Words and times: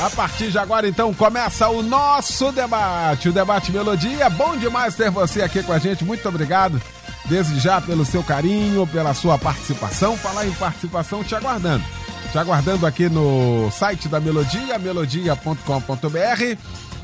A 0.00 0.08
partir 0.08 0.50
de 0.50 0.58
agora, 0.58 0.88
então, 0.88 1.12
começa 1.12 1.68
o 1.68 1.82
nosso 1.82 2.50
debate. 2.50 3.28
O 3.28 3.32
debate 3.32 3.70
Melodia. 3.70 4.30
Bom 4.30 4.56
demais 4.56 4.94
ter 4.94 5.10
você 5.10 5.42
aqui 5.42 5.62
com 5.62 5.74
a 5.74 5.78
gente. 5.78 6.02
Muito 6.04 6.26
obrigado, 6.26 6.80
desde 7.26 7.60
já, 7.60 7.82
pelo 7.82 8.06
seu 8.06 8.22
carinho, 8.22 8.86
pela 8.86 9.12
sua 9.12 9.36
participação. 9.36 10.16
Falar 10.16 10.46
em 10.46 10.52
participação, 10.52 11.22
te 11.22 11.34
aguardando. 11.34 11.84
Te 12.32 12.38
aguardando 12.38 12.86
aqui 12.86 13.10
no 13.10 13.70
site 13.70 14.08
da 14.08 14.18
Melodia, 14.18 14.78
melodia.com.br, 14.78 16.56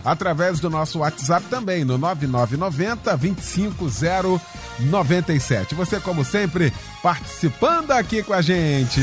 através 0.02 0.58
do 0.58 0.70
nosso 0.70 1.00
WhatsApp 1.00 1.44
também, 1.50 1.84
no 1.84 1.98
9990 1.98 3.14
25097. 3.14 5.74
Você, 5.74 6.00
como 6.00 6.24
sempre, 6.24 6.72
participando 7.02 7.90
aqui 7.90 8.22
com 8.22 8.32
a 8.32 8.40
gente. 8.40 9.02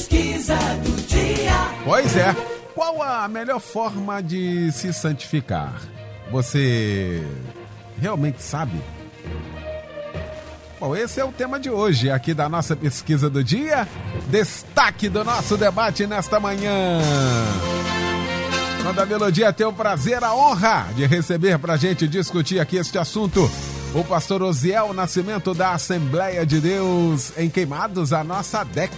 Pesquisa 0.00 0.56
do 0.82 1.06
dia. 1.06 1.52
Pois 1.84 2.16
é. 2.16 2.34
Qual 2.74 3.02
a 3.02 3.28
melhor 3.28 3.60
forma 3.60 4.22
de 4.22 4.72
se 4.72 4.94
santificar? 4.94 5.78
Você 6.30 7.22
realmente 8.00 8.42
sabe? 8.42 8.80
Bom, 10.78 10.96
esse 10.96 11.20
é 11.20 11.24
o 11.24 11.30
tema 11.30 11.60
de 11.60 11.68
hoje, 11.68 12.10
aqui 12.10 12.32
da 12.32 12.48
nossa 12.48 12.74
pesquisa 12.74 13.28
do 13.28 13.44
dia. 13.44 13.86
Destaque 14.28 15.06
do 15.10 15.22
nosso 15.22 15.58
debate 15.58 16.06
nesta 16.06 16.40
manhã. 16.40 16.98
Quando 18.82 19.00
a 19.00 19.04
Melodia 19.04 19.52
tem 19.52 19.66
o 19.66 19.72
prazer, 19.72 20.24
a 20.24 20.34
honra 20.34 20.88
de 20.96 21.04
receber 21.04 21.58
para 21.58 21.74
a 21.74 21.76
gente 21.76 22.08
discutir 22.08 22.58
aqui 22.58 22.76
este 22.76 22.96
assunto, 22.96 23.50
o 23.94 24.02
pastor 24.02 24.40
Osiel 24.40 24.94
Nascimento 24.94 25.52
da 25.52 25.72
Assembleia 25.72 26.46
de 26.46 26.58
Deus 26.58 27.36
em 27.36 27.50
Queimados, 27.50 28.14
a 28.14 28.24
nossa 28.24 28.64
DEC. 28.64 28.90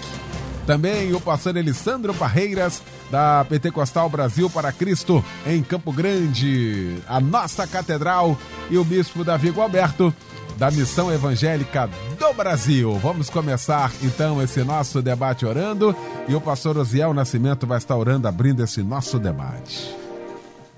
Também 0.67 1.13
o 1.13 1.21
pastor 1.21 1.57
Elisandro 1.57 2.13
Barreiras, 2.15 2.83
da 3.11 3.45
Pentecostal 3.49 4.09
Brasil 4.09 4.49
para 4.49 4.73
Cristo, 4.73 5.25
em 5.47 5.63
Campo 5.63 5.93
Grande, 5.93 6.99
a 7.09 7.21
nossa 7.21 7.67
catedral, 7.67 8.39
e 8.71 8.79
o 8.79 8.85
bispo 8.85 9.25
Davi 9.25 9.51
Gualberto, 9.51 10.15
da 10.57 10.71
Missão 10.71 11.13
Evangélica 11.13 11.91
do 12.19 12.33
Brasil. 12.33 12.97
Vamos 12.99 13.29
começar 13.29 13.91
então 14.03 14.41
esse 14.41 14.63
nosso 14.63 15.03
debate 15.03 15.45
orando, 15.45 15.97
e 16.29 16.35
o 16.35 16.41
pastor 16.41 16.79
Osiel 16.79 17.13
Nascimento 17.13 17.67
vai 17.67 17.79
estar 17.79 17.97
orando, 17.97 18.29
abrindo 18.29 18.63
esse 18.63 18.83
nosso 18.83 19.19
debate. 19.19 19.93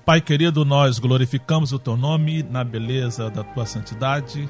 Pai 0.03 0.19
querido, 0.19 0.65
nós 0.65 0.97
glorificamos 0.97 1.71
o 1.71 1.79
teu 1.79 1.95
nome 1.95 2.43
na 2.43 2.63
beleza 2.63 3.29
da 3.29 3.43
tua 3.43 3.65
santidade 3.65 4.49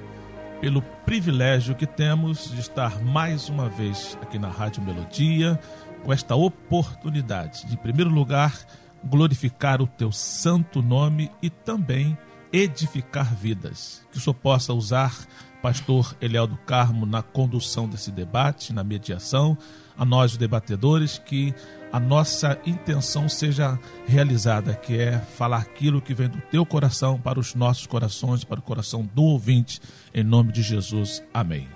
pelo 0.65 0.81
privilégio 0.81 1.75
que 1.75 1.85
temos 1.85 2.49
de 2.49 2.59
estar 2.59 2.99
mais 2.99 3.49
uma 3.49 3.69
vez 3.69 4.17
aqui 4.19 4.39
na 4.39 4.47
Rádio 4.47 4.81
Melodia, 4.81 5.59
com 6.03 6.11
esta 6.11 6.33
oportunidade 6.33 7.67
de, 7.67 7.75
em 7.75 7.77
primeiro 7.77 8.09
lugar, 8.09 8.65
glorificar 9.03 9.79
o 9.79 9.85
teu 9.85 10.11
santo 10.11 10.81
nome 10.81 11.29
e 11.39 11.51
também 11.51 12.17
edificar 12.51 13.35
vidas. 13.35 14.03
Que 14.11 14.17
o 14.17 14.19
Senhor 14.19 14.33
possa 14.33 14.73
usar 14.73 15.15
pastor 15.61 16.15
Eliel 16.19 16.47
do 16.47 16.57
Carmo 16.57 17.05
na 17.05 17.21
condução 17.21 17.87
desse 17.87 18.09
debate, 18.09 18.73
na 18.73 18.83
mediação, 18.83 19.55
a 19.95 20.03
nós 20.03 20.31
os 20.31 20.37
debatedores, 20.37 21.19
que 21.19 21.53
a 21.95 21.99
nossa 21.99 22.59
intenção 22.65 23.29
seja 23.29 23.79
realizada, 24.05 24.73
que 24.73 24.99
é 24.99 25.17
falar 25.17 25.59
aquilo 25.59 26.01
que 26.01 26.13
vem 26.13 26.27
do 26.27 26.41
teu 26.51 26.65
coração 26.65 27.17
para 27.17 27.39
os 27.39 27.55
nossos 27.55 27.87
corações, 27.87 28.43
para 28.43 28.59
o 28.59 28.61
coração 28.61 29.09
do 29.13 29.23
ouvinte, 29.23 29.79
em 30.13 30.21
nome 30.21 30.51
de 30.51 30.61
Jesus. 30.61 31.23
Amém. 31.33 31.69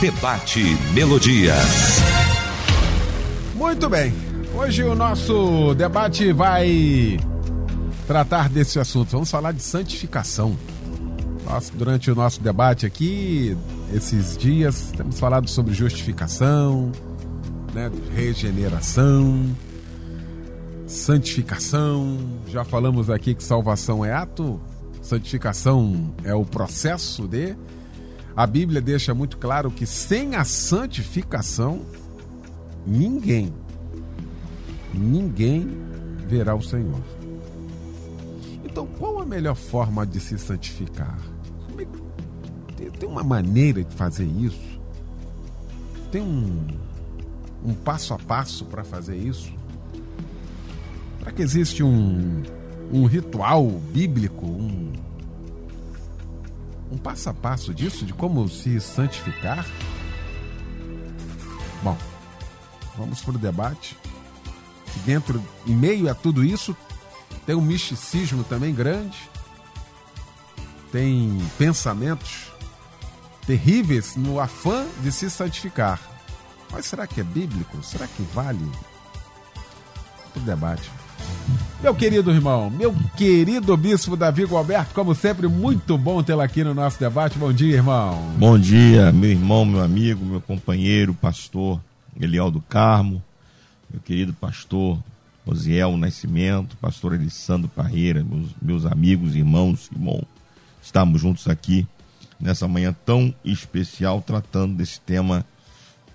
Debate 0.00 0.62
Melodia. 0.94 1.56
Muito 3.54 3.90
bem. 3.90 4.14
Hoje 4.54 4.82
o 4.84 4.94
nosso 4.94 5.74
debate 5.74 6.32
vai 6.32 7.20
tratar 8.06 8.48
desse 8.48 8.80
assunto. 8.80 9.10
Vamos 9.10 9.30
falar 9.30 9.52
de 9.52 9.62
santificação. 9.62 10.56
Durante 11.74 12.10
o 12.10 12.14
nosso 12.14 12.40
debate 12.40 12.86
aqui, 12.86 13.56
esses 13.92 14.36
dias, 14.36 14.92
temos 14.96 15.20
falado 15.20 15.48
sobre 15.48 15.74
justificação, 15.74 16.90
né, 17.74 17.90
regeneração, 18.14 19.44
santificação. 20.86 22.18
Já 22.48 22.64
falamos 22.64 23.10
aqui 23.10 23.34
que 23.34 23.42
salvação 23.42 24.04
é 24.04 24.12
ato, 24.12 24.60
santificação 25.02 26.14
é 26.24 26.34
o 26.34 26.44
processo 26.44 27.26
de. 27.26 27.56
A 28.34 28.46
Bíblia 28.46 28.80
deixa 28.80 29.14
muito 29.14 29.36
claro 29.36 29.70
que 29.70 29.84
sem 29.84 30.36
a 30.36 30.44
santificação, 30.44 31.82
ninguém, 32.86 33.52
ninguém 34.94 35.68
verá 36.26 36.54
o 36.54 36.62
Senhor. 36.62 37.02
Então, 38.64 38.86
qual 38.86 39.20
a 39.20 39.26
melhor 39.26 39.54
forma 39.54 40.06
de 40.06 40.18
se 40.18 40.38
santificar? 40.38 41.31
Uma 43.12 43.22
maneira 43.22 43.84
de 43.84 43.94
fazer 43.94 44.24
isso? 44.24 44.80
Tem 46.10 46.22
um, 46.22 46.66
um 47.62 47.74
passo 47.74 48.14
a 48.14 48.18
passo 48.18 48.64
para 48.64 48.82
fazer 48.82 49.14
isso? 49.18 49.52
Será 51.18 51.30
que 51.30 51.42
existe 51.42 51.82
um, 51.82 52.42
um 52.90 53.04
ritual 53.04 53.68
bíblico, 53.68 54.46
um, 54.46 54.94
um 56.90 56.96
passo 56.96 57.28
a 57.28 57.34
passo 57.34 57.74
disso, 57.74 58.06
de 58.06 58.14
como 58.14 58.48
se 58.48 58.80
santificar? 58.80 59.66
Bom, 61.82 61.98
vamos 62.96 63.20
para 63.20 63.34
o 63.34 63.38
debate. 63.38 63.94
Dentro, 65.04 65.44
em 65.66 65.76
meio 65.76 66.10
a 66.10 66.14
tudo 66.14 66.42
isso, 66.42 66.74
tem 67.44 67.54
um 67.54 67.60
misticismo 67.60 68.42
também 68.42 68.74
grande, 68.74 69.18
tem 70.90 71.36
pensamentos 71.58 72.51
terríveis 73.46 74.16
no 74.16 74.40
afã 74.40 74.84
de 75.02 75.10
se 75.10 75.30
santificar. 75.30 76.00
Mas 76.70 76.86
será 76.86 77.06
que 77.06 77.20
é 77.20 77.24
bíblico? 77.24 77.82
Será 77.82 78.06
que 78.06 78.22
vale? 78.34 78.64
O 80.34 80.40
debate. 80.40 80.90
Meu 81.82 81.94
querido 81.94 82.30
irmão, 82.30 82.70
meu 82.70 82.94
querido 83.16 83.76
bispo 83.76 84.16
Davi 84.16 84.44
Gualberto, 84.44 84.94
como 84.94 85.14
sempre, 85.14 85.48
muito 85.48 85.98
bom 85.98 86.22
tê-lo 86.22 86.40
aqui 86.40 86.62
no 86.62 86.72
nosso 86.72 86.98
debate. 86.98 87.38
Bom 87.38 87.52
dia, 87.52 87.74
irmão. 87.74 88.16
Bom 88.38 88.58
dia, 88.58 89.12
meu 89.12 89.30
irmão, 89.30 89.64
meu 89.64 89.82
amigo, 89.82 90.24
meu 90.24 90.40
companheiro, 90.40 91.12
pastor 91.12 91.80
Eliel 92.18 92.50
do 92.50 92.60
Carmo, 92.60 93.22
meu 93.90 94.00
querido 94.00 94.32
pastor 94.32 94.98
Osiel 95.44 95.96
Nascimento, 95.96 96.76
pastor 96.76 97.14
Elisandro 97.14 97.68
Parreira, 97.68 98.24
meus, 98.24 98.50
meus 98.62 98.86
amigos, 98.86 99.34
irmãos, 99.34 99.90
irmão. 99.92 100.22
Estamos 100.80 101.20
juntos 101.20 101.48
aqui 101.48 101.86
nessa 102.42 102.66
manhã 102.66 102.94
tão 103.06 103.32
especial, 103.44 104.20
tratando 104.20 104.74
desse 104.74 105.00
tema 105.00 105.46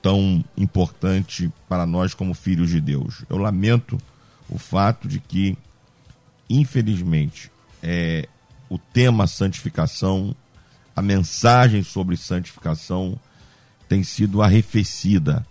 tão 0.02 0.44
importante 0.58 1.50
para 1.70 1.86
nós 1.86 2.14
como 2.14 2.34
filhos 2.34 2.70
de 2.70 2.82
Deus. 2.82 3.24
Eu 3.30 3.38
lamento 3.38 3.98
o 4.50 4.58
fato 4.58 5.08
de 5.08 5.22
que, 5.22 5.58
infelizmente, 6.50 7.50
é, 7.82 8.28
o 8.70 8.78
tema 8.78 9.26
santificação, 9.26 10.36
a 10.94 11.02
mensagem 11.02 11.82
sobre 11.82 12.18
santificação 12.18 13.18
tem 13.88 14.04
sido 14.04 14.42
arrefecida 14.42 15.48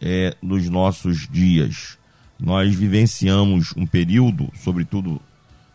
é, 0.00 0.36
nos 0.42 0.68
nossos 0.68 1.26
dias. 1.26 1.96
Nós 2.38 2.74
vivenciamos 2.74 3.72
um 3.74 3.86
período, 3.86 4.52
sobretudo 4.62 5.20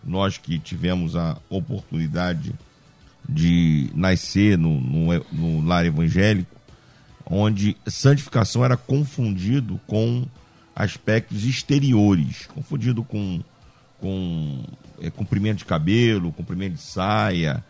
nós 0.04 0.38
que 0.38 0.60
tivemos 0.60 1.16
a 1.16 1.36
oportunidade 1.50 2.54
de 2.54 2.56
nascer 3.94 4.58
no, 4.58 4.80
no, 4.80 5.26
no 5.32 5.66
lar 5.66 5.86
evangélico, 5.86 6.56
onde 7.26 7.76
santificação 7.88 8.64
era 8.64 8.78
confundido 8.78 9.80
com 9.88 10.26
aspectos 10.76 11.44
exteriores, 11.46 12.48
confundido 12.54 13.04
com, 13.04 13.42
com 14.00 14.64
é, 15.02 15.10
comprimento 15.10 15.60
de 15.60 15.66
cabelo, 15.66 16.32
comprimento 16.32 16.76
de 16.76 16.82
saia, 16.82 17.64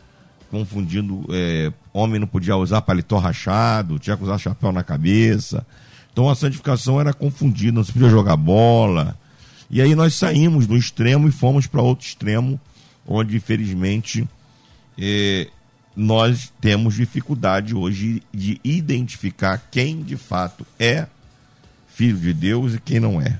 confundindo, 0.50 1.26
é, 1.30 1.72
homem 1.94 2.20
não 2.20 2.28
podia 2.28 2.56
usar 2.56 2.82
paletó 2.82 3.18
rachado, 3.18 4.00
tinha 4.00 4.18
que 4.18 4.24
usar 4.24 4.38
chapéu 4.38 4.72
na 4.72 4.84
cabeça. 4.84 5.66
Então 6.12 6.30
a 6.30 6.36
santificação 6.36 7.00
era 7.00 7.14
confundida, 7.14 7.74
não 7.74 7.84
se 7.84 7.92
podia 7.92 8.10
jogar 8.10 8.38
bola, 8.38 9.18
E 9.70 9.82
aí 9.82 9.96
nós 9.96 10.16
saímos 10.16 10.66
do 10.66 10.78
extremo 10.78 11.28
e 11.28 11.32
fomos 11.32 11.68
para 11.68 11.82
outro 11.82 12.08
extremo, 12.08 12.60
onde 13.06 13.36
infelizmente 13.36 14.28
nós 15.96 16.52
temos 16.60 16.96
dificuldade 16.96 17.74
hoje 17.74 18.22
de 18.34 18.60
identificar 18.64 19.58
quem 19.72 20.02
de 20.02 20.18
fato 20.18 20.66
é 20.78 21.08
filho 21.88 22.18
de 22.18 22.34
Deus 22.34 22.74
e 22.74 22.80
quem 22.80 23.00
não 23.00 23.22
é. 23.22 23.40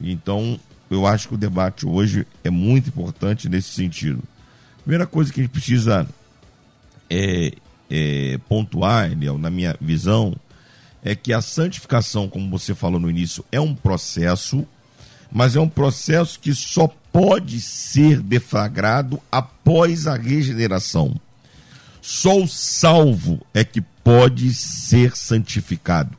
Então, 0.00 0.58
eu 0.90 1.06
acho 1.06 1.28
que 1.28 1.34
o 1.34 1.38
debate 1.38 1.86
hoje 1.86 2.26
é 2.42 2.50
muito 2.50 2.88
importante 2.88 3.48
nesse 3.48 3.70
sentido. 3.70 4.22
Primeira 4.78 5.06
coisa 5.06 5.32
que 5.32 5.40
a 5.40 5.42
gente 5.42 5.52
precisa 5.52 6.08
é, 7.10 7.52
é, 7.90 8.38
pontuar, 8.48 9.10
Eliel, 9.10 9.36
na 9.36 9.50
minha 9.50 9.76
visão, 9.80 10.34
é 11.02 11.14
que 11.14 11.32
a 11.32 11.40
santificação, 11.40 12.28
como 12.28 12.50
você 12.50 12.74
falou 12.74 12.98
no 12.98 13.10
início, 13.10 13.44
é 13.52 13.60
um 13.60 13.74
processo, 13.74 14.66
mas 15.30 15.56
é 15.56 15.60
um 15.60 15.68
processo 15.68 16.38
que 16.38 16.54
só 16.54 16.88
pode 17.12 17.60
ser 17.60 18.20
deflagrado 18.20 19.20
após 19.30 20.06
a 20.06 20.16
regeneração. 20.16 21.18
Só 22.00 22.40
o 22.40 22.46
salvo 22.46 23.44
é 23.52 23.64
que 23.64 23.80
pode 23.80 24.54
ser 24.54 25.16
santificado. 25.16 26.16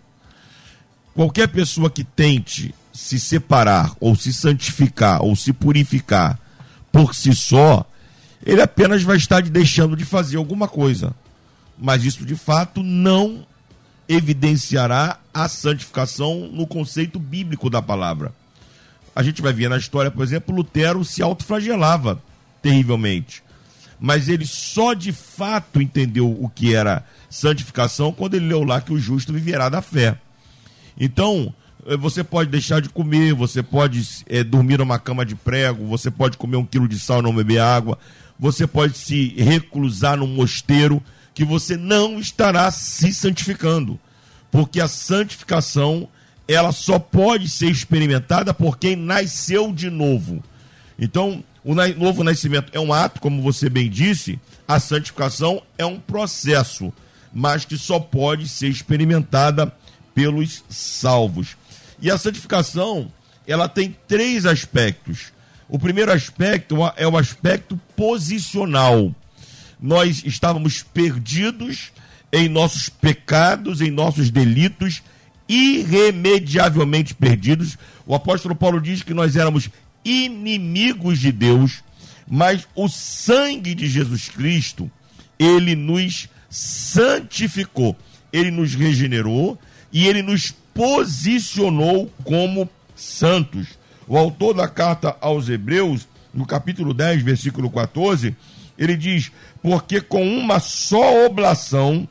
Qualquer 1.14 1.48
pessoa 1.48 1.90
que 1.90 2.04
tente 2.04 2.76
se 2.94 3.20
separar, 3.20 3.96
ou 4.00 4.16
se 4.16 4.34
santificar, 4.34 5.24
ou 5.24 5.36
se 5.36 5.54
purificar 5.54 6.40
por 6.92 7.14
si 7.14 7.34
só, 7.34 7.86
ele 8.46 8.62
apenas 8.62 9.04
vai 9.04 9.18
estar 9.18 9.42
deixando 9.44 9.96
de 9.96 10.04
fazer 10.04 10.38
alguma 10.38 10.68
coisa. 10.68 11.14
Mas 11.78 12.04
isso 12.04 12.26
de 12.26 12.36
fato 12.36 12.82
não 12.82 13.46
evidenciará 14.10 15.20
a 15.34 15.48
santificação 15.48 16.50
no 16.52 16.66
conceito 16.66 17.20
bíblico 17.20 17.70
da 17.70 17.82
palavra. 17.82 18.34
A 19.18 19.24
gente 19.24 19.42
vai 19.42 19.52
ver 19.52 19.70
na 19.70 19.78
história, 19.78 20.12
por 20.12 20.24
exemplo, 20.24 20.56
Lutero 20.56 21.04
se 21.04 21.22
autoflagelava 21.22 22.22
terrivelmente 22.62 23.44
mas 24.00 24.30
ele 24.30 24.46
só 24.46 24.94
de 24.94 25.12
fato 25.12 25.82
entendeu 25.82 26.30
o 26.30 26.50
que 26.50 26.76
era 26.76 27.04
santificação 27.30 28.12
quando 28.12 28.36
ele 28.36 28.48
leu 28.48 28.64
lá 28.64 28.80
que 28.80 28.94
o 28.94 29.00
justo 29.00 29.34
viverá 29.34 29.70
da 29.70 29.82
fé. 29.82 30.18
Então, 31.00 31.54
eh, 31.86 31.98
você 31.98 32.24
pode 32.24 32.50
deixar 32.50 32.82
de 32.82 32.90
comer, 32.90 33.34
você 33.34 33.64
pode 33.64 34.24
é, 34.28 34.44
dormir 34.44 34.78
numa 34.78 35.00
cama 35.00 35.26
de 35.26 35.36
prego, 35.36 35.88
você 35.88 36.12
pode 36.12 36.38
comer 36.38 36.58
um 36.58 36.66
quilo 36.66 36.88
de 36.88 37.00
sal 37.00 37.20
e 37.20 37.24
não 37.24 37.36
beber 37.36 37.60
água, 37.60 37.98
você 38.40 38.68
pode 38.68 38.98
se 38.98 39.34
reclusar 39.38 40.18
num 40.18 40.28
mosteiro, 40.28 41.02
que 41.34 41.44
você 41.44 41.78
não 41.78 42.20
estará 42.20 42.70
se 42.72 43.14
santificando. 43.14 44.00
Porque 44.50 44.80
a 44.80 44.88
santificação, 44.88 46.08
ela 46.48 46.72
só 46.72 46.98
pode 46.98 47.50
ser 47.50 47.70
experimentada 47.70 48.54
por 48.54 48.78
quem 48.78 48.96
nasceu 48.96 49.74
de 49.74 49.90
novo. 49.90 50.44
Então, 50.98 51.44
o 51.64 51.76
novo 51.76 52.24
nascimento 52.24 52.72
é 52.74 52.80
um 52.80 52.94
ato, 52.94 53.20
como 53.20 53.42
você 53.42 53.70
bem 53.70 53.90
disse, 53.90 54.40
a 54.68 54.80
santificação 54.80 55.62
é 55.78 55.86
um 55.86 56.00
processo, 56.00 56.94
mas 57.34 57.66
que 57.66 57.78
só 57.78 58.00
pode 58.00 58.48
ser 58.48 58.70
experimentada 58.70 59.72
pelos 60.16 60.64
salvos. 60.70 61.58
E 62.02 62.10
a 62.10 62.18
santificação, 62.18 63.12
ela 63.46 63.68
tem 63.68 63.96
três 64.08 64.46
aspectos. 64.46 65.34
O 65.68 65.78
primeiro 65.78 66.12
aspecto 66.12 66.78
é 66.96 67.08
o 67.08 67.18
aspecto 67.18 67.80
posicional. 67.96 69.14
Nós 69.80 70.24
estávamos 70.26 70.82
perdidos 70.82 71.92
em 72.32 72.48
nossos 72.48 72.90
pecados, 72.90 73.82
em 73.82 73.92
nossos 73.92 74.30
delitos, 74.30 75.04
irremediavelmente 75.48 77.14
perdidos. 77.14 77.78
O 78.06 78.14
apóstolo 78.14 78.56
Paulo 78.56 78.82
diz 78.82 79.04
que 79.04 79.14
nós 79.14 79.36
éramos 79.36 79.70
inimigos 80.04 81.20
de 81.20 81.32
Deus, 81.32 81.84
mas 82.28 82.68
o 82.76 82.88
sangue 82.88 83.76
de 83.76 83.88
Jesus 83.88 84.30
Cristo, 84.30 84.90
ele 85.38 85.76
nos 85.76 86.30
santificou, 86.50 87.96
ele 88.32 88.52
nos 88.52 88.74
regenerou 88.74 89.60
e 89.92 90.08
ele 90.08 90.22
nos 90.22 90.54
posicionou 90.74 92.12
como 92.24 92.70
santos. 92.96 93.68
O 94.08 94.18
autor 94.18 94.54
da 94.54 94.68
carta 94.68 95.16
aos 95.20 95.50
Hebreus, 95.50 96.08
no 96.34 96.46
capítulo 96.46 96.94
10, 96.94 97.24
versículo 97.24 97.70
14, 97.70 98.36
ele 98.78 98.96
diz: 98.96 99.32
Porque 99.62 100.00
com 100.00 100.26
uma 100.26 100.60
só 100.60 101.26
oblação 101.26 102.08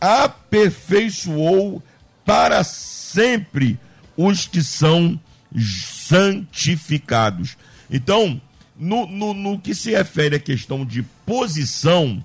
aperfeiçoou 0.00 1.82
para 2.24 2.64
sempre 2.64 3.78
os 4.16 4.46
que 4.46 4.62
são 4.62 5.20
santificados. 5.56 7.56
Então, 7.90 8.40
no, 8.76 9.06
no, 9.06 9.34
no 9.34 9.58
que 9.58 9.74
se 9.74 9.90
refere 9.90 10.36
à 10.36 10.40
questão 10.40 10.84
de 10.84 11.02
posição, 11.24 12.22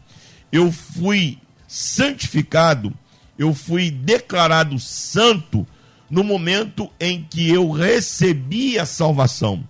eu 0.52 0.72
fui 0.72 1.38
santificado, 1.68 2.94
eu 3.38 3.54
fui 3.54 3.92
declarado 3.92 4.80
santo 4.80 5.68
no 6.10 6.24
momento 6.24 6.90
em 7.00 7.26
que 7.30 7.50
eu 7.50 7.70
recebi 7.70 8.80
a 8.80 8.86
salvação. 8.86 9.64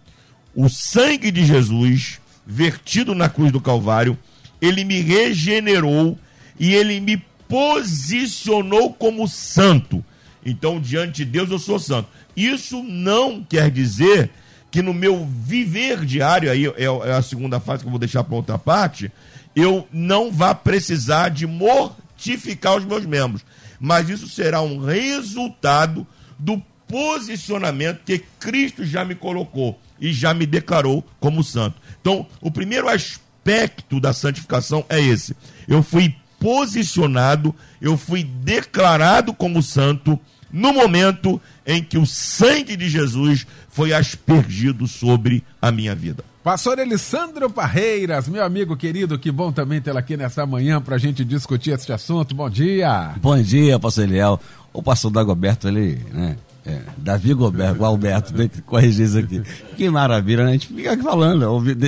O 0.55 0.69
sangue 0.69 1.31
de 1.31 1.45
Jesus, 1.45 2.19
vertido 2.45 3.13
na 3.13 3.29
cruz 3.29 3.51
do 3.51 3.59
Calvário, 3.59 4.17
ele 4.61 4.83
me 4.83 5.01
regenerou 5.01 6.17
e 6.57 6.73
ele 6.73 6.99
me 6.99 7.17
posicionou 7.47 8.93
como 8.93 9.27
santo. 9.27 10.03
Então, 10.45 10.79
diante 10.79 11.23
de 11.23 11.25
Deus, 11.25 11.49
eu 11.49 11.59
sou 11.59 11.79
santo. 11.79 12.09
Isso 12.35 12.81
não 12.83 13.43
quer 13.43 13.69
dizer 13.69 14.29
que 14.71 14.81
no 14.81 14.93
meu 14.93 15.25
viver 15.25 16.05
diário, 16.05 16.51
aí 16.51 16.65
é, 16.65 16.83
é 16.83 17.13
a 17.13 17.21
segunda 17.21 17.59
fase 17.59 17.81
que 17.81 17.87
eu 17.87 17.91
vou 17.91 17.99
deixar 17.99 18.23
para 18.23 18.35
outra 18.35 18.57
parte, 18.57 19.11
eu 19.55 19.87
não 19.91 20.31
vá 20.31 20.53
precisar 20.53 21.29
de 21.29 21.47
mortificar 21.47 22.77
os 22.77 22.85
meus 22.85 23.05
membros. 23.05 23.43
Mas 23.79 24.09
isso 24.09 24.27
será 24.27 24.61
um 24.61 24.83
resultado 24.83 26.05
do 26.37 26.61
posicionamento 26.87 28.03
que 28.03 28.19
Cristo 28.39 28.85
já 28.85 29.05
me 29.05 29.15
colocou 29.15 29.79
e 29.99 30.11
já 30.11 30.33
me 30.33 30.45
declarou 30.45 31.05
como 31.19 31.43
santo. 31.43 31.77
Então, 32.01 32.25
o 32.41 32.51
primeiro 32.51 32.87
aspecto 32.87 33.99
da 33.99 34.13
santificação 34.13 34.85
é 34.89 34.99
esse. 34.99 35.35
Eu 35.67 35.83
fui 35.83 36.15
posicionado, 36.39 37.53
eu 37.81 37.97
fui 37.97 38.23
declarado 38.23 39.33
como 39.33 39.61
santo 39.61 40.19
no 40.51 40.73
momento 40.73 41.39
em 41.65 41.83
que 41.83 41.97
o 41.97 42.05
sangue 42.05 42.75
de 42.75 42.89
Jesus 42.89 43.45
foi 43.69 43.93
aspergido 43.93 44.87
sobre 44.87 45.43
a 45.61 45.71
minha 45.71 45.93
vida. 45.93 46.23
Pastor 46.43 46.79
Elisandro 46.79 47.49
Parreiras, 47.49 48.27
meu 48.27 48.43
amigo 48.43 48.75
querido, 48.75 49.19
que 49.19 49.31
bom 49.31 49.51
também 49.51 49.81
tê-lo 49.81 49.97
aqui 49.97 50.15
nesta 50.15 50.45
manhã 50.45 50.81
para 50.81 50.95
a 50.95 50.97
gente 50.97 51.23
discutir 51.23 51.71
este 51.71 51.91
assunto. 51.91 52.33
Bom 52.33 52.49
dia. 52.49 53.13
Bom 53.21 53.39
dia, 53.41 53.77
pastor 53.77 54.05
Eliel. 54.05 54.39
O 54.71 54.81
pastor 54.81 55.11
Dagoberto, 55.11 55.67
ele, 55.67 55.99
né? 56.13 56.37
É, 56.65 56.81
Davi 56.97 57.33
Goberto, 57.33 57.81
o 57.81 57.85
Alberto, 57.85 58.33
tem 58.33 58.47
que 58.47 58.61
corrigir 58.61 59.05
isso 59.05 59.17
aqui. 59.17 59.41
Que 59.75 59.89
maravilha, 59.89 60.43
né? 60.43 60.49
A 60.49 60.53
gente 60.53 60.67
fica 60.67 60.93
aqui 60.93 61.03
falando, 61.03 61.43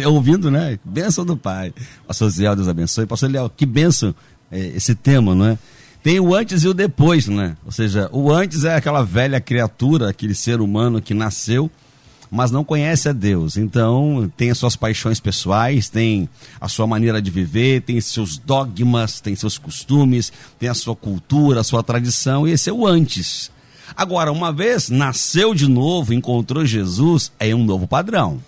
ouvindo, 0.08 0.50
né? 0.50 0.80
Bênção 0.84 1.26
do 1.26 1.38
Pai. 1.38 1.74
Pastor 2.08 2.30
Zé, 2.30 2.56
Deus 2.56 2.68
abençoe. 2.68 3.06
Pastor 3.06 3.30
Eliel, 3.30 3.50
que 3.50 3.66
bênção 3.66 4.14
esse 4.52 4.96
tema, 4.96 5.34
não 5.34 5.46
é? 5.46 5.58
Tem 6.04 6.20
o 6.20 6.34
antes 6.34 6.64
e 6.64 6.68
o 6.68 6.74
depois, 6.74 7.28
né? 7.28 7.56
Ou 7.64 7.72
seja, 7.72 8.10
o 8.12 8.32
antes 8.32 8.64
é 8.64 8.76
aquela 8.76 9.04
velha 9.04 9.40
criatura, 9.40 10.10
aquele 10.10 10.34
ser 10.34 10.60
humano 10.60 11.02
que 11.02 11.14
nasceu, 11.14 11.70
mas 12.32 12.50
não 12.50 12.64
conhece 12.64 13.08
a 13.08 13.12
Deus. 13.12 13.56
Então, 13.56 14.32
tem 14.36 14.50
as 14.50 14.58
suas 14.58 14.76
paixões 14.76 15.20
pessoais, 15.20 15.90
tem 15.90 16.28
a 16.60 16.68
sua 16.68 16.88
maneira 16.88 17.22
de 17.22 17.30
viver, 17.30 17.82
tem 17.82 18.02
seus 18.02 18.38
dogmas, 18.38 19.22
tem 19.22 19.36
seus 19.36 19.58
costumes, 19.58 20.32
tem 20.58 20.70
a 20.70 20.74
sua 20.74 20.96
cultura, 20.96 21.60
a 21.60 21.64
sua 21.64 21.84
tradição, 21.84 22.48
e 22.48 22.52
esse 22.52 22.70
é 22.70 22.74
o 22.74 22.88
antes. 22.88 23.52
Agora, 23.96 24.32
uma 24.32 24.52
vez 24.52 24.90
nasceu 24.90 25.54
de 25.54 25.68
novo, 25.68 26.14
encontrou 26.14 26.66
Jesus, 26.66 27.32
é 27.38 27.54
um 27.54 27.64
novo 27.64 27.86
padrão. 27.86 28.40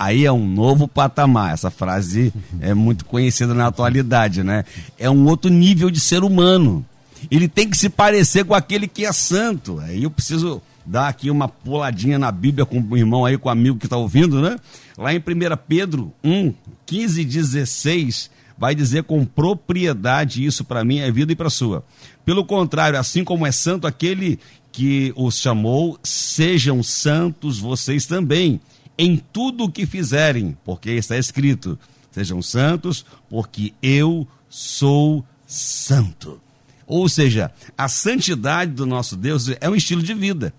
Aí 0.00 0.24
é 0.24 0.32
um 0.32 0.46
novo 0.46 0.88
patamar. 0.88 1.52
Essa 1.52 1.70
frase 1.70 2.32
é 2.60 2.72
muito 2.72 3.04
conhecida 3.04 3.52
na 3.52 3.66
atualidade, 3.66 4.42
né? 4.42 4.64
É 4.98 5.10
um 5.10 5.26
outro 5.26 5.50
nível 5.50 5.90
de 5.90 6.00
ser 6.00 6.24
humano 6.24 6.84
ele 7.28 7.48
tem 7.48 7.68
que 7.68 7.76
se 7.76 7.88
parecer 7.88 8.44
com 8.44 8.54
aquele 8.54 8.86
que 8.86 9.04
é 9.04 9.12
santo. 9.12 9.80
Aí 9.80 10.04
eu 10.04 10.10
preciso 10.10 10.62
dar 10.86 11.08
aqui 11.08 11.30
uma 11.30 11.48
puladinha 11.48 12.18
na 12.18 12.30
Bíblia 12.30 12.64
com 12.64 12.80
o 12.80 12.96
irmão 12.96 13.24
aí, 13.24 13.36
com 13.36 13.48
o 13.48 13.52
amigo 13.52 13.78
que 13.78 13.86
está 13.86 13.96
ouvindo, 13.96 14.40
né? 14.40 14.56
Lá 14.96 15.12
em 15.12 15.18
1 15.18 15.22
Pedro 15.68 16.12
1, 16.22 16.54
15 16.86 17.20
e 17.20 17.24
16, 17.24 18.30
vai 18.56 18.74
dizer 18.74 19.04
com 19.04 19.24
propriedade 19.24 20.44
isso 20.44 20.64
para 20.64 20.84
mim, 20.84 20.98
é 20.98 21.10
vida 21.10 21.32
e 21.32 21.36
para 21.36 21.50
sua. 21.50 21.84
Pelo 22.24 22.44
contrário, 22.44 22.98
assim 22.98 23.24
como 23.24 23.46
é 23.46 23.52
santo 23.52 23.86
aquele 23.86 24.38
que 24.72 25.12
os 25.16 25.38
chamou, 25.38 25.98
sejam 26.02 26.82
santos 26.82 27.58
vocês 27.58 28.06
também, 28.06 28.60
em 29.00 29.16
tudo 29.16 29.64
o 29.64 29.72
que 29.72 29.86
fizerem, 29.86 30.54
porque 30.62 30.90
está 30.90 31.16
escrito: 31.16 31.78
sejam 32.12 32.42
santos, 32.42 33.06
porque 33.30 33.72
eu 33.82 34.28
sou 34.46 35.24
santo. 35.46 36.38
Ou 36.86 37.08
seja, 37.08 37.50
a 37.78 37.88
santidade 37.88 38.72
do 38.72 38.84
nosso 38.84 39.16
Deus 39.16 39.48
é 39.58 39.70
um 39.70 39.74
estilo 39.74 40.02
de 40.02 40.12
vida. 40.12 40.52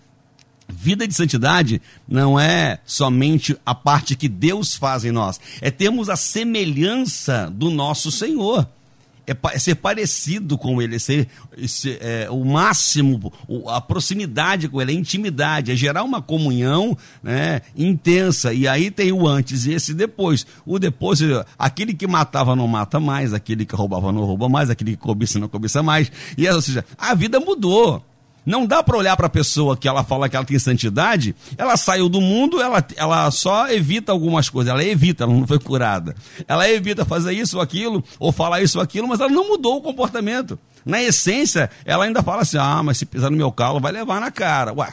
Vida 0.68 1.08
de 1.08 1.14
santidade 1.14 1.82
não 2.08 2.40
é 2.40 2.80
somente 2.84 3.56
a 3.64 3.76
parte 3.76 4.16
que 4.16 4.28
Deus 4.28 4.74
faz 4.74 5.06
em 5.06 5.12
nós, 5.12 5.40
é 5.60 5.70
termos 5.70 6.10
a 6.10 6.16
semelhança 6.16 7.48
do 7.54 7.70
nosso 7.70 8.10
Senhor. 8.10 8.68
É, 9.28 9.36
é 9.54 9.60
ser 9.60 9.76
parecido 9.76 10.58
com 10.58 10.82
Ele, 10.82 10.96
é 10.96 11.00
ser, 11.00 11.28
é 12.00 12.22
é, 12.24 12.30
o 12.30 12.44
máximo, 12.44 13.32
a 13.68 13.80
proximidade 13.80 14.68
com 14.68 14.82
Ele, 14.82 14.92
a 14.92 14.96
intimidade, 14.96 15.72
é 15.72 15.76
gerar 15.76 16.04
uma 16.04 16.22
comunhão 16.22 16.98
né, 17.22 17.62
intensa. 17.76 18.54
E 18.54 18.68
aí 18.68 18.90
tem 18.92 19.12
o 19.12 19.28
antes 19.28 19.66
e 19.66 19.74
esse 19.74 19.94
depois. 19.94 20.46
O 20.66 20.80
depois, 20.80 21.22
eh, 21.22 21.46
aquele 21.58 21.94
que 21.94 22.08
matava 22.08 22.56
não 22.56 22.68
mata 22.68 23.00
mais, 23.00 23.34
aquele 23.34 23.66
que 23.66 23.76
roubava 23.76 24.12
não 24.12 24.24
rouba 24.24 24.50
mais, 24.50 24.70
aquele 24.70 24.92
que 24.92 24.98
cobiça 24.98 25.40
não 25.40 25.48
cobiça 25.48 25.82
mais. 25.82 26.12
E, 26.38 26.48
ou 26.50 26.62
seja, 26.62 26.84
a 26.98 27.14
vida 27.14 27.40
mudou. 27.40 28.04
Não 28.46 28.66
dá 28.66 28.82
para 28.82 28.98
olhar 28.98 29.16
para 29.16 29.28
a 29.28 29.30
pessoa 29.30 29.78
que 29.78 29.88
ela 29.88 30.04
fala 30.04 30.28
que 30.28 30.36
ela 30.36 30.46
tem 30.46 30.58
santidade, 30.58 31.36
ela 31.58 31.78
saiu 31.78 32.10
do 32.10 32.20
mundo, 32.20 32.60
ela, 32.60 32.84
ela 32.96 33.30
só 33.30 33.70
evita 33.70 34.12
algumas 34.12 34.50
coisas, 34.50 34.72
ela 34.72 34.84
evita, 34.84 35.26
ela 35.26 35.34
não 35.34 35.46
foi 35.46 35.60
curada. 35.60 36.16
Ela 36.48 36.70
evita 36.70 37.06
fazer 37.06 37.34
isso 37.34 37.58
ou 37.58 37.64
aquilo, 37.64 38.04
ou 38.20 38.32
falar 38.32 38.62
isso 38.62 38.80
ou 38.80 38.84
aquilo, 38.84 39.08
mas 39.08 39.20
ela 39.20 39.30
não 39.30 39.48
mudou 39.48 39.78
o 39.78 39.82
comportamento. 39.82 40.58
Na 40.84 41.02
essência, 41.02 41.70
ela 41.86 42.06
ainda 42.06 42.24
fala 42.24 42.42
assim: 42.42 42.58
ah, 42.58 42.82
mas 42.84 42.98
se 42.98 43.06
pisar 43.06 43.30
no 43.30 43.38
meu 43.38 43.52
calo, 43.52 43.80
vai 43.80 43.92
levar 43.92 44.20
na 44.20 44.32
cara. 44.32 44.74
Ué, 44.74 44.92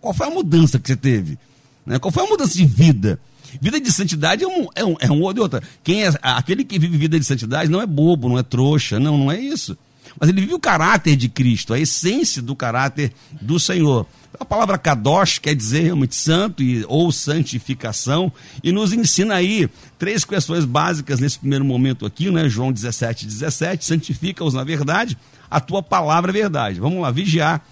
qual 0.00 0.12
foi 0.12 0.26
a 0.26 0.30
mudança 0.30 0.80
que 0.80 0.88
você 0.88 0.96
teve? 0.96 1.38
Né? 1.86 1.98
Qual 2.00 2.10
foi 2.10 2.24
a 2.24 2.28
mudança 2.28 2.54
de 2.54 2.66
vida? 2.66 3.20
Vida 3.60 3.80
de 3.80 3.90
santidade 3.90 4.44
é 4.44 4.46
um, 4.46 4.66
é 4.74 4.84
um, 4.84 4.96
é 5.00 5.10
um 5.10 5.22
ou 5.22 5.32
de 5.32 5.40
outra. 5.40 5.62
Quem 5.82 6.04
é, 6.04 6.12
aquele 6.20 6.64
que 6.64 6.78
vive 6.78 6.98
vida 6.98 7.18
de 7.18 7.24
santidade 7.24 7.70
não 7.70 7.80
é 7.80 7.86
bobo, 7.86 8.28
não 8.28 8.38
é 8.38 8.42
trouxa, 8.42 8.98
não, 9.00 9.16
não 9.16 9.32
é 9.32 9.40
isso. 9.40 9.76
Mas 10.18 10.28
ele 10.28 10.40
vive 10.40 10.54
o 10.54 10.58
caráter 10.58 11.16
de 11.16 11.28
Cristo, 11.28 11.72
a 11.72 11.78
essência 11.78 12.42
do 12.42 12.56
caráter 12.56 13.12
do 13.40 13.58
Senhor. 13.60 14.06
A 14.38 14.44
palavra 14.44 14.78
kadosh 14.78 15.38
quer 15.38 15.54
dizer 15.54 15.82
realmente 15.82 16.14
santo 16.14 16.62
e, 16.62 16.84
ou 16.86 17.10
santificação 17.10 18.32
e 18.62 18.70
nos 18.70 18.92
ensina 18.92 19.34
aí 19.34 19.68
três 19.98 20.24
questões 20.24 20.64
básicas 20.64 21.18
nesse 21.18 21.38
primeiro 21.38 21.64
momento 21.64 22.04
aqui, 22.04 22.30
né? 22.30 22.48
João 22.48 22.72
17, 22.72 23.26
17, 23.26 23.84
santifica-os 23.84 24.54
na 24.54 24.64
verdade, 24.64 25.16
a 25.50 25.60
tua 25.60 25.82
palavra 25.82 26.30
é 26.30 26.34
verdade. 26.34 26.80
Vamos 26.80 27.00
lá, 27.00 27.10
vigiar 27.10 27.64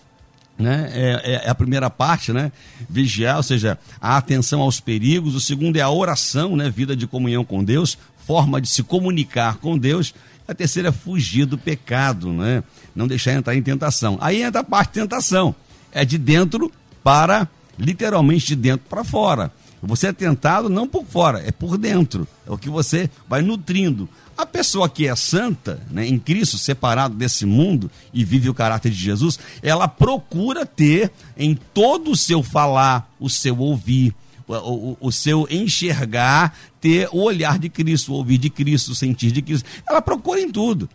né? 0.58 0.90
É, 0.92 1.42
é, 1.44 1.50
a 1.50 1.54
primeira 1.54 1.90
parte, 1.90 2.32
né? 2.32 2.50
Vigiar, 2.88 3.36
ou 3.36 3.42
seja, 3.42 3.78
a 4.00 4.16
atenção 4.16 4.60
aos 4.60 4.80
perigos. 4.80 5.34
O 5.34 5.40
segundo 5.40 5.76
é 5.76 5.80
a 5.80 5.90
oração, 5.90 6.56
né? 6.56 6.70
Vida 6.70 6.96
de 6.96 7.06
comunhão 7.06 7.44
com 7.44 7.62
Deus, 7.62 7.98
forma 8.26 8.60
de 8.60 8.68
se 8.68 8.82
comunicar 8.82 9.56
com 9.56 9.76
Deus. 9.76 10.14
A 10.48 10.54
terceira 10.54 10.90
é 10.90 10.92
fugir 10.92 11.44
do 11.44 11.58
pecado, 11.58 12.32
né? 12.32 12.62
Não 12.94 13.06
deixar 13.06 13.32
entrar 13.32 13.54
em 13.54 13.62
tentação. 13.62 14.16
Aí 14.20 14.42
entra 14.42 14.60
a 14.60 14.64
parte 14.64 14.94
de 14.94 15.00
tentação. 15.00 15.54
É 15.92 16.04
de 16.04 16.18
dentro 16.18 16.70
para, 17.02 17.48
literalmente, 17.78 18.46
de 18.46 18.56
dentro 18.56 18.86
para 18.88 19.02
fora. 19.02 19.52
Você 19.82 20.08
é 20.08 20.12
tentado 20.12 20.68
não 20.68 20.88
por 20.88 21.04
fora, 21.04 21.42
é 21.46 21.52
por 21.52 21.76
dentro. 21.78 22.26
É 22.46 22.50
o 22.50 22.58
que 22.58 22.68
você 22.68 23.10
vai 23.28 23.42
nutrindo. 23.42 24.08
A 24.36 24.44
pessoa 24.44 24.88
que 24.88 25.06
é 25.06 25.14
santa, 25.16 25.80
né, 25.90 26.06
em 26.06 26.18
Cristo, 26.18 26.58
separado 26.58 27.14
desse 27.14 27.46
mundo 27.46 27.90
e 28.12 28.24
vive 28.24 28.48
o 28.48 28.54
caráter 28.54 28.90
de 28.90 28.98
Jesus, 28.98 29.38
ela 29.62 29.88
procura 29.88 30.66
ter 30.66 31.10
em 31.36 31.54
todo 31.54 32.10
o 32.10 32.16
seu 32.16 32.42
falar, 32.42 33.10
o 33.18 33.30
seu 33.30 33.58
ouvir, 33.58 34.14
o, 34.48 34.96
o, 35.00 35.12
seu 35.12 35.46
enxergar, 35.50 36.56
ter 36.80 37.08
o 37.12 37.22
olhar 37.22 37.58
de 37.58 37.68
Cristo, 37.68 38.12
ouvir 38.12 38.38
de 38.38 38.50
Cristo, 38.50 38.94
sentir 38.94 39.32
de 39.32 39.42
Cristo. 39.42 39.68
Ela 39.88 40.00
procura 40.00 40.40
em 40.40 40.50
tudo. 40.50 40.88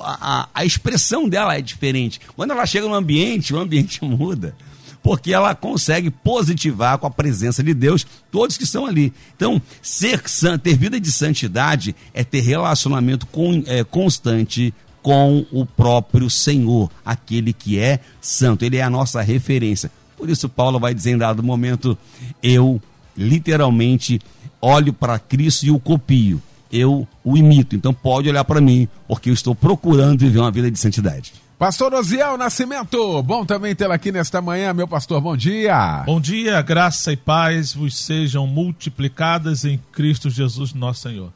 A, 0.00 0.42
a, 0.42 0.48
a 0.54 0.64
expressão 0.64 1.28
dela 1.28 1.56
é 1.56 1.60
diferente. 1.60 2.20
Quando 2.34 2.52
ela 2.52 2.66
chega 2.66 2.88
no 2.88 2.94
ambiente, 2.94 3.54
o 3.54 3.58
ambiente 3.58 4.02
muda 4.04 4.54
porque 5.02 5.32
ela 5.32 5.54
consegue 5.54 6.10
positivar 6.10 6.96
com 6.96 7.06
a 7.06 7.10
presença 7.10 7.62
de 7.62 7.74
Deus 7.74 8.06
todos 8.30 8.56
que 8.56 8.64
estão 8.64 8.86
ali. 8.86 9.12
Então, 9.34 9.60
ser 9.82 10.22
santo, 10.28 10.62
ter 10.62 10.76
vida 10.76 11.00
de 11.00 11.10
santidade 11.10 11.94
é 12.14 12.22
ter 12.22 12.40
relacionamento 12.40 13.26
com, 13.26 13.64
é, 13.66 13.82
constante 13.82 14.72
com 15.02 15.44
o 15.50 15.66
próprio 15.66 16.30
Senhor, 16.30 16.88
aquele 17.04 17.52
que 17.52 17.78
é 17.78 17.98
santo. 18.20 18.64
Ele 18.64 18.76
é 18.76 18.82
a 18.82 18.90
nossa 18.90 19.20
referência. 19.20 19.90
Por 20.22 20.30
isso, 20.30 20.48
Paulo 20.48 20.78
vai 20.78 20.94
dizer 20.94 21.10
em 21.10 21.18
dado 21.18 21.42
momento: 21.42 21.98
eu 22.40 22.80
literalmente 23.16 24.20
olho 24.60 24.92
para 24.92 25.18
Cristo 25.18 25.66
e 25.66 25.70
o 25.72 25.80
copio. 25.80 26.40
Eu 26.70 27.08
o 27.24 27.36
imito. 27.36 27.74
Então, 27.74 27.92
pode 27.92 28.28
olhar 28.28 28.44
para 28.44 28.60
mim, 28.60 28.86
porque 29.08 29.30
eu 29.30 29.34
estou 29.34 29.52
procurando 29.52 30.20
viver 30.20 30.38
uma 30.38 30.52
vida 30.52 30.70
de 30.70 30.78
santidade. 30.78 31.32
Pastor 31.58 31.92
Osiel 31.92 32.38
Nascimento, 32.38 33.20
bom 33.24 33.44
também 33.44 33.74
tê-lo 33.74 33.92
aqui 33.92 34.12
nesta 34.12 34.40
manhã, 34.40 34.72
meu 34.72 34.86
pastor, 34.86 35.20
bom 35.20 35.36
dia. 35.36 36.04
Bom 36.06 36.20
dia, 36.20 36.62
graça 36.62 37.12
e 37.12 37.16
paz 37.16 37.74
vos 37.74 37.96
sejam 37.96 38.46
multiplicadas 38.46 39.64
em 39.64 39.76
Cristo 39.90 40.30
Jesus, 40.30 40.72
nosso 40.72 41.00
Senhor. 41.00 41.32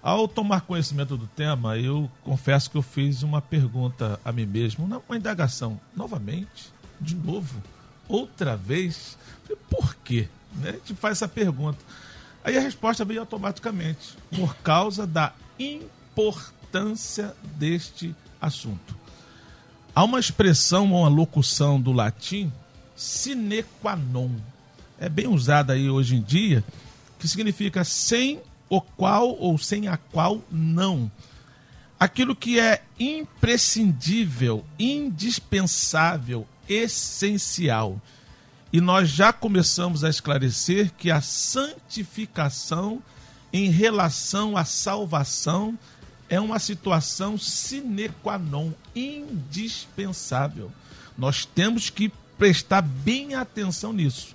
Ao 0.00 0.28
tomar 0.28 0.60
conhecimento 0.60 1.16
do 1.16 1.26
tema, 1.26 1.76
eu 1.76 2.08
confesso 2.22 2.70
que 2.70 2.76
eu 2.76 2.82
fiz 2.82 3.24
uma 3.24 3.42
pergunta 3.42 4.20
a 4.24 4.30
mim 4.30 4.46
mesmo, 4.46 4.84
uma 5.08 5.16
indagação, 5.16 5.80
novamente, 5.96 6.72
de 7.00 7.16
novo, 7.16 7.60
outra 8.10 8.56
vez. 8.56 9.16
Por 9.68 9.94
quê? 9.96 10.28
Né? 10.56 10.70
A 10.70 10.72
gente 10.72 10.94
faz 10.94 11.18
essa 11.18 11.28
pergunta. 11.28 11.78
Aí 12.42 12.56
a 12.56 12.60
resposta 12.60 13.04
veio 13.04 13.20
automaticamente, 13.20 14.16
por 14.34 14.56
causa 14.56 15.06
da 15.06 15.32
importância 15.58 17.34
deste 17.56 18.14
assunto. 18.40 18.96
Há 19.94 20.04
uma 20.04 20.18
expressão, 20.18 20.86
uma 20.86 21.08
locução 21.08 21.80
do 21.80 21.92
latim, 21.92 22.50
sine 22.96 23.62
qua 23.82 23.94
non. 23.96 24.30
É 24.98 25.08
bem 25.08 25.26
usada 25.26 25.74
aí 25.74 25.90
hoje 25.90 26.16
em 26.16 26.22
dia, 26.22 26.64
que 27.18 27.28
significa 27.28 27.84
sem 27.84 28.40
o 28.68 28.80
qual 28.80 29.36
ou 29.38 29.58
sem 29.58 29.88
a 29.88 29.96
qual 29.96 30.40
não. 30.50 31.10
Aquilo 31.98 32.34
que 32.34 32.58
é 32.58 32.82
imprescindível, 32.98 34.64
indispensável, 34.78 36.46
essencial. 36.70 38.00
E 38.72 38.80
nós 38.80 39.08
já 39.08 39.32
começamos 39.32 40.04
a 40.04 40.08
esclarecer 40.08 40.92
que 40.96 41.10
a 41.10 41.20
santificação 41.20 43.02
em 43.52 43.68
relação 43.68 44.56
à 44.56 44.64
salvação 44.64 45.76
é 46.28 46.40
uma 46.40 46.60
situação 46.60 47.36
sine 47.36 48.08
qua 48.22 48.38
non, 48.38 48.70
indispensável. 48.94 50.70
Nós 51.18 51.44
temos 51.44 51.90
que 51.90 52.12
prestar 52.38 52.82
bem 52.82 53.34
atenção 53.34 53.92
nisso. 53.92 54.34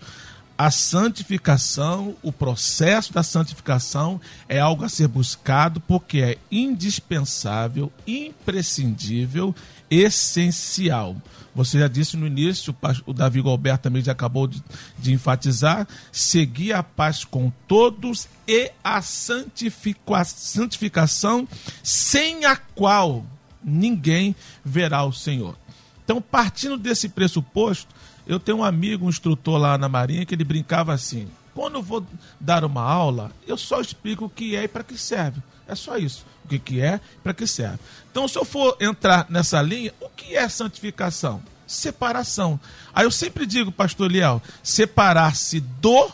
A 0.57 0.71
santificação, 0.71 2.15
o 2.21 2.31
processo 2.31 3.11
da 3.11 3.23
santificação 3.23 4.21
é 4.47 4.59
algo 4.59 4.85
a 4.85 4.89
ser 4.89 5.07
buscado 5.07 5.81
porque 5.81 6.19
é 6.19 6.37
indispensável, 6.51 7.91
imprescindível, 8.05 9.55
essencial. 9.89 11.15
Você 11.55 11.79
já 11.79 11.87
disse 11.87 12.17
no 12.17 12.27
início, 12.27 12.75
o 13.05 13.13
Davi 13.13 13.41
Gilberto 13.41 13.83
também 13.83 14.03
já 14.03 14.11
acabou 14.11 14.45
de, 14.45 14.61
de 14.99 15.13
enfatizar: 15.13 15.87
seguir 16.11 16.73
a 16.73 16.83
paz 16.83 17.23
com 17.23 17.51
todos 17.67 18.27
e 18.45 18.71
a 18.83 19.01
santifica, 19.01 20.23
santificação, 20.25 21.47
sem 21.81 22.43
a 22.43 22.57
qual 22.57 23.25
ninguém 23.63 24.35
verá 24.63 25.05
o 25.05 25.13
Senhor. 25.13 25.57
Então, 26.03 26.21
partindo 26.21 26.77
desse 26.77 27.09
pressuposto, 27.09 27.95
eu 28.27 28.39
tenho 28.39 28.59
um 28.59 28.63
amigo, 28.63 29.05
um 29.05 29.09
instrutor 29.09 29.57
lá 29.57 29.77
na 29.77 29.87
Marinha, 29.87 30.25
que 30.25 30.35
ele 30.35 30.43
brincava 30.43 30.93
assim: 30.93 31.27
quando 31.55 31.75
eu 31.75 31.81
vou 31.81 32.05
dar 32.37 32.65
uma 32.65 32.81
aula, 32.81 33.31
eu 33.47 33.57
só 33.57 33.79
explico 33.79 34.25
o 34.25 34.29
que 34.29 34.57
é 34.57 34.65
e 34.65 34.67
para 34.67 34.83
que 34.83 34.97
serve. 34.97 35.41
É 35.65 35.73
só 35.73 35.97
isso. 35.97 36.25
O 36.43 36.49
que, 36.49 36.59
que 36.59 36.81
é, 36.81 36.99
para 37.23 37.33
que 37.33 37.47
serve. 37.47 37.79
Então, 38.11 38.27
se 38.27 38.37
eu 38.37 38.43
for 38.43 38.77
entrar 38.79 39.25
nessa 39.29 39.61
linha, 39.61 39.93
o 40.01 40.09
que 40.09 40.35
é 40.35 40.47
santificação? 40.49 41.41
Separação. 41.65 42.59
Aí 42.93 43.05
eu 43.05 43.09
sempre 43.09 43.45
digo, 43.45 43.71
pastor 43.71 44.11
Liel, 44.11 44.41
separar-se 44.61 45.61
do. 45.61 46.11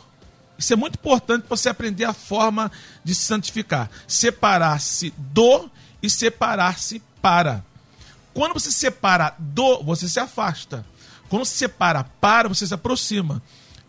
Isso 0.58 0.74
é 0.74 0.76
muito 0.76 0.96
importante 0.96 1.42
para 1.42 1.58
você 1.58 1.70
aprender 1.70 2.06
a 2.06 2.14
forma 2.14 2.72
de 3.04 3.16
se 3.16 3.24
santificar. 3.24 3.90
Separar-se 4.08 5.12
do 5.18 5.70
e 6.04 6.10
separar-se 6.10 7.02
para. 7.20 7.66
Quando 8.32 8.54
você 8.54 8.72
se 8.72 8.78
separa 8.78 9.34
do, 9.40 9.82
você 9.84 10.08
se 10.08 10.20
afasta. 10.20 10.86
Quando 11.28 11.46
se 11.46 11.58
separa 11.58 12.06
para, 12.22 12.48
você 12.48 12.66
se 12.66 12.74
aproxima. 12.74 13.42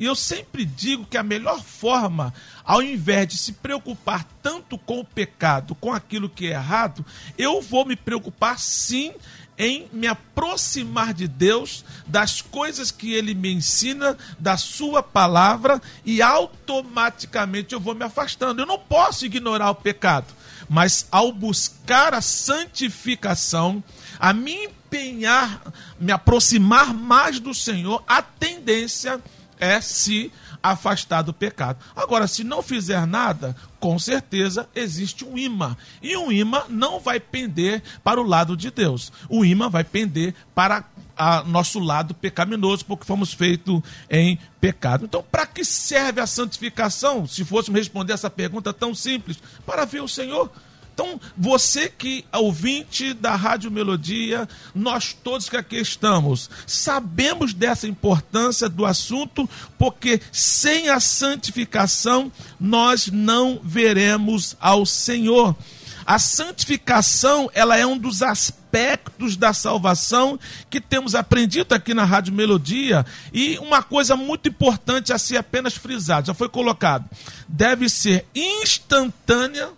E 0.02 0.04
eu 0.04 0.16
sempre 0.16 0.64
digo 0.64 1.06
que 1.06 1.16
a 1.16 1.22
melhor 1.22 1.62
forma, 1.62 2.34
ao 2.64 2.82
invés 2.82 3.28
de 3.28 3.38
se 3.38 3.52
preocupar 3.52 4.26
tanto 4.42 4.76
com 4.76 4.98
o 4.98 5.04
pecado, 5.04 5.76
com 5.76 5.92
aquilo 5.92 6.28
que 6.28 6.48
é 6.48 6.54
errado, 6.54 7.06
eu 7.38 7.62
vou 7.62 7.86
me 7.86 7.94
preocupar 7.94 8.58
sim 8.58 9.12
em 9.56 9.88
me 9.92 10.08
aproximar 10.08 11.14
de 11.14 11.28
Deus, 11.28 11.84
das 12.04 12.42
coisas 12.42 12.90
que 12.90 13.12
Ele 13.12 13.32
me 13.32 13.52
ensina, 13.52 14.18
da 14.40 14.56
Sua 14.56 15.04
palavra, 15.04 15.80
e 16.04 16.20
automaticamente 16.20 17.72
eu 17.72 17.78
vou 17.78 17.94
me 17.94 18.04
afastando. 18.04 18.60
Eu 18.60 18.66
não 18.66 18.80
posso 18.80 19.24
ignorar 19.24 19.70
o 19.70 19.76
pecado, 19.76 20.34
mas 20.68 21.06
ao 21.12 21.30
buscar 21.30 22.12
a 22.12 22.20
santificação, 22.20 23.80
a 24.18 24.32
minha 24.32 24.68
empenhar, 24.92 25.62
me 25.98 26.12
aproximar 26.12 26.92
mais 26.92 27.38
do 27.38 27.54
Senhor, 27.54 28.02
a 28.06 28.20
tendência 28.20 29.20
é 29.20 29.41
se 29.80 30.32
afastar 30.62 31.22
do 31.22 31.32
pecado. 31.32 31.78
Agora, 31.96 32.26
se 32.26 32.44
não 32.44 32.62
fizer 32.62 33.06
nada, 33.06 33.56
com 33.80 33.98
certeza 33.98 34.68
existe 34.74 35.24
um 35.24 35.36
imã. 35.36 35.76
E 36.00 36.16
um 36.16 36.30
imã 36.30 36.62
não 36.68 37.00
vai 37.00 37.18
pender 37.18 37.82
para 38.04 38.20
o 38.20 38.26
lado 38.26 38.56
de 38.56 38.70
Deus. 38.70 39.12
O 39.28 39.44
imã 39.44 39.68
vai 39.68 39.82
pender 39.84 40.34
para 40.54 40.84
a 41.16 41.42
nosso 41.44 41.78
lado 41.78 42.14
pecaminoso, 42.14 42.84
porque 42.84 43.04
fomos 43.04 43.32
feitos 43.32 43.80
em 44.08 44.38
pecado. 44.60 45.04
Então, 45.04 45.24
para 45.30 45.46
que 45.46 45.64
serve 45.64 46.20
a 46.20 46.26
santificação? 46.26 47.26
Se 47.26 47.44
fôssemos 47.44 47.78
responder 47.78 48.12
essa 48.12 48.30
pergunta 48.30 48.72
tão 48.72 48.94
simples, 48.94 49.38
para 49.66 49.84
ver 49.84 50.02
o 50.02 50.08
Senhor. 50.08 50.50
Então, 50.92 51.18
você 51.36 51.88
que 51.88 52.24
é 52.30 52.36
ouvinte 52.36 53.14
da 53.14 53.34
Rádio 53.34 53.70
Melodia, 53.70 54.46
nós 54.74 55.12
todos 55.12 55.48
que 55.48 55.56
aqui 55.56 55.76
estamos, 55.76 56.50
sabemos 56.66 57.54
dessa 57.54 57.88
importância 57.88 58.68
do 58.68 58.84
assunto, 58.84 59.48
porque 59.78 60.20
sem 60.30 60.90
a 60.90 61.00
santificação 61.00 62.30
nós 62.60 63.06
não 63.06 63.58
veremos 63.64 64.54
ao 64.60 64.84
Senhor. 64.84 65.56
A 66.04 66.18
santificação, 66.18 67.50
ela 67.54 67.76
é 67.76 67.86
um 67.86 67.96
dos 67.96 68.22
aspectos 68.22 69.36
da 69.36 69.52
salvação 69.52 70.38
que 70.68 70.80
temos 70.80 71.14
aprendido 71.14 71.74
aqui 71.74 71.94
na 71.94 72.04
Rádio 72.04 72.34
Melodia 72.34 73.06
e 73.32 73.56
uma 73.58 73.82
coisa 73.82 74.16
muito 74.16 74.48
importante 74.48 75.12
a 75.12 75.18
ser 75.18 75.36
apenas 75.36 75.74
frisado, 75.74 76.26
já 76.26 76.34
foi 76.34 76.48
colocado, 76.48 77.08
deve 77.48 77.88
ser 77.88 78.26
instantânea 78.34 79.70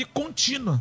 e 0.00 0.04
contínua. 0.04 0.80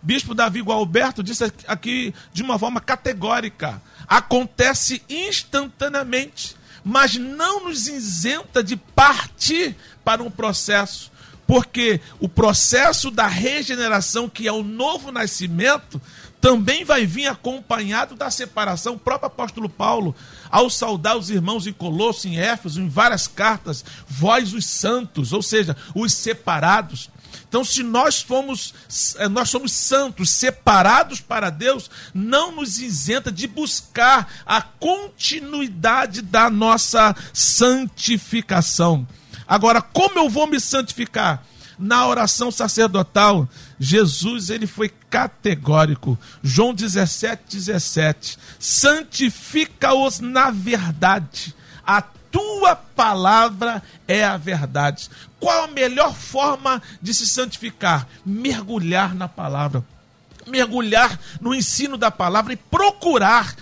Bispo 0.00 0.34
Davi 0.34 0.62
Gualberto 0.62 1.22
disse 1.22 1.52
aqui 1.66 2.14
de 2.32 2.42
uma 2.42 2.58
forma 2.58 2.80
categórica: 2.80 3.82
acontece 4.06 5.02
instantaneamente, 5.08 6.56
mas 6.82 7.16
não 7.16 7.64
nos 7.64 7.86
isenta 7.88 8.62
de 8.62 8.76
partir 8.76 9.76
para 10.02 10.22
um 10.22 10.30
processo, 10.30 11.10
porque 11.46 12.00
o 12.18 12.28
processo 12.28 13.10
da 13.10 13.26
regeneração, 13.26 14.28
que 14.28 14.48
é 14.48 14.52
o 14.52 14.62
novo 14.62 15.12
nascimento, 15.12 16.00
também 16.40 16.84
vai 16.84 17.04
vir 17.04 17.26
acompanhado 17.26 18.14
da 18.14 18.30
separação. 18.30 18.94
O 18.94 18.98
próprio 18.98 19.26
apóstolo 19.26 19.68
Paulo, 19.68 20.14
ao 20.50 20.70
saudar 20.70 21.16
os 21.16 21.30
irmãos 21.30 21.66
em 21.66 21.72
Colosso, 21.72 22.28
em 22.28 22.38
Éfeso, 22.38 22.80
em 22.80 22.88
várias 22.88 23.26
cartas, 23.26 23.84
vós 24.06 24.54
os 24.54 24.64
santos, 24.64 25.32
ou 25.32 25.42
seja, 25.42 25.76
os 25.94 26.12
separados. 26.12 27.10
Então, 27.48 27.64
se 27.64 27.82
nós 27.82 28.20
fomos, 28.20 28.74
eh, 29.18 29.28
nós 29.28 29.48
somos 29.48 29.72
santos, 29.72 30.28
separados 30.28 31.20
para 31.20 31.48
Deus, 31.48 31.90
não 32.12 32.52
nos 32.52 32.78
isenta 32.78 33.32
de 33.32 33.46
buscar 33.46 34.30
a 34.44 34.60
continuidade 34.60 36.20
da 36.20 36.50
nossa 36.50 37.16
santificação. 37.32 39.06
Agora, 39.46 39.80
como 39.80 40.18
eu 40.18 40.28
vou 40.28 40.46
me 40.46 40.60
santificar? 40.60 41.42
Na 41.78 42.06
oração 42.06 42.50
sacerdotal, 42.50 43.48
Jesus 43.78 44.50
ele 44.50 44.66
foi 44.66 44.90
categórico. 45.08 46.18
João 46.42 46.74
17, 46.74 47.56
17. 47.56 48.36
Santifica-os 48.58 50.18
na 50.20 50.50
verdade. 50.50 51.54
A 51.86 52.02
tua 52.02 52.76
palavra 52.76 53.82
é 54.06 54.24
a 54.24 54.36
verdade. 54.36 55.08
Qual 55.40 55.64
a 55.64 55.68
melhor 55.68 56.14
forma 56.14 56.82
de 57.00 57.14
se 57.14 57.26
santificar? 57.26 58.06
Mergulhar 58.24 59.14
na 59.14 59.28
palavra. 59.28 59.84
Mergulhar 60.46 61.18
no 61.40 61.54
ensino 61.54 61.96
da 61.96 62.10
palavra 62.10 62.52
e 62.52 62.56
procurar 62.56 63.54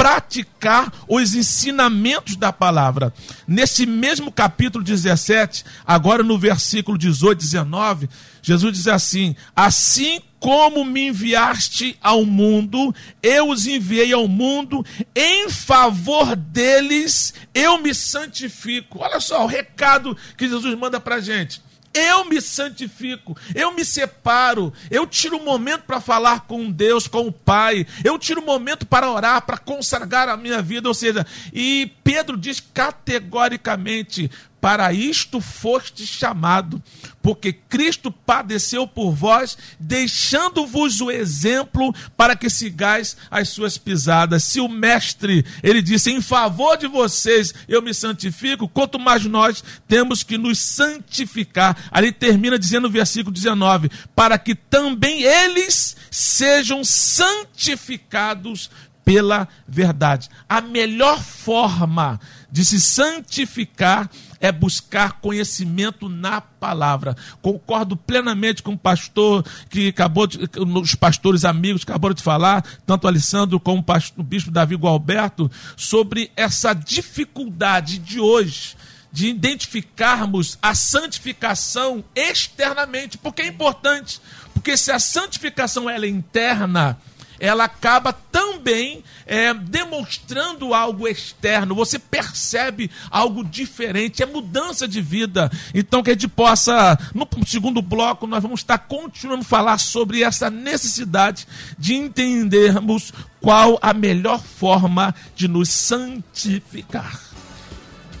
praticar 0.00 0.90
os 1.06 1.34
ensinamentos 1.34 2.34
da 2.34 2.50
palavra. 2.50 3.12
Nesse 3.46 3.84
mesmo 3.84 4.32
capítulo 4.32 4.82
17, 4.82 5.62
agora 5.86 6.22
no 6.22 6.38
versículo 6.38 6.96
18, 6.96 7.38
19, 7.38 8.08
Jesus 8.40 8.72
diz 8.72 8.88
assim: 8.88 9.36
Assim 9.54 10.22
como 10.38 10.86
me 10.86 11.08
enviaste 11.08 11.98
ao 12.00 12.24
mundo, 12.24 12.94
eu 13.22 13.50
os 13.50 13.66
enviei 13.66 14.10
ao 14.14 14.26
mundo, 14.26 14.82
em 15.14 15.50
favor 15.50 16.34
deles 16.34 17.34
eu 17.54 17.78
me 17.78 17.94
santifico. 17.94 19.00
Olha 19.00 19.20
só 19.20 19.44
o 19.44 19.46
recado 19.46 20.16
que 20.36 20.48
Jesus 20.48 20.74
manda 20.76 21.00
para 21.00 21.20
gente. 21.20 21.62
Eu 21.92 22.24
me 22.24 22.40
santifico, 22.40 23.36
eu 23.52 23.74
me 23.74 23.84
separo, 23.84 24.72
eu 24.92 25.04
tiro 25.08 25.36
um 25.36 25.44
momento 25.44 25.82
para 25.82 26.00
falar 26.00 26.42
com 26.42 26.70
Deus, 26.70 27.08
com 27.08 27.26
o 27.26 27.32
Pai, 27.32 27.84
eu 28.04 28.16
tiro 28.16 28.40
um 28.40 28.44
momento 28.44 28.86
para 28.86 29.10
orar, 29.10 29.42
para 29.42 29.58
consagrar 29.58 30.28
a 30.28 30.36
minha 30.36 30.62
vida. 30.62 30.86
Ou 30.86 30.94
seja, 30.94 31.26
e 31.52 31.90
Pedro 32.04 32.36
diz 32.36 32.60
categoricamente: 32.60 34.30
para 34.60 34.92
isto 34.92 35.40
foste 35.40 36.06
chamado, 36.06 36.82
porque 37.22 37.52
Cristo 37.52 38.12
padeceu 38.12 38.86
por 38.86 39.12
vós, 39.12 39.56
deixando-vos 39.78 41.00
o 41.00 41.10
exemplo 41.10 41.94
para 42.16 42.36
que 42.36 42.50
sigais 42.50 43.16
as 43.30 43.48
suas 43.48 43.78
pisadas. 43.78 44.44
Se 44.44 44.60
o 44.60 44.68
mestre, 44.68 45.44
ele 45.62 45.80
disse, 45.80 46.10
em 46.10 46.20
favor 46.20 46.76
de 46.76 46.86
vocês 46.86 47.54
eu 47.66 47.80
me 47.80 47.94
santifico, 47.94 48.68
quanto 48.68 48.98
mais 48.98 49.24
nós 49.24 49.64
temos 49.88 50.22
que 50.22 50.36
nos 50.36 50.58
santificar. 50.58 51.76
Ali 51.90 52.12
termina 52.12 52.58
dizendo 52.58 52.82
no 52.82 52.90
versículo 52.90 53.34
19, 53.34 53.90
para 54.14 54.38
que 54.38 54.54
também 54.54 55.22
eles 55.22 55.96
sejam 56.10 56.84
santificados 56.84 58.70
pela 59.04 59.48
verdade. 59.66 60.28
A 60.48 60.60
melhor 60.60 61.22
forma 61.22 62.20
de 62.50 62.64
se 62.64 62.80
santificar 62.80 64.10
é 64.40 64.50
buscar 64.50 65.20
conhecimento 65.20 66.08
na 66.08 66.40
palavra. 66.40 67.16
Concordo 67.42 67.96
plenamente 67.96 68.62
com 68.62 68.72
o 68.72 68.78
pastor 68.78 69.44
que 69.68 69.88
acabou 69.88 70.26
de, 70.26 70.38
os 70.58 70.94
pastores 70.94 71.44
amigos 71.44 71.84
que 71.84 71.90
acabaram 71.90 72.14
de 72.14 72.22
falar, 72.22 72.64
tanto 72.86 73.06
Alessandro 73.06 73.60
como 73.60 73.80
o, 73.80 73.84
pastor, 73.84 74.20
o 74.20 74.22
bispo 74.22 74.50
Davi 74.50 74.74
Gualberto, 74.74 75.50
sobre 75.76 76.30
essa 76.34 76.72
dificuldade 76.72 77.98
de 77.98 78.18
hoje 78.18 78.76
de 79.12 79.28
identificarmos 79.28 80.56
a 80.62 80.74
santificação 80.74 82.04
externamente, 82.14 83.18
porque 83.18 83.42
é 83.42 83.46
importante, 83.48 84.20
porque 84.54 84.76
se 84.76 84.92
a 84.92 85.00
santificação 85.00 85.90
ela 85.90 86.06
é 86.06 86.08
interna, 86.08 86.96
ela 87.40 87.64
acaba 87.64 88.12
também 88.12 89.02
é, 89.26 89.52
demonstrando 89.54 90.74
algo 90.74 91.08
externo. 91.08 91.74
Você 91.74 91.98
percebe 91.98 92.90
algo 93.10 93.42
diferente, 93.42 94.22
é 94.22 94.26
mudança 94.26 94.86
de 94.86 95.00
vida. 95.00 95.50
Então, 95.74 96.02
que 96.02 96.10
a 96.10 96.12
gente 96.12 96.28
possa, 96.28 96.98
no 97.14 97.26
segundo 97.46 97.80
bloco, 97.80 98.26
nós 98.26 98.42
vamos 98.42 98.60
estar 98.60 98.78
continuando 98.78 99.42
a 99.42 99.44
falar 99.44 99.78
sobre 99.78 100.22
essa 100.22 100.50
necessidade 100.50 101.48
de 101.78 101.94
entendermos 101.94 103.12
qual 103.40 103.78
a 103.80 103.94
melhor 103.94 104.40
forma 104.40 105.14
de 105.34 105.48
nos 105.48 105.70
santificar. 105.70 107.18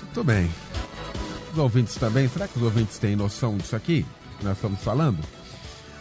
Muito 0.02 0.24
bem. 0.24 0.50
Os 1.52 1.58
ouvintes 1.58 1.96
também, 1.96 2.28
será 2.28 2.48
que 2.48 2.56
os 2.56 2.62
ouvintes 2.62 2.98
têm 2.98 3.14
noção 3.14 3.56
disso 3.58 3.76
aqui 3.76 4.06
que 4.38 4.44
nós 4.44 4.56
estamos 4.56 4.80
falando? 4.80 5.18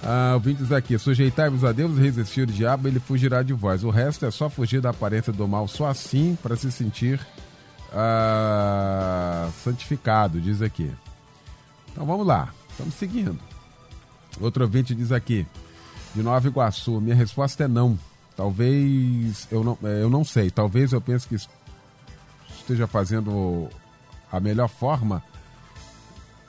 Ah, 0.04 0.32
ouvintes 0.36 0.72
aqui, 0.72 0.98
sujeitai-vos 0.98 1.66
a 1.66 1.72
Deus 1.72 1.98
e 1.98 2.02
resistir 2.02 2.42
o 2.42 2.48
diabo, 2.48 2.88
ele 2.88 3.00
fugirá 3.00 3.44
de 3.44 3.54
vós. 3.54 3.84
O 3.84 3.90
resto 3.90 4.26
é 4.26 4.32
só 4.32 4.50
fugir 4.50 4.82
da 4.82 4.92
aparência 4.92 5.34
do 5.34 5.48
mal, 5.48 5.68
só 5.68 5.88
assim 5.88 6.38
para 6.42 6.56
se 6.56 6.72
sentir 6.72 7.20
ah, 7.94 9.50
santificado, 9.64 10.40
diz 10.40 10.62
aqui. 10.62 10.92
Então 11.92 12.06
vamos 12.06 12.26
lá, 12.26 12.50
estamos 12.70 12.94
seguindo. 12.96 13.40
Outro 14.40 14.64
ouvinte 14.64 14.96
diz 14.96 15.12
aqui, 15.12 15.46
de 16.16 16.24
Nova 16.24 16.48
Iguaçu, 16.48 17.02
minha 17.02 17.16
resposta 17.16 17.66
é 17.66 17.68
não. 17.68 18.00
Talvez, 18.38 19.48
eu 19.52 19.66
não, 19.66 19.78
eh, 19.84 20.02
eu 20.02 20.10
não 20.10 20.24
sei, 20.24 20.50
talvez 20.50 20.94
eu 20.94 21.02
pense 21.02 21.28
que 21.28 21.36
esteja 22.58 22.88
fazendo 22.88 23.68
a 24.32 24.40
melhor 24.40 24.70
forma 24.70 25.22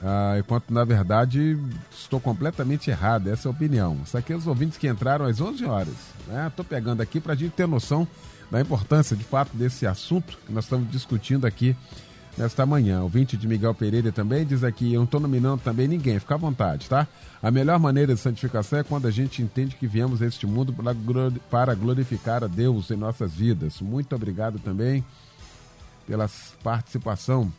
ah, 0.03 0.37
enquanto, 0.39 0.73
na 0.73 0.85
verdade, 0.85 1.59
estou 1.91 2.21
completamente 2.21 2.91
errado. 2.91 3.29
Essa 3.29 3.49
é 3.49 3.51
a 3.51 3.53
opinião. 3.53 3.99
Isso 4.05 4.17
aqui 4.17 4.33
é 4.33 4.37
os 4.37 4.47
ouvintes 4.47 4.79
que 4.79 4.89
entraram 4.89 5.27
às 5.27 5.41
11 5.41 5.65
horas. 5.67 5.95
Estou 6.47 6.65
né? 6.65 6.69
pegando 6.69 7.03
aqui 7.03 7.21
para 7.21 7.35
a 7.35 7.37
gente 7.37 7.53
ter 7.53 7.67
noção 7.67 8.09
da 8.51 8.61
importância, 8.61 9.15
de 9.15 9.25
fato, 9.25 9.57
desse 9.57 9.87
assunto 9.87 10.39
que 10.47 10.53
nós 10.53 10.65
estamos 10.65 10.91
discutindo 10.91 11.47
aqui 11.47 11.77
nesta 12.37 12.65
manhã. 12.65 13.01
O 13.01 13.05
ouvinte 13.05 13.37
de 13.37 13.47
Miguel 13.47 13.75
Pereira 13.75 14.11
também 14.11 14.47
diz 14.47 14.65
aqui: 14.65 14.95
Eu 14.95 15.01
não 15.01 15.05
estou 15.05 15.21
nominando 15.21 15.61
também 15.61 15.87
ninguém, 15.87 16.19
fica 16.19 16.35
à 16.35 16.39
vontade, 16.39 16.89
tá? 16.89 17.07
A 17.43 17.51
melhor 17.51 17.79
maneira 17.79 18.15
de 18.15 18.21
santificação 18.21 18.79
é 18.79 18.83
quando 18.83 19.07
a 19.07 19.11
gente 19.11 19.43
entende 19.43 19.77
que 19.77 19.87
viemos 19.87 20.23
a 20.23 20.27
este 20.27 20.47
mundo 20.47 20.75
para 21.51 21.75
glorificar 21.75 22.43
a 22.43 22.47
Deus 22.47 22.91
em 22.91 22.97
nossas 22.97 23.35
vidas. 23.35 23.81
Muito 23.81 24.15
obrigado 24.17 24.59
também 24.59 25.05
pela 26.07 26.29
participação 26.63 27.53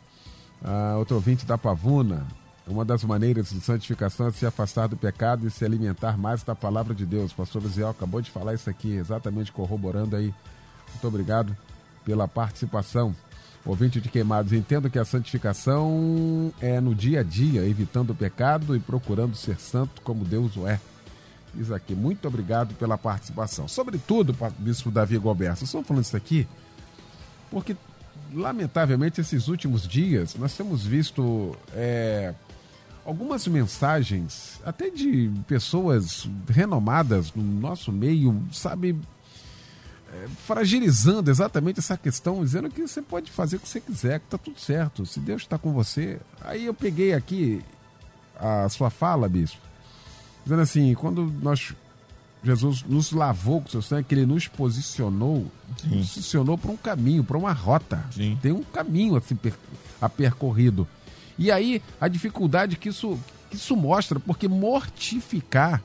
ah, 0.64 0.96
outro 0.98 1.16
ouvinte 1.16 1.44
da 1.44 1.58
Pavuna. 1.58 2.26
Uma 2.66 2.84
das 2.84 3.02
maneiras 3.02 3.50
de 3.50 3.60
santificação 3.60 4.28
é 4.28 4.32
se 4.32 4.46
afastar 4.46 4.86
do 4.86 4.96
pecado 4.96 5.46
e 5.46 5.50
se 5.50 5.64
alimentar 5.64 6.16
mais 6.16 6.44
da 6.44 6.54
palavra 6.54 6.94
de 6.94 7.04
Deus. 7.04 7.32
Pastor 7.32 7.62
Luziel 7.62 7.88
acabou 7.88 8.20
de 8.20 8.30
falar 8.30 8.54
isso 8.54 8.70
aqui, 8.70 8.92
exatamente 8.92 9.50
corroborando 9.50 10.14
aí. 10.14 10.32
Muito 10.90 11.08
obrigado 11.08 11.56
pela 12.04 12.28
participação. 12.28 13.14
Ouvinte 13.64 14.00
de 14.00 14.08
queimados, 14.08 14.52
entendo 14.52 14.90
que 14.90 14.98
a 14.98 15.04
santificação 15.04 16.52
é 16.60 16.80
no 16.80 16.94
dia 16.94 17.20
a 17.20 17.22
dia, 17.22 17.64
evitando 17.66 18.10
o 18.10 18.14
pecado 18.14 18.76
e 18.76 18.80
procurando 18.80 19.36
ser 19.36 19.58
santo 19.58 20.00
como 20.02 20.24
Deus 20.24 20.56
o 20.56 20.66
é. 20.66 20.80
Diz 21.54 21.70
aqui, 21.70 21.94
muito 21.94 22.26
obrigado 22.26 22.74
pela 22.74 22.96
participação. 22.96 23.68
Sobretudo, 23.68 24.34
Bispo 24.58 24.90
Davi 24.90 25.18
Goberto, 25.18 25.64
estamos 25.64 25.86
falando 25.86 26.04
isso 26.04 26.16
aqui 26.16 26.46
porque, 27.52 27.76
lamentavelmente, 28.34 29.20
esses 29.20 29.48
últimos 29.48 29.86
dias 29.86 30.34
nós 30.34 30.56
temos 30.56 30.84
visto 30.84 31.56
é, 31.74 32.34
algumas 33.04 33.46
mensagens, 33.46 34.60
até 34.64 34.90
de 34.90 35.30
pessoas 35.46 36.28
renomadas 36.48 37.32
no 37.34 37.42
nosso 37.42 37.92
meio, 37.92 38.42
sabe, 38.52 38.98
é, 40.12 40.28
fragilizando 40.46 41.30
exatamente 41.30 41.80
essa 41.80 41.96
questão, 41.96 42.42
dizendo 42.44 42.70
que 42.70 42.82
você 42.82 43.02
pode 43.02 43.30
fazer 43.30 43.56
o 43.56 43.60
que 43.60 43.68
você 43.68 43.80
quiser, 43.80 44.20
que 44.20 44.26
está 44.26 44.38
tudo 44.38 44.58
certo, 44.58 45.04
se 45.06 45.20
Deus 45.20 45.42
está 45.42 45.58
com 45.58 45.72
você. 45.72 46.20
Aí 46.40 46.66
eu 46.66 46.74
peguei 46.74 47.12
aqui 47.12 47.62
a 48.36 48.68
sua 48.68 48.90
fala, 48.90 49.28
bispo, 49.28 49.60
dizendo 50.44 50.62
assim, 50.62 50.94
quando 50.94 51.32
nós 51.42 51.74
Jesus 52.44 52.84
nos 52.88 53.12
lavou 53.12 53.60
com 53.60 53.68
seu 53.68 53.82
sangue, 53.82 54.04
que 54.08 54.14
ele 54.14 54.26
nos 54.26 54.48
posicionou, 54.48 55.46
Sim. 55.80 55.96
nos 55.96 56.08
posicionou 56.08 56.58
para 56.58 56.72
um 56.72 56.76
caminho, 56.76 57.22
para 57.22 57.38
uma 57.38 57.52
rota. 57.52 58.04
Sim. 58.10 58.36
Tem 58.42 58.50
um 58.50 58.62
caminho 58.62 59.16
a, 59.16 59.20
se 59.20 59.34
per, 59.34 59.54
a 60.00 60.08
percorrido. 60.08 60.86
E 61.38 61.50
aí 61.50 61.80
a 62.00 62.08
dificuldade 62.08 62.76
que 62.76 62.88
isso, 62.88 63.18
que 63.48 63.56
isso 63.56 63.76
mostra, 63.76 64.18
porque 64.18 64.48
mortificar, 64.48 65.80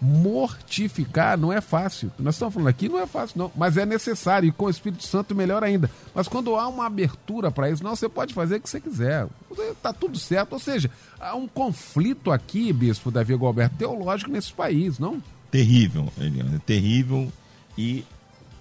mortificar 0.00 1.38
não 1.38 1.52
é 1.52 1.60
fácil. 1.60 2.10
Nós 2.18 2.34
estamos 2.34 2.54
falando 2.54 2.68
aqui, 2.68 2.88
não 2.88 2.98
é 2.98 3.06
fácil, 3.06 3.38
não, 3.38 3.52
mas 3.54 3.76
é 3.76 3.86
necessário, 3.86 4.48
e 4.48 4.52
com 4.52 4.64
o 4.64 4.70
Espírito 4.70 5.06
Santo 5.06 5.32
melhor 5.32 5.62
ainda. 5.62 5.88
Mas 6.12 6.26
quando 6.26 6.56
há 6.56 6.66
uma 6.66 6.86
abertura 6.86 7.52
para 7.52 7.70
isso, 7.70 7.84
não, 7.84 7.94
você 7.94 8.08
pode 8.08 8.34
fazer 8.34 8.56
o 8.56 8.60
que 8.60 8.68
você 8.68 8.80
quiser. 8.80 9.28
Está 9.70 9.92
tudo 9.92 10.18
certo. 10.18 10.54
Ou 10.54 10.58
seja, 10.58 10.90
há 11.20 11.36
um 11.36 11.46
conflito 11.46 12.32
aqui, 12.32 12.72
Bispo 12.72 13.12
Davi 13.12 13.36
Gilberto, 13.36 13.76
teológico 13.76 14.30
nesse 14.32 14.52
país, 14.52 14.98
não? 14.98 15.22
Terrível, 15.50 16.12
Eliana, 16.18 16.60
terrível 16.64 17.32
e, 17.76 18.04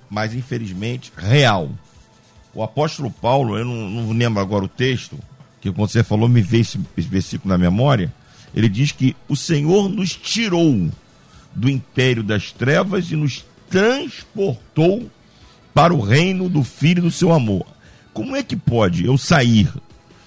mas 0.09 0.33
infelizmente, 0.33 1.11
real. 1.15 1.69
O 2.53 2.63
apóstolo 2.63 3.11
Paulo, 3.11 3.57
eu 3.57 3.65
não, 3.65 3.89
não 3.89 4.11
lembro 4.11 4.41
agora 4.41 4.65
o 4.65 4.69
texto, 4.69 5.17
que 5.61 5.71
quando 5.71 5.89
você 5.89 6.03
falou, 6.03 6.27
me 6.27 6.41
veio 6.41 6.61
esse, 6.61 6.79
esse 6.97 7.07
versículo 7.07 7.51
na 7.51 7.57
memória. 7.57 8.13
Ele 8.55 8.69
diz 8.69 8.91
que 8.91 9.15
o 9.27 9.35
Senhor 9.35 9.89
nos 9.89 10.15
tirou 10.15 10.89
do 11.53 11.69
império 11.69 12.23
das 12.23 12.51
trevas 12.51 13.11
e 13.11 13.15
nos 13.15 13.45
transportou 13.69 15.09
para 15.73 15.93
o 15.93 16.01
reino 16.01 16.49
do 16.49 16.63
Filho 16.63 17.03
do 17.03 17.11
seu 17.11 17.31
amor. 17.33 17.65
Como 18.13 18.35
é 18.35 18.41
que 18.41 18.55
pode 18.55 19.05
eu 19.05 19.17
sair 19.17 19.71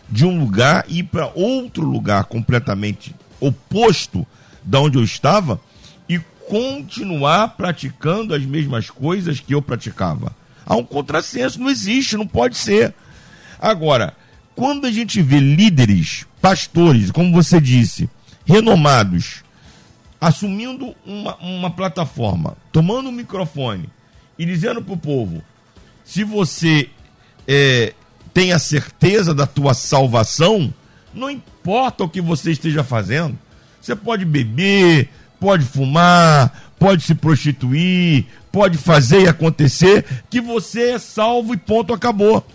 de 0.09 0.25
um 0.25 0.39
lugar 0.39 0.85
e 0.89 0.99
ir 0.99 1.05
para 1.05 1.33
outro 1.35 1.85
lugar 1.85 2.25
completamente 2.25 3.15
oposto 3.41 4.27
da 4.63 4.81
onde 4.81 4.99
eu 4.99 5.05
estava 5.05 5.61
continuar 6.51 7.51
praticando 7.51 8.35
as 8.35 8.45
mesmas 8.45 8.91
coisas 8.91 9.39
que 9.39 9.55
eu 9.55 9.63
praticava. 9.63 10.35
Há 10.67 10.75
um 10.75 10.83
contrassenso, 10.83 11.61
não 11.61 11.71
existe, 11.71 12.17
não 12.17 12.27
pode 12.27 12.57
ser. 12.57 12.93
Agora, 13.57 14.17
quando 14.57 14.85
a 14.85 14.91
gente 14.91 15.23
vê 15.23 15.39
líderes, 15.39 16.27
pastores, 16.43 17.13
como 17.13 17.33
você 17.33 17.61
disse, 17.61 18.11
renomados, 18.45 19.45
assumindo 20.21 20.93
uma, 21.07 21.37
uma 21.37 21.71
plataforma, 21.71 22.57
tomando 22.73 23.11
um 23.11 23.13
microfone 23.13 23.89
e 24.37 24.45
dizendo 24.45 24.83
para 24.83 24.95
o 24.95 24.99
povo: 24.99 25.41
se 26.05 26.25
você 26.25 26.91
é, 27.47 27.95
tem 28.35 28.53
a 28.53 28.59
certeza 28.59 29.33
da 29.33 29.47
tua 29.47 29.73
salvação, 29.73 30.75
não 31.15 31.31
importa 31.31 32.03
o 32.03 32.09
que 32.09 32.21
você 32.21 32.51
esteja 32.51 32.83
fazendo, 32.83 33.39
você 33.81 33.95
pode 33.95 34.25
beber, 34.25 35.11
pode 35.41 35.65
fumar, 35.65 36.71
pode 36.79 37.03
se 37.03 37.15
prostituir, 37.15 38.27
pode 38.53 38.77
fazer 38.77 39.23
e 39.23 39.29
acontecer, 39.29 40.05
que 40.29 40.41
você 40.41 40.91
é 40.91 40.99
salvo 40.99 41.55
e 41.55 41.57
ponto, 41.57 41.95
acabou. 41.95 42.47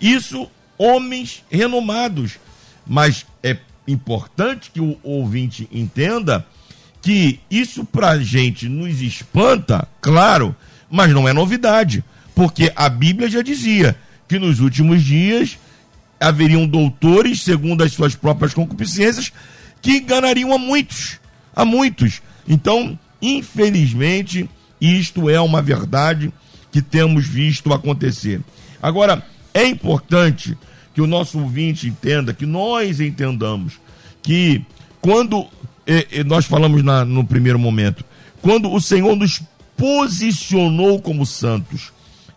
Isso, 0.00 0.50
homens 0.76 1.44
renomados. 1.50 2.38
Mas 2.86 3.24
é 3.42 3.56
importante 3.86 4.70
que 4.70 4.80
o 4.80 4.98
ouvinte 5.02 5.68
entenda 5.70 6.44
que 7.00 7.40
isso 7.50 7.84
pra 7.84 8.18
gente 8.18 8.68
nos 8.68 9.00
espanta, 9.00 9.88
claro, 10.00 10.54
mas 10.90 11.12
não 11.12 11.28
é 11.28 11.32
novidade, 11.32 12.04
porque 12.34 12.72
a 12.74 12.88
Bíblia 12.88 13.30
já 13.30 13.42
dizia 13.42 13.96
que 14.28 14.38
nos 14.38 14.60
últimos 14.60 15.02
dias 15.02 15.58
haveriam 16.18 16.66
doutores, 16.66 17.42
segundo 17.42 17.82
as 17.82 17.92
suas 17.92 18.14
próprias 18.14 18.52
concupiscências, 18.52 19.32
que 19.80 19.92
enganariam 19.98 20.52
a 20.52 20.58
muitos 20.58 21.19
a 21.60 21.64
muitos. 21.64 22.22
Então, 22.48 22.98
infelizmente, 23.20 24.48
isto 24.80 25.28
é 25.28 25.40
uma 25.40 25.60
verdade 25.60 26.32
que 26.72 26.80
temos 26.80 27.26
visto 27.26 27.72
acontecer. 27.72 28.40
Agora, 28.82 29.24
é 29.52 29.66
importante 29.66 30.56
que 30.94 31.00
o 31.00 31.06
nosso 31.06 31.38
ouvinte 31.38 31.86
entenda, 31.86 32.32
que 32.32 32.46
nós 32.46 33.00
entendamos, 33.00 33.74
que 34.22 34.64
quando 35.00 35.46
nós 36.26 36.46
falamos 36.46 36.82
na, 36.82 37.04
no 37.04 37.24
primeiro 37.24 37.58
momento, 37.58 38.04
quando 38.40 38.72
o 38.72 38.80
Senhor 38.80 39.16
nos 39.16 39.42
posicionou 39.76 41.00
como 41.00 41.26
santos, 41.26 41.92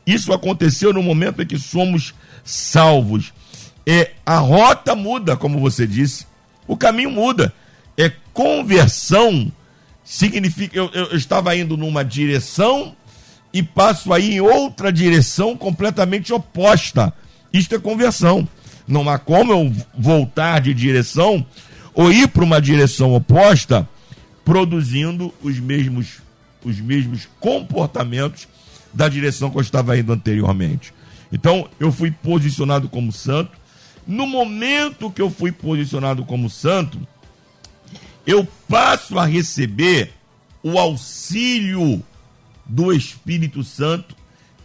isso 0.06 0.34
aconteceu 0.34 0.92
no 0.92 1.04
momento 1.04 1.42
em 1.42 1.46
que 1.46 1.58
somos 1.58 2.14
salvos. 2.44 3.34
É, 3.86 4.12
a 4.26 4.38
rota 4.38 4.96
muda, 4.96 5.38
como 5.38 5.60
você 5.60 5.86
disse, 5.86 6.26
o 6.68 6.76
caminho 6.76 7.12
muda. 7.12 7.54
É 7.98 8.12
conversão 8.34 9.52
significa 10.04 10.78
eu, 10.78 10.90
eu, 10.94 11.16
estava 11.16 11.56
indo 11.56 11.78
numa 11.78 12.04
direção 12.04 12.96
e 13.54 13.64
passo 13.64 14.12
aí 14.12 14.36
em 14.36 14.42
outra 14.42 14.92
direção 14.92 15.56
completamente 15.56 16.34
oposta. 16.34 17.14
Isto 17.52 17.76
é 17.76 17.80
conversão. 17.80 18.48
Não 18.88 19.08
há 19.10 19.18
como 19.18 19.52
eu 19.52 19.74
voltar 19.98 20.60
de 20.60 20.74
direção 20.74 21.46
ou 21.94 22.12
ir 22.12 22.28
para 22.28 22.44
uma 22.44 22.60
direção 22.60 23.14
oposta 23.14 23.88
produzindo 24.44 25.34
os 25.42 25.60
mesmos 25.60 26.22
os 26.66 26.80
mesmos 26.80 27.28
comportamentos 27.40 28.48
da 28.94 29.10
direção 29.10 29.50
que 29.50 29.58
eu 29.58 29.62
estava 29.62 29.98
indo 29.98 30.14
anteriormente. 30.14 30.94
Então, 31.32 31.68
eu 31.80 31.92
fui 31.92 32.10
posicionado 32.10 32.88
como 32.88 33.12
santo. 33.12 33.52
No 34.08 34.26
momento 34.26 35.12
que 35.12 35.22
eu 35.22 35.30
fui 35.30 35.52
posicionado 35.52 36.24
como 36.24 36.50
santo, 36.50 37.00
eu 38.26 38.48
passo 38.68 39.20
a 39.20 39.26
receber 39.26 40.14
o 40.62 40.80
auxílio 40.80 42.02
do 42.66 42.94
Espírito 42.94 43.64
Santo 43.64 44.16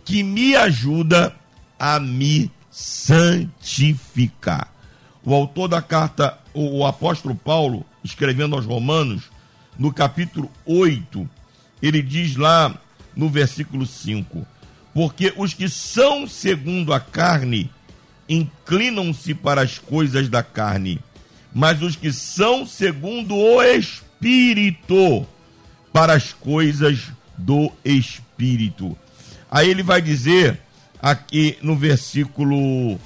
que 0.05 0.23
me 0.23 0.55
ajuda 0.55 1.35
a 1.79 1.99
me 1.99 2.51
santificar. 2.71 4.73
O 5.25 5.35
autor 5.35 5.69
da 5.69 5.83
carta, 5.83 6.39
o, 6.55 6.87
apóstolo 6.87 7.35
Paulo, 7.35 7.85
escrevendo 8.03 8.55
aos 8.55 8.65
Romanos, 8.65 9.25
no 9.77 9.93
capítulo 9.93 10.51
8, 10.65 11.29
ele 11.83 12.01
diz 12.01 12.37
lá 12.37 12.75
no 13.15 13.29
versículo 13.29 13.85
5: 13.85 14.47
Porque 14.95 15.35
os 15.37 15.53
que 15.53 15.69
são 15.69 16.27
segundo 16.27 16.93
a 16.93 17.01
carne 17.01 17.71
inclinam-se 18.29 19.35
para 19.35 19.63
as 19.63 19.79
coisas 19.79 20.29
da 20.29 20.43
carne 20.43 21.01
mas 21.53 21.83
os 21.83 21.97
que 21.97 22.13
são 22.13 22.67
segundo 22.67 23.35
o 23.35 23.63
Espírito, 23.63 25.27
para 25.93 26.15
as 26.15 26.33
coisas 26.33 27.11
do 27.37 27.73
Espírito. 27.85 28.97
Aí 29.51 29.69
ele 29.69 29.83
vai 29.83 30.03
dizer 30.03 30.61
aqui 31.01 31.57
no 31.63 31.75
versículo 31.77 32.99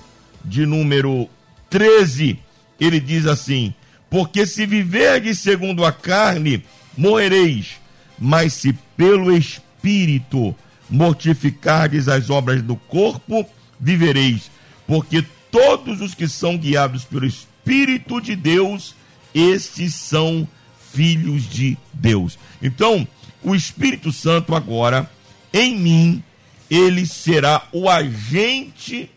de 0.45 0.67
número 0.67 1.29
13, 1.71 2.39
ele 2.81 3.01
diz 3.01 3.27
assim: 3.27 3.73
Porque 4.11 4.47
se 4.47 4.67
viverdes 4.67 5.39
segundo 5.39 5.85
a 5.85 5.93
carne, 5.93 6.65
morrereis, 6.97 7.81
mas 8.19 8.55
se 8.55 8.73
pelo 8.97 9.35
Espírito 9.35 10.55
mortificardes 10.91 12.09
as 12.09 12.29
obras 12.29 12.61
do 12.63 12.77
corpo, 12.77 13.47
vivereis. 13.79 14.51
Porque 14.87 15.25
todos 15.51 16.01
os 16.01 16.15
que 16.15 16.29
são 16.29 16.57
guiados 16.57 17.05
pelo 17.05 17.27
Espírito, 17.27 17.52
Espírito 17.63 18.21
de 18.21 18.35
Deus, 18.35 18.95
estes 19.33 19.95
são 19.95 20.47
filhos 20.93 21.49
de 21.49 21.79
Deus. 21.93 22.37
Então, 22.61 23.07
o 23.43 23.55
Espírito 23.55 24.13
Santo 24.13 24.55
agora, 24.55 25.09
em 25.53 25.77
mim, 25.79 26.25
ele 26.69 27.07
será 27.07 27.69
o 27.73 27.89
agente 27.89 29.09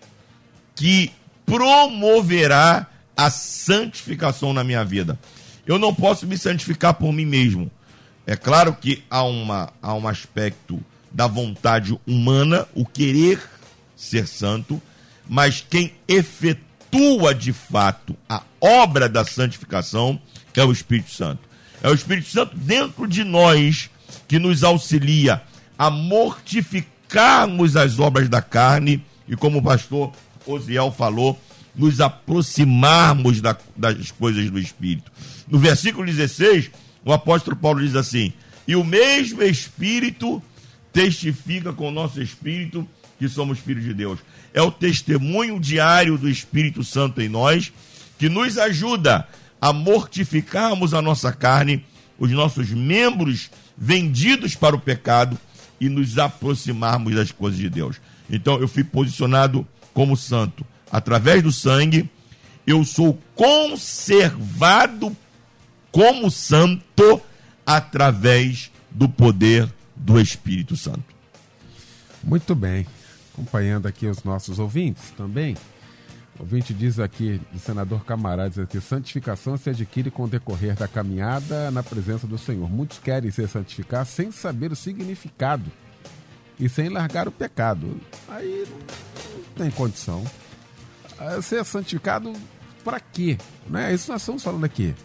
que 0.75 1.11
promoverá 1.45 2.87
a 3.17 3.31
santificação 3.31 4.53
na 4.53 4.63
minha 4.63 4.85
vida. 4.85 5.17
Eu 5.65 5.79
não 5.79 5.93
posso 5.93 6.27
me 6.27 6.37
santificar 6.37 6.93
por 6.93 7.11
mim 7.11 7.25
mesmo. 7.25 7.71
É 8.27 8.35
claro 8.35 8.75
que 8.75 9.03
há, 9.09 9.23
uma, 9.23 9.73
há 9.81 9.93
um 9.95 10.07
aspecto 10.07 10.79
da 11.11 11.25
vontade 11.25 11.99
humana, 12.05 12.67
o 12.75 12.85
querer 12.85 13.41
ser 13.95 14.27
santo, 14.27 14.79
mas 15.27 15.65
quem 15.67 15.93
efetua 16.07 16.64
de 17.37 17.53
fato 17.53 18.15
a 18.27 18.41
obra 18.59 19.09
da 19.09 19.25
santificação 19.25 20.19
é 20.53 20.63
o 20.63 20.71
Espírito 20.71 21.11
Santo. 21.11 21.41
É 21.83 21.89
o 21.89 21.93
Espírito 21.93 22.29
Santo 22.29 22.55
dentro 22.57 23.07
de 23.07 23.23
nós 23.23 23.89
que 24.27 24.39
nos 24.39 24.63
auxilia 24.63 25.41
a 25.77 25.89
mortificarmos 25.89 27.75
as 27.75 27.99
obras 27.99 28.29
da 28.29 28.41
carne 28.41 29.03
e, 29.27 29.35
como 29.35 29.59
o 29.59 29.61
pastor 29.61 30.11
Osiel 30.45 30.91
falou, 30.91 31.39
nos 31.75 31.99
aproximarmos 31.99 33.41
da, 33.41 33.57
das 33.75 34.11
coisas 34.11 34.49
do 34.49 34.57
Espírito. 34.57 35.11
No 35.47 35.59
versículo 35.59 36.05
16, 36.05 36.71
o 37.03 37.11
apóstolo 37.11 37.57
Paulo 37.57 37.81
diz 37.81 37.95
assim: 37.95 38.31
E 38.67 38.75
o 38.75 38.83
mesmo 38.83 39.43
Espírito 39.43 40.41
testifica 40.93 41.73
com 41.73 41.89
o 41.89 41.91
nosso 41.91 42.21
Espírito 42.21 42.87
que 43.19 43.27
somos 43.27 43.59
filhos 43.59 43.83
de 43.83 43.93
Deus. 43.93 44.19
É 44.55 44.61
o 44.61 44.71
testemunho 44.71 45.59
diário 45.59 46.17
do 46.17 46.29
Espírito 46.29 46.81
Santo 46.81 47.21
em 47.21 47.27
nós 47.27 47.73
que 48.17 48.29
nos 48.29 48.57
ajuda 48.57 49.27
a 49.59 49.73
mortificarmos 49.73 50.93
a 50.93 51.01
nossa 51.01 51.33
carne, 51.33 51.85
os 52.17 52.31
nossos 52.31 52.69
membros 52.69 53.51
vendidos 53.77 54.55
para 54.55 54.73
o 54.73 54.79
pecado 54.79 55.37
e 55.77 55.89
nos 55.89 56.17
aproximarmos 56.17 57.13
das 57.13 57.33
coisas 57.33 57.59
de 57.59 57.69
Deus. 57.69 57.97
Então 58.29 58.57
eu 58.57 58.69
fui 58.69 58.81
posicionado 58.81 59.67
como 59.93 60.15
santo 60.15 60.65
através 60.89 61.43
do 61.43 61.51
sangue, 61.51 62.09
eu 62.65 62.85
sou 62.85 63.19
conservado 63.35 65.13
como 65.91 66.31
santo 66.31 67.21
através 67.65 68.71
do 68.89 69.09
poder 69.09 69.69
do 69.93 70.17
Espírito 70.17 70.77
Santo. 70.77 71.03
Muito 72.23 72.55
bem. 72.55 72.85
Acompanhando 73.35 73.85
aqui 73.85 74.07
os 74.07 74.23
nossos 74.23 74.59
ouvintes 74.59 75.11
também. 75.11 75.57
O 76.39 76.43
ouvinte 76.43 76.73
diz 76.73 76.99
aqui, 76.99 77.41
o 77.53 77.59
senador 77.59 78.05
Camarada, 78.05 78.49
diz 78.49 78.59
aqui, 78.59 78.79
santificação 78.79 79.57
se 79.57 79.69
adquire 79.69 80.09
com 80.09 80.23
o 80.23 80.27
decorrer 80.27 80.73
da 80.75 80.87
caminhada 80.87 81.69
na 81.69 81.83
presença 81.83 82.25
do 82.25 82.37
Senhor. 82.37 82.69
Muitos 82.69 82.97
querem 82.97 83.29
ser 83.31 83.49
santificados 83.49 84.09
sem 84.09 84.31
saber 84.31 84.71
o 84.71 84.75
significado 84.75 85.69
e 86.57 86.69
sem 86.69 86.87
largar 86.87 87.27
o 87.27 87.31
pecado. 87.31 87.99
Aí 88.29 88.65
não 88.69 89.65
tem 89.65 89.71
condição. 89.71 90.23
Ah, 91.19 91.41
Ser 91.41 91.63
santificado 91.65 92.31
para 92.83 92.99
quê? 93.01 93.37
Não 93.69 93.79
é 93.79 93.93
isso 93.93 94.11
nós 94.11 94.21
estamos 94.21 94.43
falando 94.43 94.63
aqui. 94.63 94.95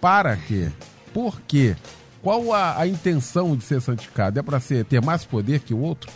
Para 0.00 0.36
quê? 0.36 0.70
Por 1.14 1.40
quê? 1.42 1.76
Qual 2.22 2.52
a, 2.52 2.80
a 2.80 2.86
intenção 2.86 3.56
de 3.56 3.64
ser 3.64 3.80
santificado? 3.80 4.38
É 4.38 4.42
para 4.42 4.60
ter 4.60 5.00
mais 5.02 5.24
poder 5.24 5.60
que 5.60 5.72
o 5.72 5.78
outro? 5.78 6.10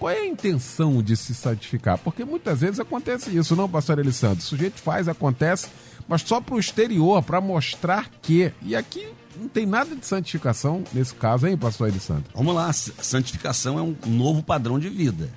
Qual 0.00 0.10
é 0.10 0.20
a 0.20 0.26
intenção 0.26 1.02
de 1.02 1.14
se 1.14 1.34
santificar? 1.34 1.98
Porque 1.98 2.24
muitas 2.24 2.60
vezes 2.60 2.80
acontece 2.80 3.36
isso, 3.36 3.54
não, 3.54 3.68
pastor 3.68 3.98
Elisandro? 3.98 4.38
O 4.38 4.42
sujeito 4.42 4.80
faz, 4.80 5.08
acontece, 5.08 5.68
mas 6.08 6.22
só 6.22 6.40
para 6.40 6.54
o 6.54 6.58
exterior, 6.58 7.22
para 7.22 7.38
mostrar 7.38 8.10
que. 8.22 8.50
E 8.62 8.74
aqui 8.74 9.06
não 9.38 9.46
tem 9.46 9.66
nada 9.66 9.94
de 9.94 10.06
santificação 10.06 10.82
nesse 10.94 11.14
caso, 11.14 11.46
hein, 11.46 11.54
pastor 11.54 11.88
Elisandro? 11.88 12.24
Vamos 12.34 12.54
lá, 12.54 12.72
santificação 12.72 13.78
é 13.78 13.82
um 13.82 13.94
novo 14.06 14.42
padrão 14.42 14.78
de 14.78 14.88
vida. 14.88 15.28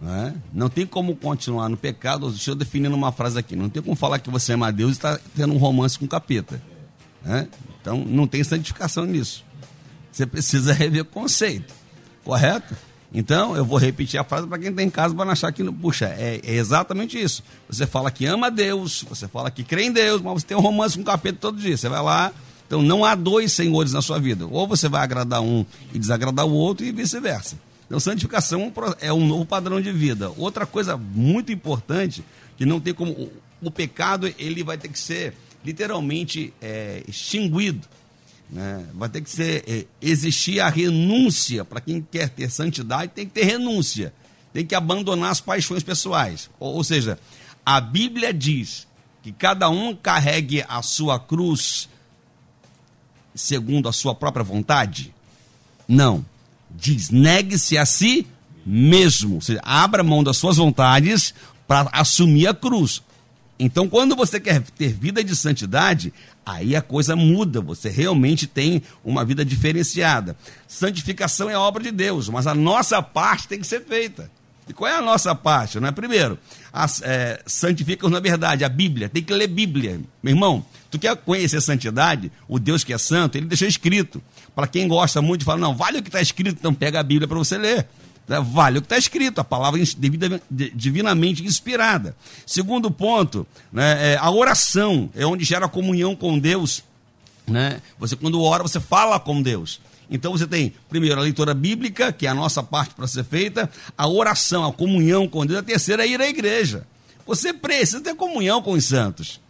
Né? 0.00 0.36
Não 0.52 0.68
tem 0.68 0.86
como 0.86 1.16
continuar 1.16 1.68
no 1.68 1.76
pecado. 1.76 2.30
Deixa 2.30 2.52
eu 2.52 2.54
definir 2.54 2.88
numa 2.88 3.10
frase 3.10 3.36
aqui. 3.36 3.56
Não 3.56 3.68
tem 3.68 3.82
como 3.82 3.96
falar 3.96 4.20
que 4.20 4.30
você 4.30 4.52
ama 4.52 4.70
Deus 4.70 4.90
e 4.90 4.92
está 4.92 5.18
tendo 5.34 5.52
um 5.52 5.58
romance 5.58 5.98
com 5.98 6.04
o 6.04 6.08
capeta. 6.08 6.62
né? 7.24 7.48
Então 7.80 8.04
não 8.04 8.28
tem 8.28 8.44
santificação 8.44 9.04
nisso. 9.04 9.44
Você 10.12 10.24
precisa 10.26 10.72
rever 10.72 11.02
o 11.02 11.06
conceito. 11.06 11.74
Correto? 12.22 12.76
Então 13.18 13.56
eu 13.56 13.64
vou 13.64 13.78
repetir 13.78 14.20
a 14.20 14.24
frase 14.24 14.46
para 14.46 14.58
quem 14.58 14.68
está 14.68 14.82
em 14.82 14.90
casa 14.90 15.14
para 15.14 15.32
achar 15.32 15.50
que, 15.50 15.64
puxa, 15.64 16.04
é, 16.18 16.38
é 16.44 16.52
exatamente 16.52 17.18
isso. 17.18 17.42
Você 17.66 17.86
fala 17.86 18.10
que 18.10 18.26
ama 18.26 18.50
Deus, 18.50 19.06
você 19.08 19.26
fala 19.26 19.50
que 19.50 19.64
crê 19.64 19.84
em 19.84 19.90
Deus, 19.90 20.20
mas 20.20 20.34
você 20.34 20.48
tem 20.48 20.56
um 20.56 20.60
romance 20.60 20.96
com 20.96 21.00
o 21.00 21.04
capeta 21.06 21.38
todo 21.40 21.58
dia. 21.58 21.78
Você 21.78 21.88
vai 21.88 22.02
lá. 22.02 22.30
Então 22.66 22.82
não 22.82 23.06
há 23.06 23.14
dois 23.14 23.52
senhores 23.52 23.94
na 23.94 24.02
sua 24.02 24.18
vida. 24.18 24.46
Ou 24.46 24.68
você 24.68 24.86
vai 24.86 25.02
agradar 25.02 25.40
um 25.40 25.64
e 25.94 25.98
desagradar 25.98 26.44
o 26.44 26.52
outro 26.52 26.84
e 26.84 26.92
vice-versa. 26.92 27.56
Então, 27.86 27.98
santificação 27.98 28.70
é 29.00 29.12
um 29.12 29.24
é 29.24 29.28
novo 29.28 29.46
padrão 29.46 29.80
de 29.80 29.92
vida. 29.92 30.30
Outra 30.36 30.66
coisa 30.66 30.96
muito 30.96 31.50
importante, 31.50 32.22
que 32.58 32.66
não 32.66 32.80
tem 32.80 32.92
como. 32.92 33.12
O, 33.12 33.32
o 33.62 33.70
pecado, 33.70 34.30
ele 34.38 34.62
vai 34.62 34.76
ter 34.76 34.88
que 34.88 34.98
ser 34.98 35.32
literalmente 35.64 36.52
é, 36.60 37.02
extinguido. 37.08 37.88
Né? 38.50 38.86
Vai 38.94 39.08
ter 39.08 39.20
que 39.20 39.30
ser. 39.30 39.64
é, 39.66 39.84
existir 40.00 40.60
a 40.60 40.68
renúncia. 40.68 41.64
Para 41.64 41.80
quem 41.80 42.00
quer 42.00 42.28
ter 42.28 42.50
santidade, 42.50 43.12
tem 43.14 43.26
que 43.26 43.32
ter 43.32 43.44
renúncia. 43.44 44.12
Tem 44.52 44.64
que 44.64 44.74
abandonar 44.74 45.30
as 45.30 45.40
paixões 45.40 45.82
pessoais. 45.82 46.48
Ou, 46.58 46.76
ou 46.76 46.84
seja, 46.84 47.18
a 47.64 47.80
Bíblia 47.80 48.32
diz 48.32 48.86
que 49.22 49.32
cada 49.32 49.68
um 49.68 49.94
carregue 49.94 50.64
a 50.68 50.80
sua 50.82 51.18
cruz 51.18 51.88
segundo 53.34 53.88
a 53.88 53.92
sua 53.92 54.14
própria 54.14 54.44
vontade? 54.44 55.14
Não. 55.86 56.24
Diz, 56.70 57.10
negue-se 57.10 57.76
a 57.76 57.84
si 57.84 58.26
mesmo. 58.64 59.36
Ou 59.36 59.40
seja, 59.40 59.60
abra 59.62 60.02
mão 60.02 60.24
das 60.24 60.36
suas 60.36 60.56
vontades 60.56 61.34
para 61.66 61.90
assumir 61.92 62.46
a 62.46 62.54
cruz. 62.54 63.02
Então, 63.58 63.88
quando 63.88 64.14
você 64.14 64.38
quer 64.38 64.60
ter 64.62 64.92
vida 64.92 65.24
de 65.24 65.34
santidade, 65.34 66.12
aí 66.44 66.76
a 66.76 66.82
coisa 66.82 67.16
muda. 67.16 67.60
Você 67.60 67.88
realmente 67.88 68.46
tem 68.46 68.82
uma 69.04 69.24
vida 69.24 69.44
diferenciada. 69.44 70.36
Santificação 70.68 71.48
é 71.48 71.56
obra 71.56 71.82
de 71.82 71.90
Deus, 71.90 72.28
mas 72.28 72.46
a 72.46 72.54
nossa 72.54 73.02
parte 73.02 73.48
tem 73.48 73.58
que 73.58 73.66
ser 73.66 73.82
feita. 73.84 74.30
E 74.68 74.72
qual 74.72 74.90
é 74.90 74.96
a 74.96 75.00
nossa 75.00 75.34
parte? 75.34 75.78
Né? 75.78 75.92
Primeiro, 75.92 76.38
é, 77.02 77.40
santifica 77.46 78.08
na 78.08 78.18
verdade, 78.18 78.64
a 78.64 78.68
Bíblia. 78.68 79.08
Tem 79.08 79.22
que 79.22 79.32
ler 79.32 79.46
Bíblia. 79.46 80.00
Meu 80.22 80.34
irmão, 80.34 80.66
tu 80.90 80.98
quer 80.98 81.16
conhecer 81.16 81.60
santidade? 81.60 82.32
O 82.48 82.58
Deus 82.58 82.82
que 82.82 82.92
é 82.92 82.98
santo, 82.98 83.38
ele 83.38 83.46
deixou 83.46 83.68
escrito. 83.68 84.20
Para 84.54 84.66
quem 84.66 84.88
gosta 84.88 85.22
muito 85.22 85.40
de 85.40 85.44
falar, 85.44 85.58
não, 85.58 85.74
vale 85.74 85.98
o 85.98 86.02
que 86.02 86.08
está 86.08 86.20
escrito, 86.20 86.58
então 86.58 86.74
pega 86.74 86.98
a 86.98 87.02
Bíblia 87.02 87.28
para 87.28 87.38
você 87.38 87.56
ler. 87.56 87.86
Né? 88.28 88.40
Vale 88.40 88.78
o 88.78 88.80
que 88.82 88.86
está 88.86 88.98
escrito, 88.98 89.40
a 89.40 89.44
palavra 89.44 89.80
devida- 89.96 90.40
de- 90.50 90.70
divinamente 90.70 91.44
inspirada. 91.44 92.16
Segundo 92.44 92.90
ponto, 92.90 93.46
né, 93.72 94.14
é, 94.14 94.16
a 94.16 94.30
oração 94.30 95.08
é 95.14 95.24
onde 95.24 95.44
gera 95.44 95.68
comunhão 95.68 96.16
com 96.16 96.38
Deus. 96.38 96.82
Né? 97.46 97.80
Você, 97.98 98.16
quando 98.16 98.40
ora, 98.42 98.62
você 98.62 98.80
fala 98.80 99.20
com 99.20 99.40
Deus. 99.40 99.80
Então 100.10 100.32
você 100.32 100.46
tem, 100.46 100.72
primeiro, 100.88 101.18
a 101.18 101.22
leitura 101.22 101.52
bíblica, 101.54 102.12
que 102.12 102.26
é 102.26 102.30
a 102.30 102.34
nossa 102.34 102.62
parte 102.62 102.94
para 102.94 103.06
ser 103.06 103.24
feita, 103.24 103.70
a 103.96 104.08
oração, 104.08 104.64
a 104.64 104.72
comunhão 104.72 105.26
com 105.28 105.44
Deus, 105.46 105.60
a 105.60 105.62
terceira 105.62 106.04
é 106.04 106.08
ir 106.08 106.20
à 106.20 106.28
igreja. 106.28 106.86
Você 107.26 107.52
precisa 107.52 108.00
ter 108.00 108.14
comunhão 108.14 108.62
com 108.62 108.72
os 108.72 108.84
santos. 108.84 109.40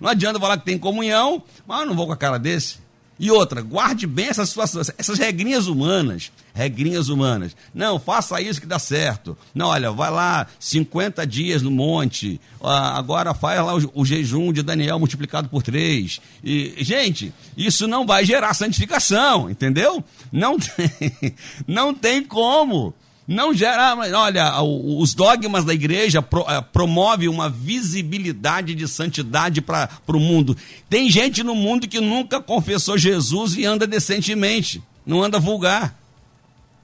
Não 0.00 0.08
adianta 0.08 0.38
falar 0.40 0.58
que 0.58 0.64
tem 0.64 0.78
comunhão, 0.78 1.42
mas 1.66 1.86
não 1.86 1.94
vou 1.94 2.06
com 2.06 2.12
a 2.12 2.16
cara 2.16 2.38
desse. 2.38 2.78
E 3.18 3.30
outra, 3.30 3.62
guarde 3.62 4.06
bem 4.06 4.28
essas 4.28 5.18
regrinhas 5.18 5.66
humanas, 5.66 6.30
regrinhas 6.56 7.10
humanas. 7.10 7.54
Não, 7.74 7.98
faça 7.98 8.40
isso 8.40 8.60
que 8.60 8.66
dá 8.66 8.78
certo. 8.78 9.36
Não, 9.54 9.66
olha, 9.66 9.92
vai 9.92 10.10
lá 10.10 10.46
50 10.58 11.26
dias 11.26 11.60
no 11.60 11.70
monte, 11.70 12.40
ah, 12.62 12.96
agora 12.96 13.34
faz 13.34 13.60
lá 13.60 13.76
o, 13.76 13.90
o 13.94 14.06
jejum 14.06 14.54
de 14.54 14.62
Daniel 14.62 14.98
multiplicado 14.98 15.50
por 15.50 15.62
três. 15.62 16.18
E, 16.42 16.74
gente, 16.78 17.32
isso 17.56 17.86
não 17.86 18.06
vai 18.06 18.24
gerar 18.24 18.54
santificação, 18.54 19.50
entendeu? 19.50 20.02
Não 20.32 20.56
tem, 20.58 21.34
não 21.68 21.92
tem 21.92 22.24
como. 22.24 22.94
Não 23.28 23.52
gera, 23.52 23.96
olha, 24.14 24.62
os 24.62 25.12
dogmas 25.12 25.64
da 25.64 25.74
igreja 25.74 26.20
eh, 26.20 26.60
promove 26.72 27.28
uma 27.28 27.50
visibilidade 27.50 28.72
de 28.72 28.86
santidade 28.86 29.60
para 29.60 29.90
o 30.06 30.20
mundo. 30.20 30.56
Tem 30.88 31.10
gente 31.10 31.42
no 31.42 31.54
mundo 31.54 31.88
que 31.88 32.00
nunca 32.00 32.40
confessou 32.40 32.96
Jesus 32.96 33.56
e 33.56 33.64
anda 33.64 33.84
decentemente, 33.84 34.80
não 35.04 35.22
anda 35.22 35.40
vulgar. 35.40 36.05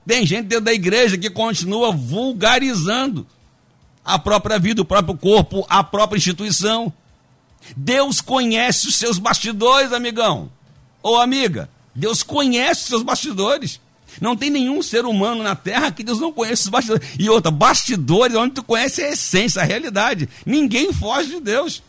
Tem 0.06 0.26
gente 0.26 0.46
dentro 0.46 0.64
da 0.64 0.72
igreja 0.72 1.16
que 1.16 1.30
continua 1.30 1.92
vulgarizando 1.92 3.26
a 4.04 4.18
própria 4.18 4.58
vida, 4.58 4.82
o 4.82 4.84
próprio 4.84 5.16
corpo, 5.16 5.64
a 5.68 5.82
própria 5.84 6.18
instituição. 6.18 6.92
Deus 7.76 8.20
conhece 8.20 8.88
os 8.88 8.96
seus 8.96 9.18
bastidores, 9.18 9.92
amigão. 9.92 10.50
Ou 11.02 11.20
amiga, 11.20 11.70
Deus 11.94 12.22
conhece 12.22 12.82
os 12.82 12.88
seus 12.88 13.02
bastidores. 13.02 13.80
Não 14.20 14.36
tem 14.36 14.50
nenhum 14.50 14.82
ser 14.82 15.04
humano 15.04 15.42
na 15.42 15.54
terra 15.54 15.90
que 15.90 16.04
Deus 16.04 16.20
não 16.20 16.32
conheça 16.32 16.64
os 16.64 16.68
bastidores. 16.68 17.08
E 17.18 17.30
outra, 17.30 17.50
bastidores, 17.50 18.36
onde 18.36 18.54
tu 18.54 18.62
conhece 18.62 19.02
a 19.02 19.10
essência, 19.10 19.62
a 19.62 19.64
realidade. 19.64 20.28
Ninguém 20.44 20.92
foge 20.92 21.30
de 21.30 21.40
Deus. 21.40 21.82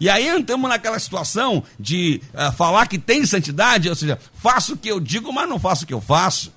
E 0.00 0.08
aí 0.08 0.28
entramos 0.28 0.68
naquela 0.68 0.98
situação 0.98 1.62
de 1.78 2.20
ah, 2.32 2.52
falar 2.52 2.86
que 2.86 2.98
tem 2.98 3.26
santidade, 3.26 3.88
ou 3.88 3.94
seja, 3.94 4.18
faço 4.34 4.74
o 4.74 4.76
que 4.76 4.88
eu 4.88 5.00
digo, 5.00 5.32
mas 5.32 5.48
não 5.48 5.58
faço 5.58 5.84
o 5.84 5.86
que 5.86 5.94
eu 5.94 6.00
faço. 6.00 6.52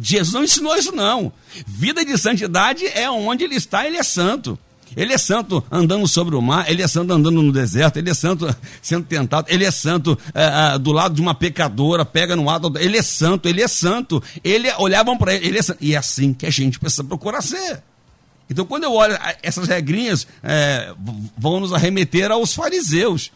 Jesus 0.00 0.32
não 0.32 0.44
ensinou 0.44 0.76
isso, 0.76 0.92
não. 0.92 1.32
Vida 1.66 2.04
de 2.04 2.16
santidade 2.18 2.86
é 2.86 3.10
onde 3.10 3.44
ele 3.44 3.54
está, 3.54 3.86
ele 3.86 3.96
é 3.96 4.02
santo. 4.02 4.58
Ele 4.96 5.12
é 5.12 5.18
santo 5.18 5.62
andando 5.70 6.06
sobre 6.08 6.34
o 6.34 6.42
mar, 6.42 6.68
ele 6.68 6.82
é 6.82 6.88
santo 6.88 7.12
andando 7.12 7.40
no 7.42 7.52
deserto, 7.52 7.96
ele 7.98 8.10
é 8.10 8.14
santo 8.14 8.52
sendo 8.82 9.06
tentado, 9.06 9.46
ele 9.48 9.64
é 9.64 9.70
santo 9.70 10.18
é, 10.34 10.74
é, 10.74 10.78
do 10.78 10.90
lado 10.90 11.14
de 11.14 11.20
uma 11.20 11.34
pecadora, 11.34 12.04
pega 12.04 12.34
no 12.34 12.50
ato, 12.50 12.72
ele 12.76 12.98
é 12.98 13.02
santo, 13.02 13.48
ele 13.48 13.62
é 13.62 13.68
santo. 13.68 14.22
Ele 14.42 14.70
olhavam 14.78 15.16
para 15.16 15.34
ele, 15.34 15.46
ele 15.46 15.58
é 15.58 15.62
santo. 15.62 15.78
E 15.80 15.94
é 15.94 15.96
assim 15.96 16.32
que 16.32 16.46
a 16.46 16.50
gente 16.50 16.78
precisa 16.78 17.04
procurar 17.04 17.42
ser. 17.42 17.82
Então, 18.48 18.64
quando 18.64 18.82
eu 18.82 18.92
olho 18.92 19.16
essas 19.42 19.68
regrinhas, 19.68 20.26
é, 20.42 20.92
vão 21.38 21.60
nos 21.60 21.72
arremeter 21.72 22.32
aos 22.32 22.52
fariseus 22.52 23.30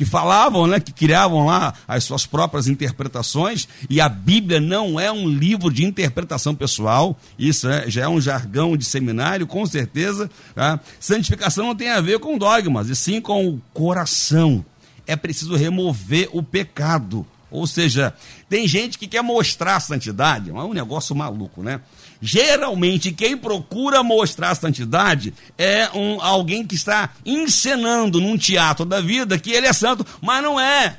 que 0.00 0.04
falavam, 0.06 0.66
né, 0.66 0.80
que 0.80 0.92
criavam 0.92 1.44
lá 1.44 1.74
as 1.86 2.04
suas 2.04 2.24
próprias 2.24 2.66
interpretações, 2.66 3.68
e 3.90 4.00
a 4.00 4.08
Bíblia 4.08 4.58
não 4.58 4.98
é 4.98 5.12
um 5.12 5.28
livro 5.28 5.70
de 5.70 5.84
interpretação 5.84 6.54
pessoal, 6.54 7.18
isso 7.38 7.68
é, 7.68 7.84
já 7.90 8.04
é 8.04 8.08
um 8.08 8.18
jargão 8.18 8.78
de 8.78 8.84
seminário, 8.86 9.46
com 9.46 9.66
certeza. 9.66 10.30
Tá? 10.54 10.80
Santificação 10.98 11.66
não 11.66 11.76
tem 11.76 11.90
a 11.90 12.00
ver 12.00 12.18
com 12.18 12.38
dogmas, 12.38 12.88
e 12.88 12.96
sim 12.96 13.20
com 13.20 13.46
o 13.46 13.60
coração. 13.74 14.64
É 15.06 15.14
preciso 15.16 15.54
remover 15.54 16.30
o 16.32 16.42
pecado. 16.42 17.26
Ou 17.50 17.66
seja, 17.66 18.14
tem 18.48 18.66
gente 18.66 18.98
que 18.98 19.06
quer 19.06 19.22
mostrar 19.22 19.76
a 19.76 19.80
santidade, 19.80 20.48
é 20.48 20.52
um 20.54 20.72
negócio 20.72 21.14
maluco, 21.14 21.62
né? 21.62 21.78
Geralmente, 22.20 23.12
quem 23.12 23.36
procura 23.36 24.02
mostrar 24.02 24.54
santidade 24.54 25.32
é 25.56 25.88
um, 25.94 26.20
alguém 26.20 26.66
que 26.66 26.74
está 26.74 27.10
encenando 27.24 28.20
num 28.20 28.36
teatro 28.36 28.84
da 28.84 29.00
vida 29.00 29.38
que 29.38 29.50
ele 29.50 29.66
é 29.66 29.72
santo, 29.72 30.06
mas 30.20 30.42
não 30.42 30.60
é. 30.60 30.98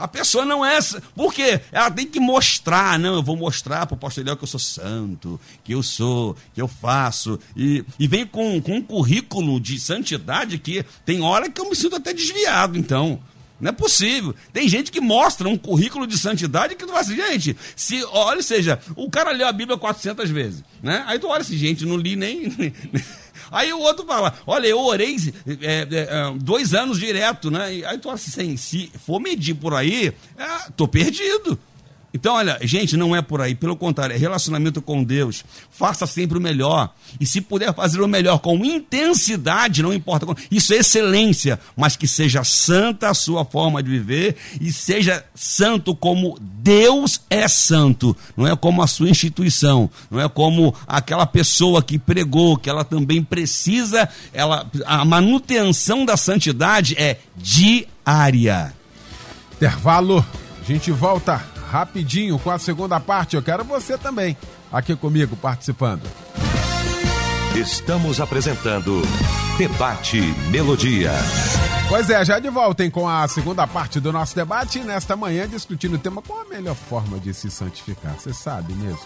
A 0.00 0.08
pessoa 0.08 0.46
não 0.46 0.64
é. 0.64 0.78
Por 1.14 1.32
quê? 1.34 1.60
Ela 1.70 1.90
tem 1.90 2.06
que 2.06 2.18
mostrar. 2.18 2.98
Não, 2.98 3.16
eu 3.16 3.22
vou 3.22 3.36
mostrar 3.36 3.84
para 3.84 3.98
o 4.08 4.20
Eliel 4.20 4.36
que 4.36 4.44
eu 4.44 4.48
sou 4.48 4.58
santo, 4.58 5.38
que 5.62 5.72
eu 5.72 5.82
sou, 5.82 6.34
que 6.54 6.62
eu 6.62 6.66
faço. 6.66 7.38
E, 7.54 7.84
e 7.98 8.08
vem 8.08 8.26
com, 8.26 8.62
com 8.62 8.76
um 8.76 8.82
currículo 8.82 9.60
de 9.60 9.78
santidade 9.78 10.58
que 10.58 10.84
tem 11.04 11.20
hora 11.20 11.50
que 11.50 11.60
eu 11.60 11.68
me 11.68 11.76
sinto 11.76 11.96
até 11.96 12.14
desviado, 12.14 12.78
então. 12.78 13.20
Não 13.60 13.68
é 13.68 13.72
possível. 13.72 14.34
Tem 14.52 14.68
gente 14.68 14.90
que 14.90 15.00
mostra 15.00 15.48
um 15.48 15.56
currículo 15.58 16.06
de 16.06 16.18
santidade 16.18 16.74
que 16.74 16.86
tu 16.86 16.92
vai 16.92 17.02
assim, 17.02 17.16
gente, 17.16 17.56
se, 17.76 18.02
olha, 18.04 18.42
seja, 18.42 18.80
o 18.96 19.10
cara 19.10 19.30
leu 19.32 19.46
a 19.46 19.52
Bíblia 19.52 19.76
400 19.76 20.30
vezes, 20.30 20.64
né? 20.82 21.04
Aí 21.06 21.18
tu 21.18 21.28
olha 21.28 21.42
assim, 21.42 21.56
gente, 21.56 21.84
não 21.84 21.96
li 21.96 22.16
nem... 22.16 22.50
Aí 23.50 23.72
o 23.72 23.80
outro 23.80 24.06
fala, 24.06 24.32
olha, 24.46 24.68
eu 24.68 24.78
orei 24.78 25.16
é, 25.60 25.64
é, 25.64 25.86
é, 25.90 26.34
dois 26.36 26.72
anos 26.72 27.00
direto, 27.00 27.50
né? 27.50 27.82
Aí 27.84 27.98
tu 27.98 28.08
olha 28.08 28.14
assim, 28.14 28.56
se 28.56 28.92
for 29.04 29.18
medir 29.20 29.54
por 29.54 29.74
aí, 29.74 30.12
é, 30.38 30.70
tô 30.76 30.86
perdido. 30.86 31.58
Então, 32.12 32.34
olha, 32.34 32.58
gente, 32.62 32.96
não 32.96 33.14
é 33.14 33.22
por 33.22 33.40
aí. 33.40 33.54
Pelo 33.54 33.76
contrário, 33.76 34.14
é 34.14 34.18
relacionamento 34.18 34.82
com 34.82 35.02
Deus. 35.04 35.44
Faça 35.70 36.06
sempre 36.06 36.38
o 36.38 36.40
melhor. 36.40 36.92
E 37.20 37.26
se 37.26 37.40
puder 37.40 37.72
fazer 37.72 38.00
o 38.00 38.08
melhor 38.08 38.38
com 38.40 38.64
intensidade, 38.64 39.82
não 39.82 39.94
importa. 39.94 40.26
Isso 40.50 40.74
é 40.74 40.78
excelência. 40.78 41.60
Mas 41.76 41.96
que 41.96 42.08
seja 42.08 42.42
santa 42.42 43.08
a 43.10 43.14
sua 43.14 43.44
forma 43.44 43.82
de 43.82 43.90
viver 43.90 44.36
e 44.60 44.72
seja 44.72 45.24
santo 45.34 45.94
como 45.94 46.36
Deus 46.40 47.20
é 47.30 47.46
santo. 47.46 48.16
Não 48.36 48.46
é 48.46 48.56
como 48.56 48.82
a 48.82 48.88
sua 48.88 49.08
instituição. 49.08 49.88
Não 50.10 50.20
é 50.20 50.28
como 50.28 50.74
aquela 50.88 51.26
pessoa 51.26 51.80
que 51.80 51.96
pregou, 51.98 52.56
que 52.56 52.68
ela 52.68 52.84
também 52.84 53.22
precisa. 53.22 54.08
Ela, 54.32 54.68
a 54.84 55.04
manutenção 55.04 56.04
da 56.04 56.16
santidade 56.16 56.96
é 56.98 57.18
diária. 57.36 58.74
Intervalo. 59.52 60.24
A 60.60 60.72
gente 60.72 60.90
volta 60.92 61.44
rapidinho 61.70 62.38
com 62.38 62.50
a 62.50 62.58
segunda 62.58 62.98
parte. 62.98 63.36
Eu 63.36 63.42
quero 63.42 63.64
você 63.64 63.96
também 63.96 64.36
aqui 64.72 64.96
comigo 64.96 65.36
participando. 65.36 66.02
Estamos 67.54 68.20
apresentando 68.20 69.02
Debate 69.56 70.20
Melodia. 70.50 71.12
Pois 71.88 72.08
é, 72.08 72.24
já 72.24 72.38
de 72.38 72.48
volta 72.48 72.84
hein, 72.84 72.90
com 72.90 73.08
a 73.08 73.26
segunda 73.28 73.66
parte 73.66 74.00
do 74.00 74.12
nosso 74.12 74.34
debate 74.34 74.80
nesta 74.80 75.16
manhã 75.16 75.48
discutindo 75.48 75.94
o 75.94 75.98
tema 75.98 76.22
qual 76.22 76.40
a 76.40 76.44
melhor 76.44 76.74
forma 76.74 77.18
de 77.18 77.34
se 77.34 77.50
santificar. 77.50 78.14
Você 78.14 78.32
sabe 78.32 78.72
mesmo? 78.74 79.00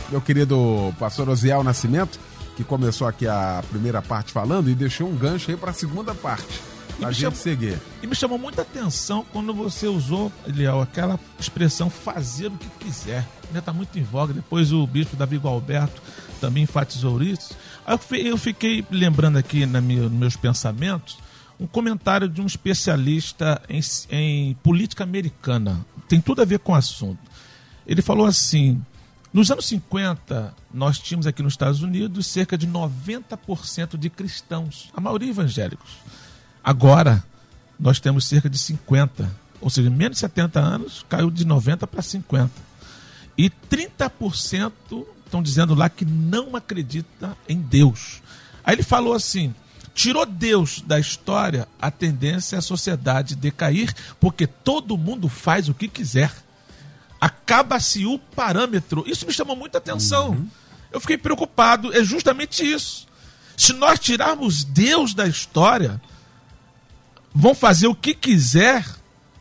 Meu 0.10 0.22
querido 0.22 0.96
pastor 1.00 1.30
Osiel 1.30 1.64
Nascimento, 1.64 2.20
que 2.56 2.64
começou 2.64 3.08
aqui 3.08 3.28
a 3.28 3.64
primeira 3.70 4.02
parte 4.02 4.32
falando 4.32 4.70
e 4.70 4.76
deixou 4.76 5.10
um 5.10 5.16
gancho 5.16 5.52
aí 5.52 5.58
para 5.58 5.72
a 5.72 5.74
segunda 5.74 6.16
parte. 6.16 6.62
A 7.02 7.12
gente 7.12 7.22
chamou, 7.22 7.36
seguir. 7.36 7.78
E 8.02 8.08
me 8.08 8.16
chamou 8.16 8.38
muita 8.38 8.62
atenção 8.62 9.26
quando 9.34 9.54
você 9.54 9.86
usou, 9.88 10.32
Eliel, 10.48 10.82
aquela 10.82 11.20
expressão 11.38 11.90
fazer 11.90 12.48
o 12.48 12.52
que 12.52 12.70
quiser. 12.80 13.28
Está 13.54 13.74
muito 13.74 14.00
em 14.00 14.04
voga. 14.04 14.34
Depois 14.34 14.72
o 14.72 14.88
bispo 14.88 15.18
Davi 15.18 15.38
Alberto 15.44 16.02
também 16.40 16.64
enfatizou 16.64 17.22
isso. 17.22 17.54
Eu 18.12 18.38
fiquei 18.38 18.86
lembrando 18.90 19.38
aqui 19.38 19.66
nos 19.66 20.12
meus 20.12 20.38
pensamentos 20.38 21.18
um 21.60 21.68
comentário 21.68 22.28
de 22.28 22.42
um 22.42 22.46
especialista 22.46 23.62
em, 23.70 23.80
em 24.10 24.54
política 24.56 25.04
americana. 25.04 25.86
Tem 26.08 26.20
tudo 26.20 26.42
a 26.42 26.46
ver 26.46 26.60
com 26.60 26.74
o 26.74 26.76
assunto. 26.76 27.20
Ele 27.88 28.02
falou 28.02 28.26
assim: 28.26 28.82
nos 29.34 29.52
anos 29.52 29.66
50, 29.66 30.54
nós 30.74 31.00
tínhamos 31.00 31.28
aqui 31.28 31.44
nos 31.44 31.54
Estados 31.54 31.82
Unidos 31.82 32.28
cerca 32.28 32.58
de 32.58 32.68
90% 32.68 33.98
de 33.98 34.10
cristãos, 34.10 34.90
a 34.94 35.02
maioria 35.02 35.30
evangélicos. 35.30 35.98
Agora, 36.64 37.24
nós 37.80 38.00
temos 38.00 38.26
cerca 38.26 38.50
de 38.50 38.58
50%, 38.58 39.28
ou 39.62 39.70
seja, 39.70 39.90
menos 39.90 40.16
de 40.16 40.22
70 40.22 40.60
anos, 40.60 41.06
caiu 41.08 41.30
de 41.30 41.46
90% 41.46 41.88
para 41.88 42.02
50%. 42.02 42.50
E 43.38 43.50
30% 43.50 44.72
estão 45.26 45.44
dizendo 45.44 45.76
lá 45.76 45.90
que 45.90 46.06
não 46.06 46.56
acredita 46.56 47.38
em 47.50 47.60
Deus. 47.60 48.22
Aí 48.64 48.76
ele 48.76 48.84
falou 48.84 49.14
assim: 49.14 49.54
tirou 49.96 50.26
Deus 50.26 50.82
da 50.82 51.00
história, 51.00 51.68
a 51.82 51.90
tendência 51.90 52.58
é 52.58 52.60
a 52.60 52.62
sociedade 52.62 53.34
decair, 53.36 53.96
porque 54.20 54.46
todo 54.46 54.98
mundo 54.98 55.30
faz 55.30 55.70
o 55.70 55.74
que 55.74 55.88
quiser. 55.88 56.32
Acaba-se 57.20 58.06
o 58.06 58.20
parâmetro. 58.20 59.06
Isso 59.08 59.26
me 59.26 59.32
chamou 59.32 59.56
muita 59.56 59.78
atenção. 59.78 60.32
Uhum. 60.32 60.48
Eu 60.92 61.00
fiquei 61.00 61.18
preocupado, 61.18 61.96
é 61.96 62.04
justamente 62.04 62.70
isso. 62.70 63.08
Se 63.56 63.72
nós 63.72 63.98
tirarmos 63.98 64.66
Deus 64.66 65.14
da 65.14 65.26
história, 65.26 66.00
vão 67.34 67.56
fazer 67.56 67.88
o 67.88 67.96
que 67.96 68.14
quiser, 68.14 68.86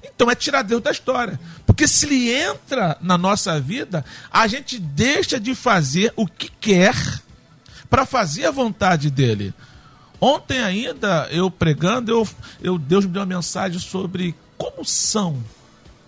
então 0.05 0.31
é 0.31 0.37
tirar 0.37 0.63
Deus 0.63 0.81
da 0.81 0.93
história. 0.93 1.39
Porque 1.67 1.89
se 1.89 2.07
ele 2.07 2.33
entra 2.33 2.97
na 3.01 3.19
nossa 3.19 3.61
vida, 3.61 4.05
a 4.31 4.47
gente 4.47 4.79
deixa 4.79 5.41
de 5.41 5.53
fazer 5.53 6.13
o 6.15 6.29
que 6.29 6.49
quer 6.61 6.95
para 7.91 8.07
fazer 8.07 8.47
a 8.47 8.53
vontade 8.53 9.11
dele. 9.11 9.53
Ontem 10.21 10.61
ainda, 10.61 11.29
eu 11.31 11.51
pregando, 11.51 12.11
eu, 12.11 12.29
eu, 12.63 12.79
Deus 12.79 13.05
me 13.05 13.13
deu 13.13 13.21
uma 13.21 13.27
mensagem 13.27 13.79
sobre 13.79 14.35
como 14.57 14.85
são 14.85 15.43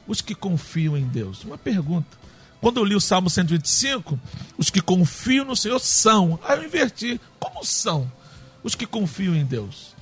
os 0.07 0.21
que 0.21 0.35
confiam 0.35 0.97
em 0.97 1.07
Deus. 1.07 1.45
Uma 1.45 1.59
pergunta. 1.59 2.16
Quando 2.61 2.79
eu 2.79 2.85
li 2.85 2.95
o 2.95 3.01
Salmo 3.01 3.29
125, 3.29 4.19
os 4.57 4.71
que 4.71 4.81
confiam 4.81 5.45
no 5.45 5.57
Senhor 5.57 5.79
são. 5.79 6.38
Aí 6.45 6.59
eu 6.59 6.64
inverti. 6.64 7.21
Como 7.38 7.64
são 7.64 8.11
os 8.62 8.75
que 8.75 8.87
confiam 8.87 9.35
em 9.35 9.45
Deus? 9.45 9.95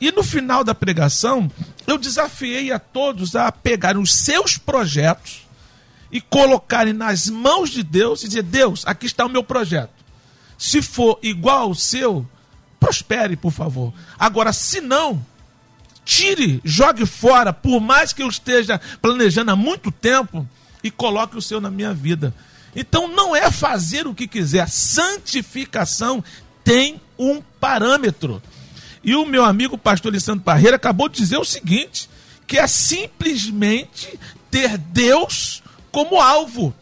E 0.00 0.12
no 0.12 0.22
final 0.22 0.62
da 0.62 0.74
pregação, 0.74 1.50
eu 1.86 1.96
desafiei 1.96 2.70
a 2.70 2.78
todos 2.78 3.34
a 3.34 3.50
pegarem 3.50 4.02
os 4.02 4.12
seus 4.12 4.58
projetos 4.58 5.46
e 6.12 6.20
colocarem 6.20 6.92
nas 6.92 7.28
mãos 7.28 7.70
de 7.70 7.82
Deus 7.82 8.22
e 8.22 8.28
dizer: 8.28 8.42
Deus, 8.42 8.82
aqui 8.86 9.06
está 9.06 9.24
o 9.24 9.30
meu 9.30 9.42
projeto. 9.42 9.92
Se 10.58 10.82
for 10.82 11.18
igual 11.22 11.62
ao 11.62 11.74
seu, 11.74 12.26
prospere, 12.84 13.34
por 13.34 13.50
favor. 13.50 13.94
Agora, 14.18 14.52
se 14.52 14.80
não, 14.80 15.24
tire, 16.04 16.60
jogue 16.62 17.06
fora, 17.06 17.50
por 17.50 17.80
mais 17.80 18.12
que 18.12 18.22
eu 18.22 18.28
esteja 18.28 18.78
planejando 19.00 19.50
há 19.50 19.56
muito 19.56 19.90
tempo, 19.90 20.46
e 20.82 20.90
coloque 20.90 21.36
o 21.36 21.40
seu 21.40 21.62
na 21.62 21.70
minha 21.70 21.94
vida. 21.94 22.34
Então 22.76 23.08
não 23.08 23.34
é 23.34 23.50
fazer 23.50 24.06
o 24.06 24.14
que 24.14 24.28
quiser, 24.28 24.68
santificação 24.68 26.22
tem 26.62 27.00
um 27.18 27.40
parâmetro. 27.58 28.42
E 29.02 29.14
o 29.14 29.24
meu 29.24 29.44
amigo 29.44 29.78
pastor 29.78 30.12
Alessandro 30.12 30.44
Parreira 30.44 30.76
acabou 30.76 31.08
de 31.08 31.16
dizer 31.16 31.38
o 31.38 31.44
seguinte: 31.44 32.10
que 32.46 32.58
é 32.58 32.66
simplesmente 32.66 34.18
ter 34.50 34.76
Deus 34.76 35.62
como 35.90 36.20
alvo. 36.20 36.74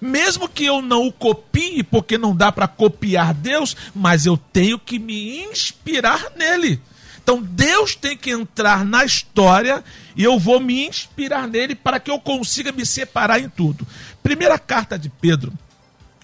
Mesmo 0.00 0.48
que 0.48 0.64
eu 0.64 0.80
não 0.80 1.06
o 1.06 1.12
copie, 1.12 1.82
porque 1.82 2.16
não 2.16 2.34
dá 2.34 2.50
para 2.50 2.66
copiar 2.66 3.34
Deus, 3.34 3.76
mas 3.94 4.24
eu 4.24 4.36
tenho 4.36 4.78
que 4.78 4.98
me 4.98 5.40
inspirar 5.44 6.32
nele. 6.36 6.80
Então 7.22 7.42
Deus 7.42 7.94
tem 7.94 8.16
que 8.16 8.30
entrar 8.30 8.84
na 8.84 9.04
história 9.04 9.84
e 10.16 10.24
eu 10.24 10.38
vou 10.38 10.58
me 10.58 10.86
inspirar 10.86 11.46
nele 11.46 11.74
para 11.74 12.00
que 12.00 12.10
eu 12.10 12.18
consiga 12.18 12.72
me 12.72 12.84
separar 12.86 13.40
em 13.40 13.48
tudo. 13.48 13.86
Primeira 14.22 14.58
carta 14.58 14.98
de 14.98 15.08
Pedro, 15.08 15.52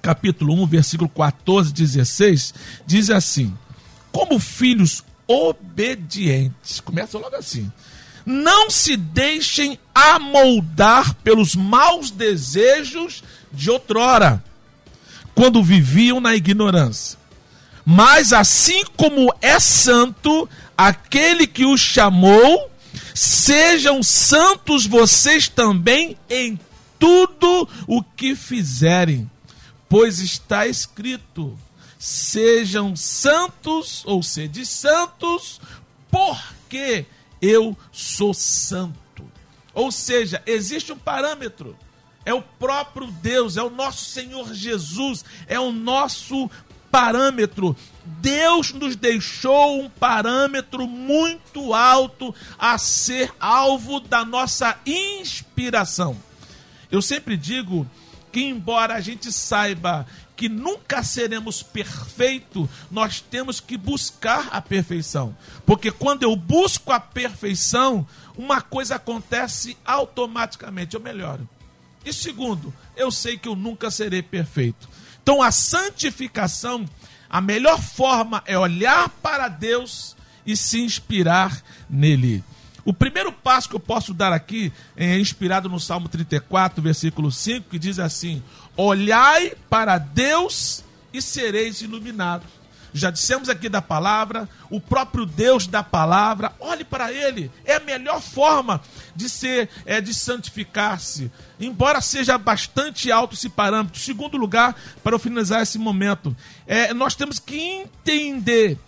capítulo 0.01 0.55
1, 0.63 0.67
versículo 0.67 1.09
14 1.09 1.73
16, 1.73 2.55
diz 2.87 3.11
assim: 3.11 3.57
Como 4.11 4.39
filhos 4.39 5.05
obedientes, 5.29 6.81
começa 6.81 7.19
logo 7.19 7.37
assim. 7.37 7.71
Não 8.25 8.69
se 8.69 8.97
deixem 8.97 9.79
amoldar 9.95 11.15
pelos 11.23 11.55
maus 11.55 12.11
desejos 12.11 13.23
de 13.57 13.71
outrora, 13.71 14.43
quando 15.35 15.65
viviam 15.65 16.21
na 16.21 16.37
ignorância. 16.37 17.19
Mas 17.85 18.33
assim 18.33 18.85
como 18.97 19.33
é 19.41 19.59
santo 19.59 20.49
aquele 20.77 21.47
que 21.47 21.65
os 21.65 21.81
chamou, 21.81 22.71
sejam 23.15 24.03
santos 24.03 24.87
vocês 24.87 25.49
também 25.49 26.17
em 26.29 26.59
tudo 26.99 27.69
o 27.87 28.03
que 28.03 28.35
fizerem, 28.35 29.31
pois 29.89 30.19
está 30.19 30.67
escrito: 30.67 31.57
sejam 31.99 32.95
santos 32.97 34.03
ou 34.05 34.23
sede 34.23 34.67
santos, 34.67 35.61
porque 36.11 37.07
eu 37.41 37.77
sou 37.93 38.35
santo. 38.35 39.25
Ou 39.73 39.93
seja, 39.93 40.43
existe 40.47 40.93
um 40.93 40.99
parâmetro. 40.99 41.77
É 42.27 42.35
o 42.35 42.43
próprio 42.43 43.07
Deus, 43.07 43.57
é 43.57 43.63
o 43.63 43.71
nosso 43.71 44.05
Senhor 44.07 44.53
Jesus, 44.53 45.25
é 45.47 45.61
o 45.61 45.71
nosso 45.71 46.51
parâmetro. 46.91 47.77
Deus 48.05 48.73
nos 48.73 48.97
deixou 48.97 49.81
um 49.81 49.89
parâmetro 49.89 50.89
muito 50.89 51.73
alto 51.73 52.35
a 52.59 52.77
ser 52.79 53.33
alvo 53.39 54.01
da 54.01 54.25
nossa 54.25 54.77
inspiração. 54.85 56.17
Eu 56.91 57.01
sempre 57.01 57.37
digo 57.37 57.89
que, 58.33 58.43
embora 58.43 58.95
a 58.95 59.01
gente 59.01 59.31
saiba 59.31 60.05
que 60.37 60.49
nunca 60.49 61.05
seremos 61.05 61.63
perfeitos, 61.63 62.69
nós 62.91 63.21
temos 63.21 63.61
que 63.61 63.77
buscar 63.77 64.49
a 64.51 64.61
perfeição. 64.61 65.37
Porque 65.65 65.93
quando 65.93 66.25
eu 66.25 66.35
busco 66.35 66.91
a 66.91 66.99
perfeição, 66.99 68.05
uma 68.37 68.61
coisa 68.61 68.97
acontece 68.97 69.77
automaticamente, 69.85 70.95
eu 70.95 71.01
melhoro. 71.01 71.49
E 72.07 72.13
segundo, 72.13 72.73
eu 72.97 73.11
sei 73.11 73.37
que 73.37 73.49
eu 73.49 73.57
nunca 73.57 73.91
serei 73.91 74.23
perfeito. 74.23 74.89
Então 75.21 75.43
a 75.43 75.51
santificação, 75.51 76.87
a 77.29 77.41
melhor 77.41 77.83
forma 77.83 78.45
é 78.47 78.57
olhar 78.57 79.09
para 79.09 79.49
Deus 79.49 80.17
e 80.47 80.57
se 80.57 80.81
inspirar 80.81 81.61
nele. 81.91 82.45
O 82.85 82.93
primeiro 82.93 83.33
passo 83.33 83.69
que 83.69 83.75
eu 83.75 83.81
posso 83.81 84.15
dar 84.15 84.33
aqui 84.33 84.73
é 84.97 85.19
inspirado 85.19 85.69
no 85.69 85.81
Salmo 85.81 86.09
34, 86.09 86.81
versículo 86.81 87.33
5, 87.33 87.69
que 87.69 87.81
diz 87.81 87.99
assim: 87.99 88.41
Olhai 88.77 89.55
para 89.69 89.99
Deus 89.99 90.85
e 91.13 91.21
sereis 91.21 91.83
iluminados. 91.83 92.47
Já 92.97 93.11
dissemos 93.11 93.49
aqui 93.49 93.69
da 93.69 93.83
palavra, 93.83 94.49
o 94.71 94.81
próprio 94.81 95.27
Deus 95.27 95.67
da 95.67 95.83
palavra, 95.83 96.53
olhe 96.59 96.85
para 96.85 97.13
Ele, 97.13 97.51
é 97.65 97.77
a 97.77 97.81
melhor 97.81 98.21
forma 98.21 98.81
de 99.15 99.29
ser, 99.29 99.69
é 99.85 100.01
de 100.01 100.15
santificar-se, 100.15 101.31
embora 101.61 102.01
seja 102.01 102.39
bastante 102.39 103.13
alto 103.13 103.35
esse 103.35 103.49
parâmetro. 103.49 104.01
Segundo 104.01 104.37
lugar, 104.37 104.75
para 105.03 105.15
eu 105.15 105.19
finalizar 105.19 105.63
esse 105.63 105.79
momento, 105.79 106.37
é, 106.67 106.95
nós 106.95 107.15
temos 107.15 107.39
que 107.39 107.59
entender 107.59 108.79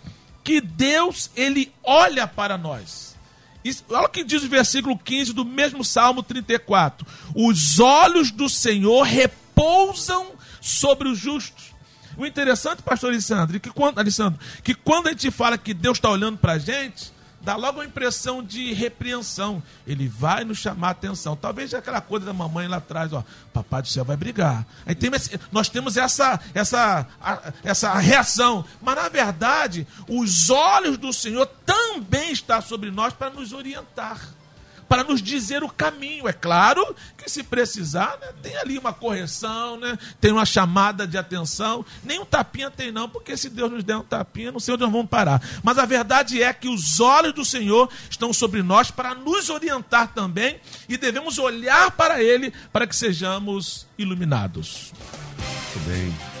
que 0.43 0.59
Deus 0.59 1.29
ele 1.35 1.71
olha 1.83 2.27
para 2.27 2.57
nós. 2.57 3.15
Isso, 3.63 3.83
olha 3.89 4.05
o 4.05 4.09
que 4.09 4.23
diz 4.23 4.43
o 4.43 4.49
versículo 4.49 4.97
15 4.97 5.33
do 5.33 5.45
mesmo 5.45 5.83
Salmo 5.83 6.23
34. 6.23 7.05
Os 7.35 7.79
olhos 7.79 8.31
do 8.31 8.49
Senhor 8.49 9.03
repousam 9.03 10.31
sobre 10.61 11.09
os 11.09 11.17
justos. 11.17 11.68
O 12.19 12.25
interessante, 12.25 12.83
pastor 12.83 13.11
Alessandro, 13.11 13.57
que 13.61 13.69
quando, 13.69 13.97
Alessandro, 13.97 14.37
que 14.61 14.75
quando 14.75 15.07
a 15.07 15.11
gente 15.11 15.31
fala 15.31 15.57
que 15.57 15.73
Deus 15.73 15.99
está 15.99 16.09
olhando 16.09 16.37
para 16.37 16.53
a 16.53 16.57
gente, 16.57 17.13
dá 17.39 17.55
logo 17.55 17.79
uma 17.79 17.85
impressão 17.85 18.43
de 18.43 18.73
repreensão. 18.73 19.63
Ele 19.87 20.05
vai 20.09 20.43
nos 20.43 20.57
chamar 20.57 20.89
a 20.89 20.91
atenção. 20.91 21.37
Talvez 21.37 21.73
aquela 21.73 22.01
coisa 22.01 22.25
da 22.25 22.33
mamãe 22.33 22.67
lá 22.67 22.75
atrás, 22.75 23.13
ó, 23.13 23.23
papai 23.53 23.83
do 23.83 23.87
céu 23.87 24.03
vai 24.03 24.17
brigar. 24.17 24.67
Aí 24.85 24.93
tem, 24.93 25.09
nós 25.49 25.69
temos 25.69 25.95
essa, 25.95 26.37
essa, 26.53 27.07
essa 27.63 27.93
reação. 27.93 28.65
Mas 28.81 28.97
na 28.97 29.07
verdade, 29.07 29.87
os 30.05 30.49
olhos 30.49 30.97
do 30.97 31.13
Senhor 31.13 31.45
também 31.65 32.33
estão 32.33 32.61
sobre 32.61 32.91
nós 32.91 33.13
para 33.13 33.29
nos 33.29 33.53
orientar 33.53 34.19
para 34.89 35.03
nos 35.03 35.21
dizer 35.21 35.63
o 35.63 35.69
caminho. 35.69 36.27
É 36.27 36.33
claro 36.33 36.95
que 37.15 37.29
se 37.29 37.43
precisar, 37.43 38.17
né, 38.19 38.33
tem 38.41 38.57
ali 38.57 38.77
uma 38.77 38.91
correção, 38.91 39.79
né, 39.79 39.97
tem 40.19 40.31
uma 40.31 40.45
chamada 40.45 41.07
de 41.07 41.17
atenção. 41.17 41.85
Nem 42.03 42.19
um 42.19 42.25
tapinha 42.25 42.71
tem 42.71 42.91
não, 42.91 43.07
porque 43.07 43.37
se 43.37 43.49
Deus 43.49 43.71
nos 43.71 43.83
der 43.83 43.97
um 43.97 44.03
tapinha, 44.03 44.51
não 44.51 44.59
sei 44.59 44.73
onde 44.73 44.83
nós 44.83 44.91
vamos 44.91 45.09
parar. 45.09 45.41
Mas 45.63 45.77
a 45.77 45.85
verdade 45.85 46.41
é 46.41 46.51
que 46.51 46.67
os 46.67 46.99
olhos 46.99 47.33
do 47.33 47.45
Senhor 47.45 47.87
estão 48.09 48.33
sobre 48.33 48.63
nós 48.63 48.89
para 48.89 49.13
nos 49.13 49.49
orientar 49.49 50.11
também 50.13 50.59
e 50.89 50.97
devemos 50.97 51.37
olhar 51.37 51.91
para 51.91 52.23
Ele 52.23 52.51
para 52.73 52.87
que 52.87 52.95
sejamos 52.95 53.85
iluminados. 53.97 54.91
Muito 55.37 55.87
bem. 55.87 56.38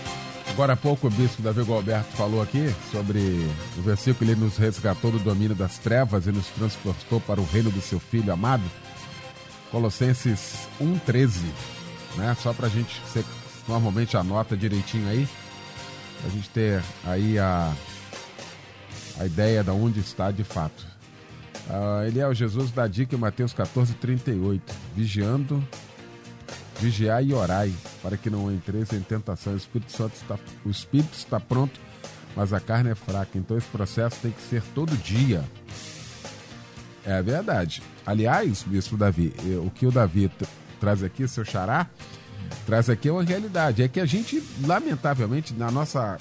Agora 0.59 0.73
há 0.73 0.75
pouco 0.75 1.07
o 1.07 1.09
bispo 1.09 1.41
Davi 1.41 1.63
Galberto 1.63 2.17
falou 2.17 2.41
aqui 2.41 2.67
sobre 2.91 3.17
o 3.77 3.81
versículo, 3.81 4.29
ele 4.29 4.41
nos 4.41 4.57
resgatou 4.57 5.09
do 5.09 5.17
domínio 5.17 5.55
das 5.55 5.77
trevas 5.77 6.27
e 6.27 6.33
nos 6.33 6.47
transportou 6.47 7.21
para 7.21 7.39
o 7.39 7.45
reino 7.45 7.71
do 7.71 7.79
seu 7.79 7.97
Filho 7.97 8.33
amado. 8.33 8.69
Colossenses 9.71 10.67
1,13, 10.81 11.43
né? 12.17 12.35
Só 12.41 12.51
para 12.51 12.67
a 12.67 12.69
gente, 12.69 13.01
você 13.07 13.23
normalmente 13.69 14.17
anota 14.17 14.57
direitinho 14.57 15.07
aí, 15.07 15.25
para 16.19 16.29
a 16.29 16.33
gente 16.33 16.49
ter 16.49 16.83
aí 17.05 17.39
a, 17.39 17.73
a 19.17 19.25
ideia 19.25 19.63
de 19.63 19.71
onde 19.71 20.01
está 20.01 20.29
de 20.29 20.43
fato. 20.43 20.85
Uh, 21.69 22.05
ele 22.05 22.19
é 22.19 22.27
o 22.27 22.33
Jesus 22.33 22.69
da 22.69 22.85
dica 22.85 23.15
em 23.15 23.17
Mateus 23.17 23.53
14,38, 23.53 24.59
vigiando 24.93 25.65
Vigiai 26.79 27.25
e 27.25 27.33
orai, 27.33 27.73
para 28.01 28.15
que 28.15 28.29
não 28.29 28.51
entreis 28.51 28.93
em 28.93 29.01
tentação. 29.01 29.53
O 29.53 29.57
Espírito 29.57 29.91
Santo 29.91 30.13
está, 30.15 30.39
o 30.65 30.69
Espírito 30.69 31.13
está 31.13 31.39
pronto, 31.39 31.79
mas 32.35 32.53
a 32.53 32.59
carne 32.59 32.91
é 32.91 32.95
fraca. 32.95 33.37
Então 33.37 33.57
esse 33.57 33.67
processo 33.67 34.17
tem 34.21 34.31
que 34.31 34.41
ser 34.41 34.63
todo 34.73 34.95
dia. 34.97 35.43
É 37.05 37.21
verdade. 37.21 37.81
Aliás, 38.05 38.63
Bispo 38.63 38.95
Davi, 38.95 39.33
o 39.65 39.69
que 39.69 39.85
o 39.85 39.91
Davi 39.91 40.31
traz 40.79 41.03
aqui, 41.03 41.27
seu 41.27 41.43
xará, 41.43 41.87
traz 42.65 42.89
aqui 42.89 43.09
é 43.09 43.11
uma 43.11 43.23
realidade. 43.23 43.83
É 43.83 43.87
que 43.87 43.99
a 43.99 44.05
gente, 44.05 44.41
lamentavelmente, 44.65 45.53
na 45.53 45.69
nossa 45.69 46.17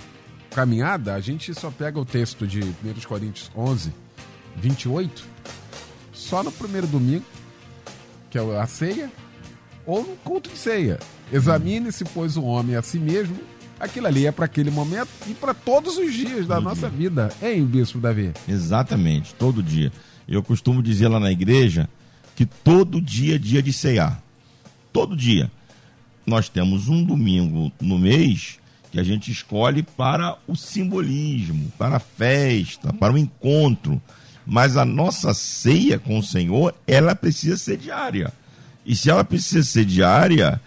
caminhada, 0.50 1.14
a 1.14 1.20
gente 1.20 1.54
só 1.54 1.70
pega 1.70 2.00
o 2.00 2.04
texto 2.04 2.46
de 2.46 2.60
1 2.60 2.74
Coríntios 3.06 3.50
11, 3.54 3.92
28, 4.56 5.24
só 6.12 6.42
no 6.42 6.50
primeiro 6.50 6.86
domingo, 6.86 7.24
que 8.30 8.38
é 8.38 8.58
a 8.58 8.66
ceia, 8.66 9.10
ou 9.88 10.02
no 10.06 10.16
culto 10.16 10.50
de 10.50 10.58
ceia. 10.58 11.00
Examine-se, 11.32 12.04
pois, 12.04 12.36
o 12.36 12.44
homem 12.44 12.76
a 12.76 12.82
si 12.82 12.98
mesmo. 12.98 13.36
Aquilo 13.80 14.06
ali 14.06 14.26
é 14.26 14.32
para 14.32 14.44
aquele 14.44 14.70
momento 14.70 15.08
e 15.26 15.32
para 15.32 15.54
todos 15.54 15.96
os 15.96 16.12
dias 16.12 16.46
da 16.46 16.60
nossa 16.60 16.88
vida, 16.88 17.30
hein, 17.40 17.64
Bispo 17.64 17.98
Davi? 17.98 18.32
Exatamente, 18.46 19.34
todo 19.34 19.62
dia. 19.62 19.90
Eu 20.28 20.42
costumo 20.42 20.82
dizer 20.82 21.08
lá 21.08 21.18
na 21.18 21.32
igreja 21.32 21.88
que 22.36 22.44
todo 22.44 23.00
dia 23.00 23.36
é 23.36 23.38
dia 23.38 23.62
de 23.62 23.72
cear. 23.72 24.22
Todo 24.92 25.16
dia. 25.16 25.50
Nós 26.26 26.48
temos 26.48 26.88
um 26.88 27.02
domingo 27.02 27.72
no 27.80 27.98
mês 27.98 28.58
que 28.90 29.00
a 29.00 29.02
gente 29.02 29.30
escolhe 29.30 29.82
para 29.82 30.36
o 30.46 30.54
simbolismo, 30.54 31.72
para 31.78 31.96
a 31.96 32.00
festa, 32.00 32.92
para 32.92 33.14
o 33.14 33.18
encontro. 33.18 34.02
Mas 34.44 34.76
a 34.76 34.84
nossa 34.84 35.32
ceia 35.32 35.98
com 35.98 36.18
o 36.18 36.22
Senhor, 36.22 36.74
ela 36.86 37.14
precisa 37.14 37.56
ser 37.56 37.78
diária. 37.78 38.32
E 38.88 38.96
se 38.96 39.10
ela 39.10 39.22
precisa 39.22 39.62
ser 39.62 39.84
diária, 39.84 40.58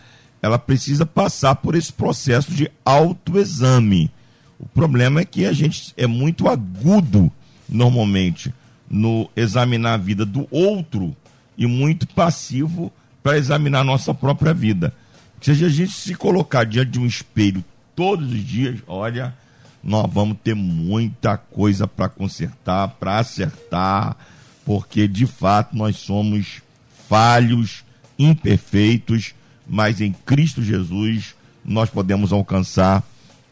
ela 0.43 0.59
precisa 0.59 1.07
passar 1.07 1.55
por 1.55 1.73
esse 1.73 1.91
processo 1.91 2.53
de 2.53 2.69
autoexame. 2.85 4.11
O 4.59 4.67
problema 4.67 5.21
é 5.21 5.25
que 5.25 5.43
a 5.43 5.51
gente 5.51 5.91
é 5.97 6.05
muito 6.05 6.47
agudo, 6.47 7.31
normalmente, 7.67 8.53
no 8.87 9.27
examinar 9.35 9.95
a 9.95 9.97
vida 9.97 10.23
do 10.23 10.47
outro 10.51 11.17
e 11.57 11.65
muito 11.65 12.07
passivo 12.09 12.93
para 13.23 13.39
examinar 13.39 13.79
a 13.79 13.83
nossa 13.83 14.13
própria 14.13 14.53
vida. 14.53 14.93
Se 15.41 15.49
a 15.49 15.55
gente 15.55 15.91
se 15.91 16.13
colocar 16.13 16.63
diante 16.63 16.91
de 16.91 16.99
um 16.99 17.07
espelho 17.07 17.65
todos 17.95 18.31
os 18.31 18.45
dias, 18.45 18.81
olha, 18.85 19.35
nós 19.83 20.07
vamos 20.13 20.37
ter 20.43 20.53
muita 20.53 21.37
coisa 21.37 21.87
para 21.87 22.07
consertar, 22.07 22.87
para 22.99 23.17
acertar, 23.17 24.15
porque 24.63 25.07
de 25.07 25.25
fato 25.25 25.75
nós 25.75 25.95
somos 25.95 26.61
falhos 27.09 27.83
imperfeitos, 28.23 29.33
mas 29.67 30.01
em 30.01 30.11
Cristo 30.25 30.61
Jesus 30.61 31.35
nós 31.63 31.89
podemos 31.89 32.31
alcançar 32.31 33.03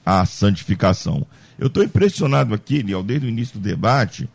a 0.05 0.26
santificação. 0.26 1.26
Eu 1.57 1.67
estou 1.67 1.84
impressionado 1.84 2.53
aqui, 2.53 2.82
Liel, 2.82 3.03
desde 3.03 3.28
o 3.28 3.30
início 3.30 3.59
do 3.59 3.63
debate, 3.63 4.28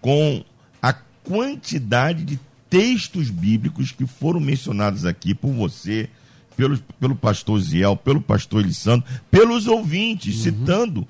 com 0.00 0.44
a 0.82 0.92
quantidade 0.92 2.24
de 2.24 2.38
textos 2.68 3.30
bíblicos 3.30 3.92
que 3.92 4.06
foram 4.06 4.40
mencionados 4.40 5.04
aqui 5.04 5.34
por 5.34 5.52
você, 5.52 6.08
pelo, 6.56 6.78
pelo 6.98 7.16
pastor 7.16 7.60
Ziel, 7.60 7.96
pelo 7.96 8.20
pastor 8.20 8.62
Elisandro, 8.62 9.06
pelos 9.30 9.66
ouvintes, 9.66 10.36
Uhum. 10.36 10.42
citando 10.42 11.08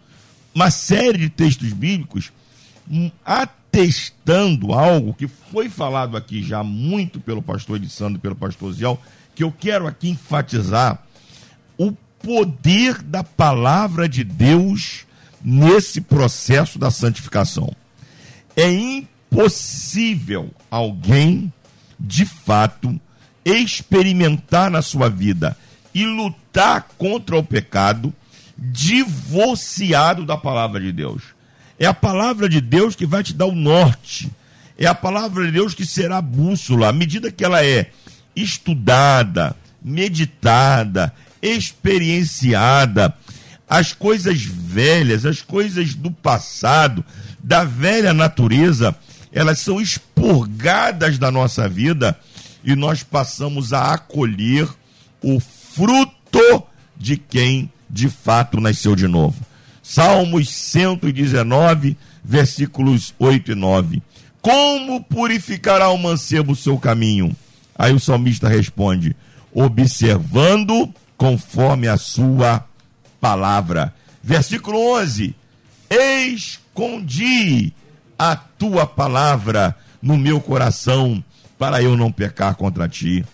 uma 0.54 0.70
série 0.70 1.18
de 1.18 1.28
textos 1.28 1.72
bíblicos, 1.72 2.32
hum, 2.90 3.10
atestando 3.70 4.74
algo 4.74 5.14
que 5.14 5.28
foi 5.28 5.68
falado 5.68 6.16
aqui 6.16 6.42
já 6.42 6.62
muito 6.64 7.20
pelo 7.20 7.40
pastor 7.40 7.76
Elisandro 7.76 8.18
e 8.18 8.20
pelo 8.20 8.34
pastor 8.34 8.72
Ziel, 8.72 9.00
que 9.34 9.44
eu 9.44 9.52
quero 9.52 9.86
aqui 9.86 10.10
enfatizar 10.10 11.00
o 11.78 11.92
poder 12.20 13.00
da 13.00 13.22
palavra 13.22 14.08
de 14.08 14.24
Deus 14.24 15.06
nesse 15.42 16.00
processo 16.00 16.78
da 16.78 16.90
santificação. 16.90 17.72
É 18.56 18.70
impossível 18.70 20.50
alguém, 20.68 21.52
de 21.98 22.26
fato, 22.26 23.00
experimentar 23.44 24.68
na 24.70 24.82
sua 24.82 25.08
vida 25.08 25.56
e 25.94 26.04
lutar 26.04 26.88
contra 26.98 27.36
o 27.38 27.44
pecado 27.44 28.12
divorciado 28.58 30.26
da 30.26 30.36
palavra 30.36 30.80
de 30.80 30.92
Deus. 30.92 31.22
É 31.80 31.86
a 31.86 31.94
palavra 31.94 32.46
de 32.46 32.60
Deus 32.60 32.94
que 32.94 33.06
vai 33.06 33.22
te 33.22 33.32
dar 33.32 33.46
o 33.46 33.54
norte. 33.54 34.30
É 34.76 34.86
a 34.86 34.94
palavra 34.94 35.46
de 35.46 35.52
Deus 35.52 35.72
que 35.72 35.86
será 35.86 36.18
a 36.18 36.22
bússola, 36.22 36.88
à 36.88 36.92
medida 36.92 37.32
que 37.32 37.42
ela 37.42 37.64
é 37.64 37.90
estudada, 38.36 39.56
meditada, 39.82 41.10
experienciada, 41.40 43.14
as 43.66 43.94
coisas 43.94 44.42
velhas, 44.42 45.24
as 45.24 45.40
coisas 45.40 45.94
do 45.94 46.10
passado, 46.10 47.02
da 47.42 47.64
velha 47.64 48.12
natureza, 48.12 48.94
elas 49.32 49.60
são 49.60 49.80
expurgadas 49.80 51.18
da 51.18 51.30
nossa 51.30 51.66
vida 51.66 52.18
e 52.62 52.76
nós 52.76 53.02
passamos 53.02 53.72
a 53.72 53.94
acolher 53.94 54.68
o 55.22 55.40
fruto 55.40 56.62
de 56.94 57.16
quem 57.16 57.72
de 57.88 58.10
fato 58.10 58.60
nasceu 58.60 58.94
de 58.94 59.08
novo. 59.08 59.49
Salmos 59.92 60.48
119, 60.48 61.96
versículos 62.22 63.12
8 63.18 63.50
e 63.50 63.54
9. 63.56 64.00
Como 64.40 65.02
purificará 65.02 65.88
o 65.88 65.98
mancebo 65.98 66.52
o 66.52 66.56
seu 66.56 66.78
caminho? 66.78 67.34
Aí 67.76 67.92
o 67.92 67.98
salmista 67.98 68.48
responde: 68.48 69.16
observando 69.52 70.94
conforme 71.16 71.88
a 71.88 71.96
sua 71.96 72.64
palavra. 73.20 73.92
Versículo 74.22 74.78
11: 74.94 75.34
Escondi 75.90 77.72
a 78.16 78.36
tua 78.36 78.86
palavra 78.86 79.76
no 80.00 80.16
meu 80.16 80.40
coração, 80.40 81.22
para 81.58 81.82
eu 81.82 81.96
não 81.96 82.12
pecar 82.12 82.54
contra 82.54 82.88
ti. 82.88 83.24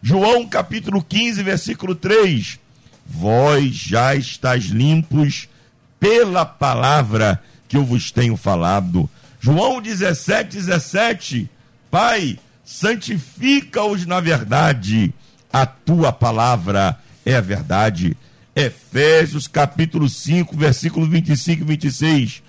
João 0.00 0.46
capítulo 0.46 1.02
15, 1.02 1.42
versículo 1.42 1.92
3: 1.92 2.60
Vós 3.04 3.74
já 3.74 4.14
estáis 4.14 4.66
limpos 4.66 5.48
pela 6.04 6.44
palavra 6.44 7.42
que 7.66 7.78
eu 7.78 7.82
vos 7.82 8.10
tenho 8.10 8.36
falado. 8.36 9.08
João 9.40 9.80
17, 9.80 10.54
17: 10.54 11.48
Pai, 11.90 12.38
santifica-os 12.62 14.04
na 14.04 14.20
verdade, 14.20 15.14
a 15.50 15.64
tua 15.64 16.12
palavra 16.12 16.98
é 17.24 17.34
a 17.36 17.40
verdade. 17.40 18.14
Efésios 18.54 19.48
capítulo 19.48 20.06
5, 20.06 20.54
versículo 20.54 21.08
25 21.08 21.62
e 21.62 21.64
26. 21.64 22.42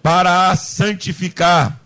Para 0.00 0.50
a 0.50 0.56
santificar, 0.56 1.80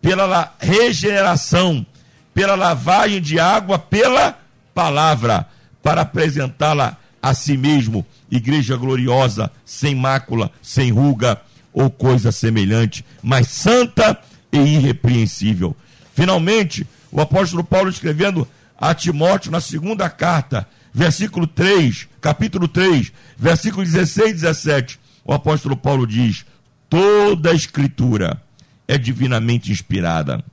pela 0.00 0.26
la- 0.26 0.52
regeneração, 0.60 1.84
pela 2.32 2.54
lavagem 2.54 3.20
de 3.20 3.40
água, 3.40 3.80
pela 3.80 4.38
palavra, 4.72 5.44
para 5.82 6.02
apresentá-la 6.02 6.96
a 7.22 7.32
si 7.34 7.56
mesmo, 7.56 8.04
igreja 8.30 8.76
gloriosa, 8.76 9.50
sem 9.64 9.94
mácula, 9.94 10.50
sem 10.60 10.90
ruga 10.90 11.40
ou 11.72 11.88
coisa 11.88 12.32
semelhante, 12.32 13.04
mas 13.22 13.48
santa 13.48 14.18
e 14.52 14.58
irrepreensível. 14.58 15.76
Finalmente, 16.14 16.86
o 17.10 17.20
apóstolo 17.20 17.62
Paulo 17.62 17.88
escrevendo 17.88 18.46
a 18.76 18.94
Timóteo 18.94 19.52
na 19.52 19.60
segunda 19.60 20.10
carta, 20.10 20.68
versículo 20.92 21.46
3, 21.46 22.08
capítulo 22.20 22.66
3, 22.66 23.12
versículo 23.38 23.84
16 23.84 24.30
e 24.30 24.34
17, 24.34 25.00
o 25.24 25.32
apóstolo 25.32 25.76
Paulo 25.76 26.06
diz: 26.06 26.44
toda 26.90 27.50
a 27.50 27.54
escritura 27.54 28.42
é 28.88 28.98
divinamente 28.98 29.70
inspirada 29.70 30.44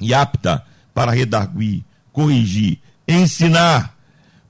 e 0.00 0.12
apta 0.12 0.64
para 0.92 1.10
redarguir, 1.10 1.82
corrigir, 2.12 2.78
ensinar, 3.08 3.96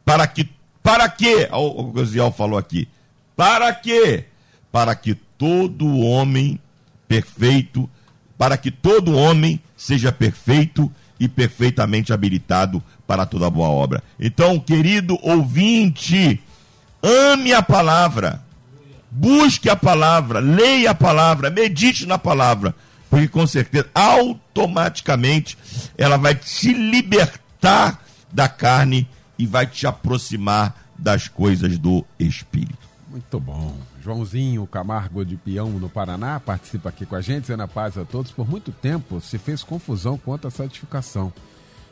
para 0.04 0.26
que, 0.26 0.48
para 0.84 1.08
que, 1.08 1.48
o 1.50 1.84
Gosiel 1.84 2.30
falou 2.30 2.58
aqui, 2.58 2.86
para 3.34 3.72
que, 3.72 4.24
para 4.70 4.94
que 4.94 5.14
todo 5.14 5.98
homem 5.98 6.60
perfeito, 7.08 7.88
para 8.36 8.58
que 8.58 8.70
todo 8.70 9.16
homem 9.16 9.58
seja 9.74 10.12
perfeito 10.12 10.92
e 11.18 11.26
perfeitamente 11.26 12.12
habilitado 12.12 12.82
para 13.06 13.24
toda 13.24 13.48
boa 13.48 13.68
obra. 13.68 14.04
Então, 14.20 14.60
querido 14.60 15.18
ouvinte, 15.22 16.38
ame 17.02 17.54
a 17.54 17.62
palavra, 17.62 18.42
busque 19.10 19.70
a 19.70 19.76
palavra, 19.76 20.38
leia 20.38 20.90
a 20.90 20.94
palavra, 20.94 21.48
medite 21.48 22.04
na 22.04 22.18
palavra, 22.18 22.74
porque 23.08 23.26
com 23.26 23.46
certeza, 23.46 23.88
automaticamente, 23.94 25.56
ela 25.96 26.18
vai 26.18 26.34
te 26.34 26.74
libertar 26.74 28.04
da 28.30 28.48
carne 28.48 29.08
e 29.38 29.46
vai 29.46 29.66
te 29.66 29.86
aproximar 29.86 30.84
das 30.98 31.28
coisas 31.28 31.78
do 31.78 32.04
Espírito. 32.18 32.94
Muito 33.08 33.38
bom. 33.38 33.76
Joãozinho 34.02 34.66
Camargo 34.66 35.24
de 35.24 35.36
Peão, 35.36 35.70
no 35.70 35.88
Paraná, 35.88 36.40
participa 36.40 36.88
aqui 36.88 37.06
com 37.06 37.14
a 37.14 37.20
gente, 37.20 37.42
dizendo 37.42 37.62
a 37.62 37.68
paz 37.68 37.96
a 37.96 38.04
todos. 38.04 38.32
Por 38.32 38.48
muito 38.48 38.72
tempo 38.72 39.20
se 39.20 39.38
fez 39.38 39.62
confusão 39.62 40.18
quanto 40.18 40.48
à 40.48 40.50
santificação, 40.50 41.32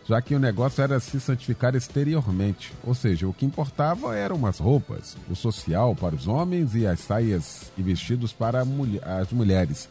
já 0.04 0.20
que 0.20 0.34
o 0.34 0.40
negócio 0.40 0.82
era 0.82 0.98
se 0.98 1.20
santificar 1.20 1.76
exteriormente. 1.76 2.72
Ou 2.84 2.92
seja, 2.92 3.28
o 3.28 3.32
que 3.32 3.46
importava 3.46 4.16
eram 4.16 4.44
as 4.46 4.58
roupas, 4.58 5.16
o 5.30 5.36
social 5.36 5.94
para 5.94 6.14
os 6.14 6.26
homens 6.26 6.74
e 6.74 6.86
as 6.86 6.98
saias 6.98 7.70
e 7.78 7.82
vestidos 7.82 8.32
para 8.32 8.64
as 9.20 9.30
mulheres. 9.30 9.88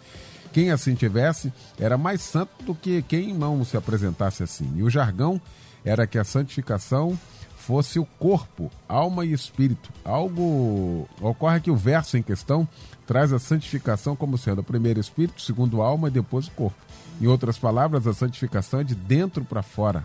Quem 0.51 0.69
assim 0.69 0.95
tivesse 0.95 1.51
era 1.79 1.97
mais 1.97 2.19
santo 2.19 2.63
do 2.65 2.75
que 2.75 3.01
quem 3.03 3.33
não 3.33 3.63
se 3.63 3.77
apresentasse 3.77 4.43
assim. 4.43 4.69
E 4.75 4.83
o 4.83 4.89
jargão 4.89 5.39
era 5.85 6.05
que 6.05 6.19
a 6.19 6.25
santificação 6.25 7.17
fosse 7.65 7.99
o 7.99 8.05
corpo, 8.19 8.71
alma 8.89 9.23
e 9.23 9.33
espírito. 9.33 9.89
Algo 10.03 11.07
ocorre 11.21 11.61
que 11.61 11.71
o 11.71 11.75
verso 11.75 12.17
em 12.17 12.23
questão 12.23 12.67
traz 13.05 13.31
a 13.31 13.39
santificação 13.39 14.15
como 14.15 14.37
sendo 14.37 14.63
primeiro 14.63 14.99
espírito, 14.99 15.41
segundo 15.41 15.81
alma 15.81 16.07
e 16.07 16.11
depois 16.11 16.47
o 16.47 16.51
corpo. 16.51 16.77
Em 17.21 17.27
outras 17.27 17.57
palavras, 17.57 18.07
a 18.07 18.13
santificação 18.13 18.79
é 18.79 18.83
de 18.83 18.95
dentro 18.95 19.45
para 19.45 19.61
fora 19.61 20.03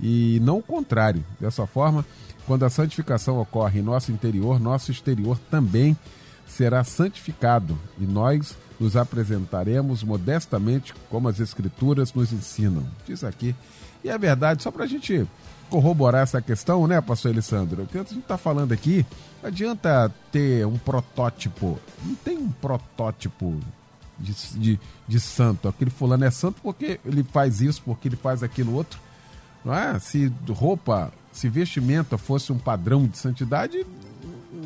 e 0.00 0.40
não 0.42 0.58
o 0.58 0.62
contrário. 0.62 1.24
Dessa 1.40 1.66
forma, 1.66 2.04
quando 2.46 2.64
a 2.64 2.70
santificação 2.70 3.38
ocorre 3.40 3.78
em 3.80 3.82
nosso 3.82 4.10
interior, 4.10 4.58
nosso 4.58 4.90
exterior 4.90 5.38
também 5.50 5.96
será 6.46 6.82
santificado 6.82 7.78
e 8.00 8.04
nós 8.04 8.56
nos 8.80 8.96
apresentaremos 8.96 10.02
modestamente 10.02 10.94
como 11.10 11.28
as 11.28 11.40
Escrituras 11.40 12.12
nos 12.14 12.32
ensinam. 12.32 12.86
Diz 13.06 13.22
aqui. 13.22 13.54
E 14.02 14.08
é 14.08 14.16
verdade, 14.16 14.62
só 14.62 14.70
para 14.70 14.84
a 14.84 14.86
gente 14.86 15.26
corroborar 15.68 16.22
essa 16.22 16.40
questão, 16.40 16.86
né, 16.86 17.00
pastor 17.00 17.32
Alessandro? 17.32 17.86
Que 17.86 17.98
a 17.98 18.02
gente 18.02 18.18
está 18.18 18.38
falando 18.38 18.72
aqui, 18.72 19.04
não 19.42 19.48
adianta 19.48 20.12
ter 20.32 20.66
um 20.66 20.78
protótipo. 20.78 21.78
Não 22.04 22.14
tem 22.16 22.38
um 22.38 22.50
protótipo 22.50 23.58
de, 24.18 24.34
de, 24.58 24.80
de 25.06 25.20
santo. 25.20 25.68
Aquele 25.68 25.90
fulano 25.90 26.24
é 26.24 26.30
santo 26.30 26.60
porque 26.62 27.00
ele 27.04 27.22
faz 27.22 27.60
isso, 27.60 27.82
porque 27.84 28.08
ele 28.08 28.16
faz 28.16 28.42
aquilo 28.42 28.74
outro. 28.74 28.98
Não 29.64 29.74
é? 29.74 29.98
Se 29.98 30.32
roupa, 30.48 31.12
se 31.32 31.48
vestimenta 31.48 32.16
fosse 32.16 32.52
um 32.52 32.58
padrão 32.58 33.06
de 33.06 33.18
santidade, 33.18 33.86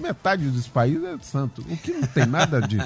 metade 0.00 0.48
dos 0.48 0.66
países 0.66 1.02
é 1.04 1.16
santo. 1.22 1.64
O 1.68 1.76
que 1.76 1.92
não 1.92 2.06
tem 2.08 2.26
nada 2.26 2.60
de. 2.60 2.78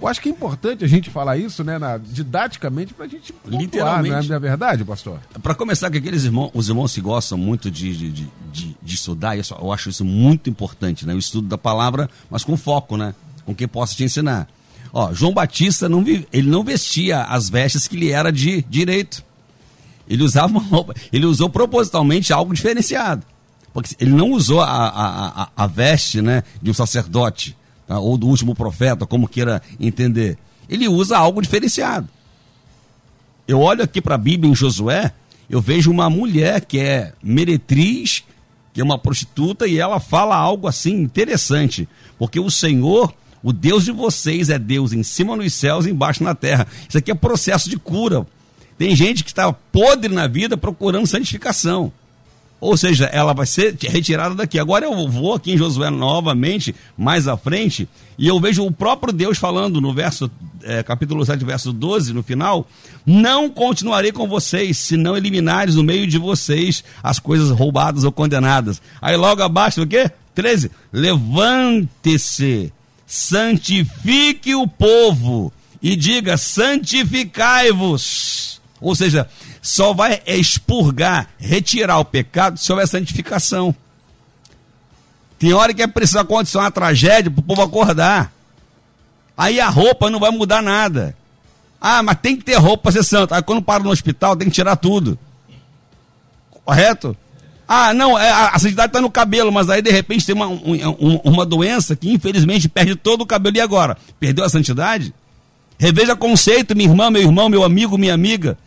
Eu 0.00 0.06
acho 0.08 0.20
que 0.20 0.28
é 0.28 0.32
importante 0.32 0.84
a 0.84 0.88
gente 0.88 1.10
falar 1.10 1.36
isso, 1.36 1.62
né, 1.64 1.78
na, 1.78 1.96
didaticamente, 1.98 2.94
pra 2.94 3.06
gente 3.06 3.32
pontuar, 3.32 3.60
Literalmente. 3.60 4.28
não 4.28 4.34
é, 4.34 4.36
é 4.36 4.40
verdade, 4.40 4.84
pastor? 4.84 5.18
Para 5.42 5.54
começar, 5.54 5.90
que 5.90 5.98
aqueles 5.98 6.24
irmãos, 6.24 6.50
os 6.54 6.68
irmãos 6.68 6.94
que 6.94 7.00
gostam 7.00 7.36
muito 7.38 7.70
de, 7.70 7.96
de, 7.96 8.10
de, 8.10 8.28
de- 8.52 8.94
estudar, 8.94 9.36
isso, 9.36 9.54
eu 9.60 9.72
acho 9.72 9.88
isso 9.88 10.04
muito 10.04 10.48
importante, 10.50 11.06
né? 11.06 11.14
O 11.14 11.18
estudo 11.18 11.48
da 11.48 11.58
palavra, 11.58 12.08
mas 12.30 12.44
com 12.44 12.56
foco, 12.56 12.96
né? 12.96 13.14
Com 13.44 13.54
quem 13.54 13.66
possa 13.68 13.94
te 13.94 14.04
ensinar. 14.04 14.48
Ó, 14.92 15.12
João 15.12 15.32
Batista, 15.32 15.88
não, 15.88 16.02
ele 16.32 16.48
não 16.48 16.62
vestia 16.64 17.22
as 17.22 17.48
vestes 17.50 17.86
que 17.88 17.96
lhe 17.96 18.10
era 18.10 18.30
de 18.32 18.62
direito. 18.62 19.22
Ele 20.08 20.22
usava 20.22 20.48
uma 20.52 20.62
roupa, 20.62 20.94
ele 21.12 21.26
usou 21.26 21.50
propositalmente 21.50 22.32
algo 22.32 22.54
diferenciado. 22.54 23.22
Porque 23.72 23.94
ele 24.00 24.12
não 24.12 24.32
usou 24.32 24.60
a, 24.60 24.66
a, 24.66 25.42
a, 25.42 25.48
a 25.56 25.66
veste 25.66 26.20
né, 26.22 26.42
de 26.60 26.70
um 26.70 26.74
sacerdote, 26.74 27.56
tá? 27.86 27.98
ou 27.98 28.16
do 28.16 28.26
último 28.26 28.54
profeta, 28.54 29.06
como 29.06 29.28
queira 29.28 29.62
entender. 29.78 30.38
Ele 30.68 30.88
usa 30.88 31.16
algo 31.16 31.40
diferenciado. 31.40 32.08
Eu 33.46 33.60
olho 33.60 33.82
aqui 33.82 34.00
para 34.00 34.14
a 34.14 34.18
Bíblia 34.18 34.50
em 34.50 34.54
Josué, 34.54 35.12
eu 35.48 35.60
vejo 35.60 35.90
uma 35.90 36.10
mulher 36.10 36.64
que 36.64 36.78
é 36.78 37.14
meretriz, 37.22 38.22
que 38.74 38.80
é 38.80 38.84
uma 38.84 38.98
prostituta, 38.98 39.66
e 39.66 39.78
ela 39.78 39.98
fala 39.98 40.36
algo 40.36 40.68
assim 40.68 40.94
interessante, 41.00 41.88
porque 42.18 42.38
o 42.38 42.50
Senhor, 42.50 43.14
o 43.42 43.52
Deus 43.52 43.84
de 43.84 43.92
vocês, 43.92 44.50
é 44.50 44.58
Deus 44.58 44.92
em 44.92 45.02
cima 45.02 45.34
nos 45.34 45.54
céus 45.54 45.86
e 45.86 45.90
embaixo 45.90 46.22
na 46.22 46.34
terra. 46.34 46.66
Isso 46.86 46.98
aqui 46.98 47.10
é 47.10 47.14
processo 47.14 47.70
de 47.70 47.78
cura. 47.78 48.26
Tem 48.76 48.94
gente 48.94 49.24
que 49.24 49.30
está 49.30 49.50
podre 49.52 50.14
na 50.14 50.26
vida 50.26 50.56
procurando 50.56 51.06
santificação. 51.06 51.90
Ou 52.60 52.76
seja, 52.76 53.06
ela 53.06 53.32
vai 53.32 53.46
ser 53.46 53.76
retirada 53.80 54.34
daqui. 54.34 54.58
Agora 54.58 54.84
eu 54.84 55.08
vou 55.08 55.34
aqui 55.34 55.52
em 55.52 55.56
Josué 55.56 55.90
novamente, 55.90 56.74
mais 56.96 57.28
à 57.28 57.36
frente, 57.36 57.88
e 58.18 58.26
eu 58.26 58.40
vejo 58.40 58.66
o 58.66 58.72
próprio 58.72 59.12
Deus 59.12 59.38
falando 59.38 59.80
no 59.80 59.94
verso, 59.94 60.28
é, 60.64 60.82
capítulo 60.82 61.24
7, 61.24 61.44
verso 61.44 61.72
12, 61.72 62.12
no 62.12 62.20
final: 62.22 62.66
Não 63.06 63.48
continuarei 63.48 64.10
com 64.10 64.26
vocês, 64.26 64.76
se 64.76 64.96
não 64.96 65.16
eliminares 65.16 65.76
no 65.76 65.84
meio 65.84 66.04
de 66.06 66.18
vocês 66.18 66.82
as 67.00 67.20
coisas 67.20 67.50
roubadas 67.50 68.02
ou 68.02 68.10
condenadas. 68.10 68.82
Aí 69.00 69.16
logo 69.16 69.40
abaixo, 69.40 69.82
o 69.82 69.86
quê? 69.86 70.10
13. 70.34 70.72
Levante-se, 70.92 72.72
santifique 73.06 74.56
o 74.56 74.66
povo 74.66 75.52
e 75.80 75.94
diga: 75.94 76.36
santificai-vos. 76.36 78.58
Ou 78.80 78.94
seja, 78.94 79.28
só 79.60 79.92
vai 79.92 80.20
expurgar, 80.26 81.28
retirar 81.38 81.98
o 81.98 82.04
pecado 82.04 82.58
se 82.58 82.70
houver 82.70 82.86
santificação. 82.86 83.74
Tem 85.38 85.52
hora 85.52 85.72
que 85.72 85.82
é 85.82 85.86
preciso 85.86 86.18
acontecer 86.18 86.58
uma 86.58 86.70
tragédia 86.70 87.30
para 87.30 87.40
o 87.40 87.44
povo 87.44 87.62
acordar. 87.62 88.32
Aí 89.36 89.60
a 89.60 89.68
roupa 89.68 90.10
não 90.10 90.18
vai 90.18 90.30
mudar 90.30 90.62
nada. 90.62 91.16
Ah, 91.80 92.02
mas 92.02 92.18
tem 92.20 92.36
que 92.36 92.44
ter 92.44 92.56
roupa 92.56 92.84
para 92.84 92.92
ser 92.92 93.04
santo. 93.04 93.34
Aí 93.34 93.42
quando 93.42 93.62
para 93.62 93.84
no 93.84 93.90
hospital 93.90 94.36
tem 94.36 94.48
que 94.48 94.54
tirar 94.54 94.76
tudo. 94.76 95.16
Correto? 96.64 97.16
Ah, 97.68 97.94
não, 97.94 98.18
é, 98.18 98.30
a, 98.30 98.48
a 98.48 98.58
santidade 98.58 98.88
está 98.88 99.00
no 99.00 99.10
cabelo, 99.10 99.52
mas 99.52 99.70
aí 99.70 99.80
de 99.80 99.90
repente 99.90 100.26
tem 100.26 100.34
uma, 100.34 100.48
um, 100.48 101.20
uma 101.22 101.46
doença 101.46 101.94
que 101.94 102.10
infelizmente 102.10 102.68
perde 102.68 102.96
todo 102.96 103.20
o 103.20 103.26
cabelo. 103.26 103.56
E 103.56 103.60
agora? 103.60 103.96
Perdeu 104.18 104.44
a 104.44 104.48
santidade? 104.48 105.14
Reveja 105.78 106.16
conceito, 106.16 106.74
minha 106.74 106.88
irmã, 106.88 107.10
meu 107.10 107.22
irmão, 107.22 107.48
meu 107.48 107.62
amigo, 107.62 107.96
minha 107.96 108.14
amiga 108.14 108.58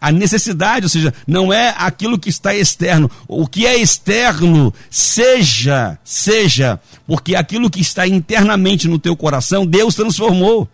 a 0.00 0.10
necessidade, 0.10 0.86
ou 0.86 0.88
seja, 0.88 1.12
não 1.26 1.52
é 1.52 1.74
aquilo 1.76 2.18
que 2.18 2.30
está 2.30 2.54
externo. 2.54 3.10
O 3.28 3.46
que 3.46 3.66
é 3.66 3.76
externo, 3.76 4.72
seja, 4.88 5.98
seja, 6.02 6.80
porque 7.06 7.36
aquilo 7.36 7.68
que 7.68 7.80
está 7.80 8.08
internamente 8.08 8.88
no 8.88 8.98
teu 8.98 9.14
coração, 9.14 9.66
Deus 9.66 9.94
transformou. 9.94 10.68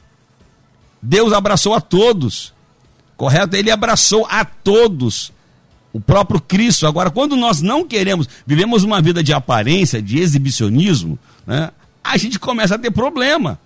Deus 1.03 1.33
abraçou 1.33 1.75
a 1.75 1.81
todos. 1.81 2.55
Correto? 3.17 3.57
Ele 3.57 3.71
abraçou 3.71 4.27
a 4.31 4.45
todos. 4.45 5.33
O 5.93 6.01
próprio 6.01 6.41
Cristo. 6.41 6.87
Agora, 6.87 7.11
quando 7.11 7.37
nós 7.37 7.63
não 7.63 7.87
queremos, 7.87 8.29
vivemos 8.47 8.85
uma 8.85 9.01
vida 9.01 9.23
de 9.23 9.33
aparência, 9.33 10.03
de 10.03 10.19
exibicionismo, 10.19 11.19
né, 11.47 11.71
a 12.05 12.17
gente 12.17 12.39
começa 12.39 12.75
a 12.75 12.79
ter 12.79 12.91
problema 12.91 13.59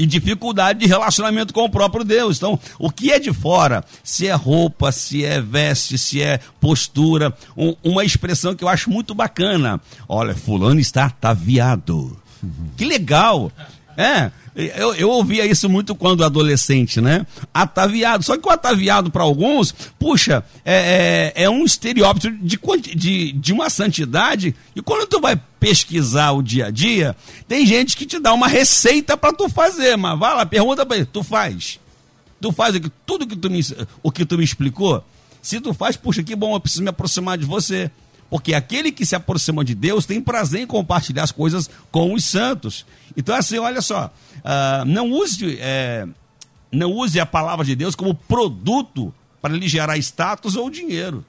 e 0.00 0.06
dificuldade 0.06 0.78
de 0.78 0.86
relacionamento 0.86 1.52
com 1.52 1.64
o 1.64 1.68
próprio 1.68 2.02
Deus. 2.02 2.38
Então, 2.38 2.58
o 2.78 2.90
que 2.90 3.12
é 3.12 3.18
de 3.18 3.34
fora, 3.34 3.84
se 4.02 4.26
é 4.26 4.32
roupa, 4.32 4.90
se 4.90 5.22
é 5.26 5.42
veste, 5.42 5.98
se 5.98 6.22
é 6.22 6.40
postura, 6.58 7.36
um, 7.54 7.76
uma 7.84 8.02
expressão 8.02 8.54
que 8.54 8.64
eu 8.64 8.68
acho 8.68 8.88
muito 8.88 9.14
bacana. 9.14 9.78
Olha, 10.08 10.34
fulano 10.34 10.80
está 10.80 11.04
ataviado. 11.04 12.18
Que 12.78 12.86
legal! 12.86 13.52
É, 13.94 14.30
eu, 14.56 14.94
eu 14.94 15.10
ouvia 15.10 15.44
isso 15.44 15.68
muito 15.68 15.94
quando 15.94 16.24
adolescente, 16.24 16.98
né? 16.98 17.26
Ataviado. 17.52 18.24
Só 18.24 18.38
que 18.38 18.48
o 18.48 18.50
ataviado, 18.50 19.10
para 19.10 19.22
alguns, 19.22 19.72
puxa, 19.98 20.42
é, 20.64 21.32
é, 21.36 21.44
é, 21.44 21.50
um 21.50 21.62
estereótipo 21.62 22.34
de, 22.40 22.58
de, 22.96 23.32
de 23.32 23.52
uma 23.52 23.68
santidade. 23.68 24.54
E 24.74 24.80
quando 24.80 25.06
tu 25.06 25.20
vai 25.20 25.38
pesquisar 25.60 26.32
o 26.32 26.42
dia 26.42 26.66
a 26.66 26.70
dia, 26.70 27.14
tem 27.46 27.66
gente 27.66 27.96
que 27.96 28.06
te 28.06 28.18
dá 28.18 28.32
uma 28.32 28.48
receita 28.48 29.16
para 29.16 29.32
tu 29.32 29.48
fazer. 29.48 29.96
Mas 29.96 30.18
vai 30.18 30.34
lá, 30.34 30.46
pergunta 30.46 30.84
para 30.86 30.96
ele, 30.96 31.06
tu 31.06 31.22
faz? 31.22 31.78
Tu 32.40 32.50
faz 32.50 32.80
tudo 33.04 33.26
que 33.26 33.36
tu 33.36 33.50
me, 33.50 33.60
o 34.02 34.10
que 34.10 34.24
tu 34.24 34.38
me 34.38 34.42
explicou? 34.42 35.04
Se 35.42 35.60
tu 35.60 35.74
faz, 35.74 35.96
puxa, 35.96 36.22
que 36.22 36.34
bom, 36.34 36.54
eu 36.54 36.60
preciso 36.60 36.82
me 36.82 36.88
aproximar 36.88 37.36
de 37.36 37.44
você. 37.44 37.90
Porque 38.30 38.54
aquele 38.54 38.92
que 38.92 39.04
se 39.04 39.16
aproxima 39.16 39.64
de 39.64 39.74
Deus 39.74 40.06
tem 40.06 40.20
prazer 40.20 40.60
em 40.62 40.66
compartilhar 40.66 41.24
as 41.24 41.32
coisas 41.32 41.68
com 41.90 42.14
os 42.14 42.24
santos. 42.24 42.86
Então, 43.16 43.34
assim, 43.34 43.58
olha 43.58 43.82
só, 43.82 44.06
uh, 44.36 44.84
não, 44.86 45.10
use, 45.10 45.58
é, 45.60 46.06
não 46.70 46.92
use 46.92 47.18
a 47.18 47.26
palavra 47.26 47.64
de 47.64 47.74
Deus 47.74 47.96
como 47.96 48.14
produto 48.14 49.12
para 49.42 49.52
lhe 49.52 49.68
gerar 49.68 49.98
status 49.98 50.54
ou 50.54 50.70
dinheiro. 50.70 51.24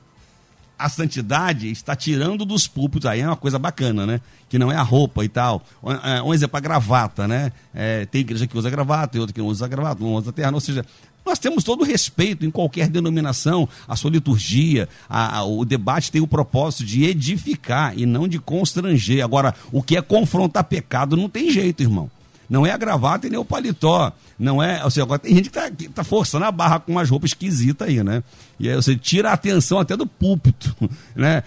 A 0.84 0.90
santidade 0.90 1.70
está 1.70 1.96
tirando 1.96 2.44
dos 2.44 2.68
púlpitos, 2.68 3.06
aí 3.06 3.22
é 3.22 3.28
uma 3.28 3.36
coisa 3.36 3.60
bacana, 3.60 4.06
né? 4.06 4.22
Que 4.50 4.58
não 4.58 4.72
é 4.72 4.76
a 4.76 4.82
roupa 4.82 5.24
e 5.24 5.30
tal. 5.30 5.64
Um, 5.84 5.92
é, 5.92 6.36
exemplo, 6.36 6.58
a 6.58 6.60
gravata, 6.60 7.28
né? 7.28 7.52
É, 7.74 8.06
tem 8.06 8.22
igreja 8.22 8.48
que 8.48 8.58
usa 8.58 8.70
gravata, 8.70 9.14
tem 9.14 9.22
outra 9.22 9.34
que 9.34 9.40
não 9.40 9.48
usa 9.48 9.68
gravata, 9.68 10.04
não 10.04 10.14
usa 10.16 10.32
terra, 10.32 10.52
ou 10.54 10.60
seja, 10.60 10.86
nós 11.26 11.38
temos 11.38 11.64
todo 11.64 11.82
o 11.82 11.86
respeito 11.86 12.46
em 12.46 12.52
qualquer 12.52 12.90
denominação, 12.90 13.70
a 13.88 13.96
sua 13.96 14.10
liturgia, 14.10 14.90
a, 15.08 15.38
a, 15.38 15.44
o 15.44 15.64
debate 15.64 16.12
tem 16.12 16.22
o 16.22 16.28
propósito 16.28 16.84
de 16.84 17.04
edificar 17.04 17.98
e 17.98 18.06
não 18.06 18.28
de 18.28 18.40
constranger. 18.40 19.24
Agora, 19.24 19.54
o 19.72 19.84
que 19.84 19.96
é 19.96 20.02
confrontar 20.02 20.64
pecado 20.64 21.16
não 21.16 21.30
tem 21.30 21.52
jeito, 21.52 21.84
irmão. 21.84 22.10
Não 22.52 22.66
é 22.66 22.72
a 22.72 22.78
gravata 22.78 23.28
e 23.28 23.30
nem 23.30 23.40
o 23.40 23.46
paletó. 23.46 24.12
Não 24.38 24.62
é. 24.62 24.84
Ou 24.84 24.92
seja, 24.92 25.04
agora 25.04 25.20
tem 25.20 25.34
gente 25.34 25.50
que 25.50 25.58
está 25.58 25.72
tá 25.94 26.04
forçando 26.04 26.44
a 26.44 26.52
barra 26.52 26.80
com 26.82 26.92
umas 26.92 27.10
roupas 27.10 27.30
esquisitas 27.30 27.88
aí, 27.88 28.04
né? 28.04 28.22
E 28.60 28.70
aí 28.70 28.76
você 28.76 28.94
tira 28.96 29.30
a 29.30 29.34
atenção 29.34 29.80
até 29.80 29.96
do 29.96 30.06
púlpito, 30.06 30.76
né? 31.16 31.44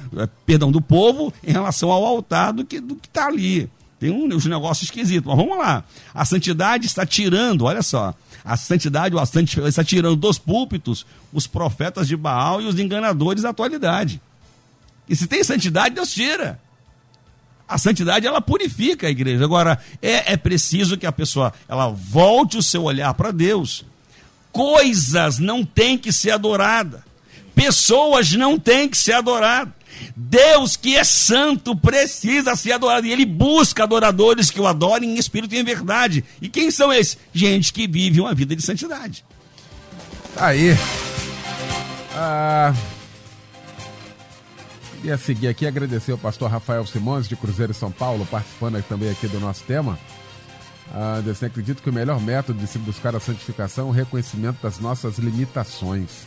Perdão, 0.46 0.72
do 0.72 0.80
povo 0.80 1.32
em 1.46 1.52
relação 1.52 1.90
ao 1.90 2.02
altar 2.02 2.54
do 2.54 2.64
que 2.64 2.80
do 2.80 2.94
está 2.94 3.26
ali. 3.26 3.68
Tem 4.00 4.10
uns 4.10 4.46
negócios 4.46 4.88
esquisitos. 4.88 5.26
Mas 5.26 5.36
vamos 5.36 5.58
lá. 5.58 5.84
A 6.14 6.24
santidade 6.24 6.86
está 6.86 7.04
tirando, 7.04 7.66
olha 7.66 7.82
só 7.82 8.14
a 8.44 8.58
santidade, 8.58 9.16
o 9.16 9.26
santificador 9.26 9.70
está 9.70 9.82
tirando 9.82 10.16
dos 10.16 10.38
púlpitos 10.38 11.06
os 11.32 11.46
profetas 11.46 12.06
de 12.06 12.14
Baal 12.14 12.60
e 12.60 12.66
os 12.66 12.78
enganadores 12.78 13.42
da 13.42 13.50
atualidade. 13.50 14.20
E 15.08 15.16
se 15.16 15.26
tem 15.26 15.42
santidade, 15.42 15.94
Deus 15.94 16.12
tira. 16.12 16.60
A 17.68 17.78
santidade 17.78 18.26
ela 18.26 18.40
purifica 18.40 19.06
a 19.06 19.10
igreja. 19.10 19.44
Agora 19.44 19.78
é, 20.02 20.32
é 20.32 20.36
preciso 20.36 20.96
que 20.96 21.06
a 21.06 21.12
pessoa 21.12 21.52
ela 21.68 21.88
volte 21.88 22.58
o 22.58 22.62
seu 22.62 22.82
olhar 22.84 23.12
para 23.14 23.30
Deus. 23.30 23.84
Coisas 24.52 25.38
não 25.38 25.64
têm 25.64 25.96
que 25.98 26.12
ser 26.12 26.32
adoradas. 26.32 27.00
Pessoas 27.54 28.32
não 28.32 28.58
têm 28.58 28.88
que 28.88 28.96
ser 28.96 29.12
adoradas. 29.12 29.72
Deus 30.16 30.76
que 30.76 30.96
é 30.96 31.04
santo 31.04 31.74
precisa 31.76 32.56
ser 32.56 32.72
adorado 32.72 33.06
e 33.06 33.12
ele 33.12 33.24
busca 33.24 33.84
adoradores 33.84 34.50
que 34.50 34.60
o 34.60 34.66
adorem 34.66 35.10
em 35.10 35.18
espírito 35.18 35.54
e 35.54 35.58
em 35.58 35.64
verdade. 35.64 36.24
E 36.40 36.48
quem 36.48 36.70
são 36.70 36.92
esses? 36.92 37.18
Gente 37.32 37.72
que 37.72 37.86
vive 37.86 38.20
uma 38.20 38.34
vida 38.34 38.54
de 38.54 38.62
santidade. 38.62 39.24
Aí. 40.36 40.76
Ah, 42.16 42.74
queria 45.04 45.18
seguir 45.18 45.48
aqui 45.48 45.66
agradecer 45.66 46.12
ao 46.12 46.18
pastor 46.18 46.50
Rafael 46.50 46.86
Simões 46.86 47.28
de 47.28 47.36
Cruzeiro 47.36 47.74
São 47.74 47.92
Paulo, 47.92 48.24
participando 48.24 48.82
também 48.84 49.10
aqui 49.10 49.28
do 49.28 49.38
nosso 49.38 49.62
tema. 49.64 49.98
Ah, 50.90 51.20
assim, 51.30 51.44
acredito 51.44 51.82
que 51.82 51.90
o 51.90 51.92
melhor 51.92 52.18
método 52.18 52.58
de 52.58 52.66
se 52.66 52.78
buscar 52.78 53.14
a 53.14 53.20
santificação 53.20 53.88
é 53.88 53.90
o 53.90 53.92
reconhecimento 53.92 54.62
das 54.62 54.78
nossas 54.78 55.18
limitações 55.18 56.26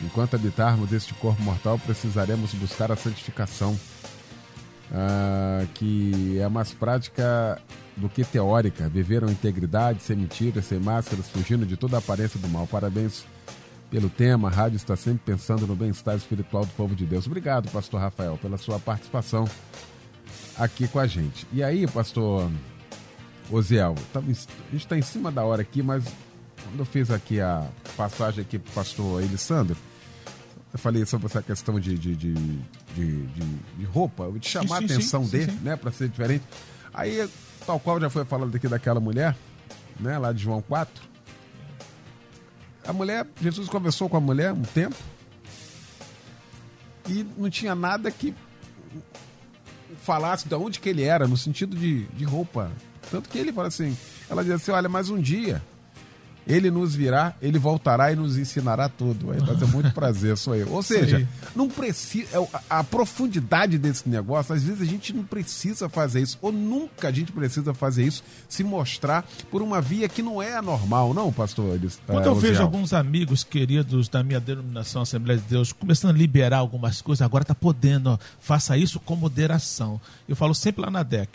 Enquanto 0.00 0.36
habitarmos 0.36 0.92
este 0.92 1.12
corpo 1.14 1.42
mortal, 1.42 1.76
precisaremos 1.76 2.54
buscar 2.54 2.92
a 2.92 2.94
santificação, 2.94 3.72
uh, 3.72 5.66
que 5.74 6.38
é 6.38 6.48
mais 6.48 6.72
prática 6.72 7.60
do 7.96 8.08
que 8.08 8.22
teórica. 8.22 8.88
Viveram 8.88 9.28
integridade, 9.28 10.00
sem 10.02 10.16
mentiras, 10.16 10.66
sem 10.66 10.78
máscaras, 10.78 11.28
fugindo 11.28 11.66
de 11.66 11.76
toda 11.76 11.96
a 11.96 11.98
aparência 11.98 12.38
do 12.38 12.48
mal. 12.48 12.64
Parabéns 12.64 13.24
pelo 13.90 14.08
tema. 14.08 14.48
A 14.48 14.50
rádio 14.50 14.76
está 14.76 14.96
sempre 14.96 15.20
pensando 15.24 15.66
no 15.66 15.74
bem-estar 15.74 16.16
espiritual 16.16 16.64
do 16.64 16.72
povo 16.72 16.94
de 16.94 17.06
Deus. 17.06 17.26
Obrigado, 17.26 17.70
pastor 17.70 18.00
Rafael, 18.00 18.38
pela 18.38 18.56
sua 18.56 18.78
participação 18.78 19.48
aqui 20.56 20.88
com 20.88 20.98
a 20.98 21.06
gente. 21.06 21.46
E 21.52 21.62
aí, 21.62 21.86
pastor 21.86 22.50
Oziel, 23.50 23.94
tá, 24.12 24.20
a 24.20 24.22
gente 24.22 24.48
está 24.72 24.96
em 24.96 25.02
cima 25.02 25.30
da 25.30 25.44
hora 25.44 25.62
aqui, 25.62 25.82
mas 25.82 26.04
quando 26.62 26.80
eu 26.80 26.84
fiz 26.84 27.10
aqui 27.10 27.40
a 27.40 27.66
passagem 27.96 28.42
aqui 28.42 28.58
para 28.58 28.70
o 28.70 28.74
pastor 28.74 29.22
Elisandro, 29.22 29.76
eu 30.72 30.78
falei 30.78 31.06
sobre 31.06 31.26
essa 31.26 31.42
questão 31.42 31.80
de, 31.80 31.96
de, 31.96 32.14
de, 32.14 32.34
de, 32.34 33.26
de 33.26 33.84
roupa, 33.84 34.30
de 34.38 34.46
chamar 34.46 34.80
sim, 34.80 34.88
sim, 34.88 34.92
a 34.92 34.96
atenção 34.96 35.24
sim, 35.24 35.30
dele, 35.30 35.58
né, 35.62 35.76
para 35.76 35.90
ser 35.90 36.08
diferente. 36.08 36.44
Aí, 36.92 37.26
tal 37.64 37.80
qual 37.80 37.98
já 38.00 38.10
foi 38.10 38.24
falando 38.24 38.54
aqui 38.54 38.68
daquela 38.68 39.00
mulher, 39.00 39.34
né, 39.98 40.18
lá 40.18 40.32
de 40.32 40.42
João 40.42 40.60
4. 40.60 41.08
A 42.88 42.92
mulher, 42.92 43.26
Jesus 43.38 43.68
conversou 43.68 44.08
com 44.08 44.16
a 44.16 44.20
mulher 44.20 44.50
um 44.50 44.62
tempo 44.62 44.96
e 47.06 47.24
não 47.36 47.50
tinha 47.50 47.74
nada 47.74 48.10
que 48.10 48.34
falasse 50.02 50.48
de 50.48 50.54
onde 50.54 50.80
que 50.80 50.88
ele 50.88 51.02
era, 51.02 51.28
no 51.28 51.36
sentido 51.36 51.76
de, 51.76 52.06
de 52.06 52.24
roupa. 52.24 52.72
Tanto 53.10 53.28
que 53.28 53.36
ele 53.36 53.52
fala 53.52 53.68
assim, 53.68 53.94
ela 54.28 54.42
diz 54.42 54.52
assim, 54.52 54.70
olha, 54.70 54.88
mais 54.88 55.10
um 55.10 55.20
dia 55.20 55.62
ele 56.48 56.70
nos 56.70 56.94
virá, 56.94 57.34
ele 57.42 57.58
voltará 57.58 58.10
e 58.10 58.16
nos 58.16 58.38
ensinará 58.38 58.88
tudo. 58.88 59.26
Vai 59.26 59.38
fazer 59.40 59.66
muito 59.66 59.92
prazer, 59.92 60.36
sou 60.38 60.54
eu. 60.54 60.70
Ou 60.72 60.82
seja, 60.82 61.28
não 61.54 61.68
precisa. 61.68 62.26
é, 62.32 62.48
A, 62.70 62.80
a 62.80 62.84
profundidade 62.84 63.76
desse 63.76 64.08
negócio, 64.08 64.54
às 64.54 64.62
vezes 64.62 64.80
a 64.80 64.84
gente 64.86 65.12
não 65.12 65.22
precisa 65.24 65.90
fazer 65.90 66.22
isso, 66.22 66.38
ou 66.40 66.50
nunca 66.50 67.08
a 67.08 67.12
gente 67.12 67.30
precisa 67.30 67.74
fazer 67.74 68.04
isso, 68.04 68.24
se 68.48 68.64
mostrar 68.64 69.26
por 69.50 69.60
uma 69.60 69.80
via 69.80 70.08
que 70.08 70.22
não 70.22 70.42
é 70.42 70.56
a 70.56 70.62
normal, 70.62 71.12
não, 71.12 71.30
pastor? 71.30 71.78
Quando 72.06 72.24
é, 72.24 72.28
eu 72.28 72.34
vejo 72.34 72.54
Osiel? 72.54 72.62
alguns 72.64 72.94
amigos 72.94 73.44
queridos 73.44 74.08
da 74.08 74.22
minha 74.22 74.40
denominação 74.40 75.02
Assembleia 75.02 75.38
de 75.38 75.46
Deus 75.46 75.72
começando 75.72 76.14
a 76.14 76.18
liberar 76.18 76.58
algumas 76.58 77.02
coisas, 77.02 77.20
agora 77.20 77.44
tá 77.44 77.54
podendo, 77.54 78.10
ó, 78.10 78.18
faça 78.40 78.76
isso 78.78 78.98
com 78.98 79.14
moderação. 79.14 80.00
Eu 80.26 80.34
falo 80.34 80.54
sempre 80.54 80.80
lá 80.80 80.90
na 80.90 81.02
DEC, 81.02 81.28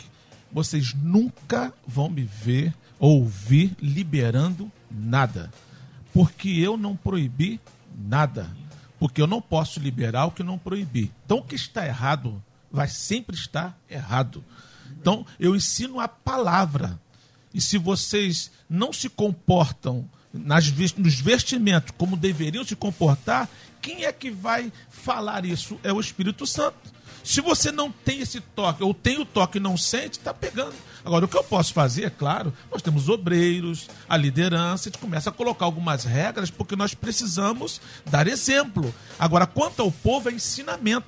vocês 0.52 0.96
nunca 0.96 1.72
vão 1.88 2.10
me 2.10 2.24
ver 2.24 2.74
ou 3.00 3.22
ouvir 3.22 3.76
liberando 3.82 4.72
nada, 4.94 5.52
porque 6.14 6.50
eu 6.50 6.78
não 6.78 6.96
proibi 6.96 7.60
nada, 7.98 8.50
porque 9.00 9.22
eu 9.22 9.28
não 9.28 9.42
posso 9.42 9.80
liberar 9.80 10.26
o 10.26 10.32
que 10.32 10.44
não 10.44 10.58
proibi. 10.58 11.12
Então 11.26 11.40
o 11.40 11.44
que 11.44 11.56
está 11.56 11.86
errado 11.86 12.42
vai 12.72 12.88
sempre 12.88 13.36
estar 13.36 13.78
errado. 13.90 14.44
Então 15.00 15.26
eu 15.40 15.56
ensino 15.56 16.00
a 16.00 16.08
palavra. 16.08 17.00
E 17.54 17.62
se 17.62 17.78
vocês 17.78 18.52
não 18.70 18.92
se 18.94 19.10
comportam 19.10 20.10
nas, 20.34 20.72
nos 20.98 21.20
vestimentos 21.20 21.94
como 21.98 22.18
deveriam 22.18 22.64
se 22.64 22.76
comportar, 22.76 23.48
quem 23.82 24.06
é 24.06 24.14
que 24.14 24.32
vai 24.32 24.72
falar 24.90 25.46
isso? 25.46 25.80
É 25.84 25.92
o 25.92 26.00
Espírito 26.00 26.48
Santo. 26.48 26.93
Se 27.24 27.42
você 27.42 27.72
não 27.72 27.92
tem 27.92 28.20
esse 28.20 28.42
toque, 28.42 28.84
ou 28.84 28.94
tem 28.94 29.20
o 29.20 29.26
toque 29.26 29.58
e 29.58 29.62
não 29.62 29.78
sente, 29.78 30.20
está 30.20 30.34
pegando. 30.34 30.76
Agora, 31.06 31.26
o 31.26 31.28
que 31.28 31.38
eu 31.38 31.44
posso 31.44 31.74
fazer, 31.74 32.06
é 32.06 32.10
claro, 32.10 32.54
nós 32.72 32.82
temos 32.82 33.10
obreiros, 33.10 33.88
a 34.08 34.18
liderança, 34.18 34.90
a 34.90 34.92
gente 34.92 35.02
começa 35.02 35.30
a 35.30 35.34
colocar 35.34 35.66
algumas 35.66 36.04
regras, 36.04 36.50
porque 36.50 36.76
nós 36.76 36.94
precisamos 36.94 37.82
dar 38.06 38.28
exemplo. 38.28 38.94
Agora, 39.18 39.46
quanto 39.46 39.82
ao 39.82 39.92
povo, 39.92 40.30
é 40.30 40.34
ensinamento 40.34 41.08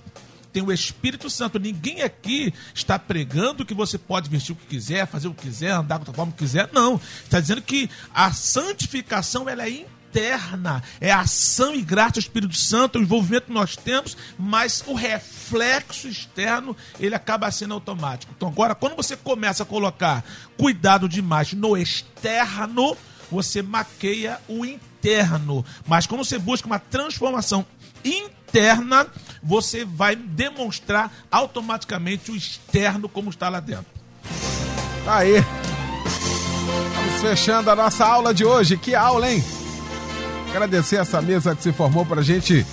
tem 0.56 0.64
o 0.64 0.72
Espírito 0.72 1.30
Santo. 1.30 1.60
Ninguém 1.60 2.02
aqui 2.02 2.54
está 2.74 2.98
pregando 2.98 3.66
que 3.66 3.74
você 3.74 3.98
pode 3.98 4.30
vestir 4.30 4.54
o 4.54 4.56
que 4.56 4.66
quiser, 4.68 5.06
fazer 5.06 5.28
o 5.28 5.34
que 5.34 5.42
quiser, 5.42 5.72
andar 5.72 6.00
da 6.00 6.14
forma 6.14 6.32
que 6.32 6.38
quiser. 6.38 6.70
Não. 6.72 6.96
Está 6.96 7.42
dizendo 7.42 7.62
que 7.62 7.90
a 8.14 8.32
santificação 8.32 9.50
ela 9.50 9.68
é 9.68 9.86
interna. 10.16 10.82
É 11.02 11.12
a 11.12 11.22
ação 11.22 11.76
e 11.76 11.82
graça 11.82 12.14
do 12.14 12.20
Espírito 12.20 12.56
Santo, 12.56 12.98
o 12.98 13.02
envolvimento 13.02 13.48
que 13.48 13.54
nós 13.54 13.76
temos, 13.76 14.16
mas 14.40 14.84
o 14.88 14.94
reflexo 14.94 16.08
externo 16.08 16.76
ele 17.00 17.14
acaba 17.14 17.52
sendo 17.52 17.74
automático. 17.74 18.34
Então, 18.36 18.48
agora, 18.48 18.74
quando 18.74 18.96
você 18.96 19.18
começa 19.18 19.64
a 19.64 19.66
colocar 19.66 20.24
cuidado 20.58 21.10
demais 21.10 21.52
no 21.54 21.76
externo, 21.76 22.96
você 23.30 23.62
maqueia 23.62 24.40
o 24.48 24.66
interno. 24.66 25.66
Mas 25.86 26.08
quando 26.08 26.24
você 26.24 26.40
busca 26.40 26.66
uma 26.66 26.80
transformação 26.80 27.66
interna, 28.04 29.08
você 29.44 29.84
vai 29.84 30.16
demonstrar 30.16 31.12
automaticamente 31.30 32.32
o 32.32 32.36
externo 32.36 33.10
como 33.10 33.30
está 33.30 33.50
lá 33.50 33.60
dentro. 33.60 33.88
Tá 35.04 35.18
aí. 35.18 35.44
Vamos 36.96 37.22
fechando 37.22 37.70
a 37.70 37.76
nossa 37.76 38.06
aula 38.06 38.34
de 38.34 38.46
hoje. 38.46 38.78
Que 38.78 38.96
aula, 38.96 39.30
hein? 39.30 39.44
Agradecer 40.56 40.96
essa 40.96 41.22
mesa 41.22 41.54
que 41.54 41.62
se 41.62 41.74
formou 41.74 42.06
para 42.06 42.22
a 42.22 42.24
gente 42.24 42.66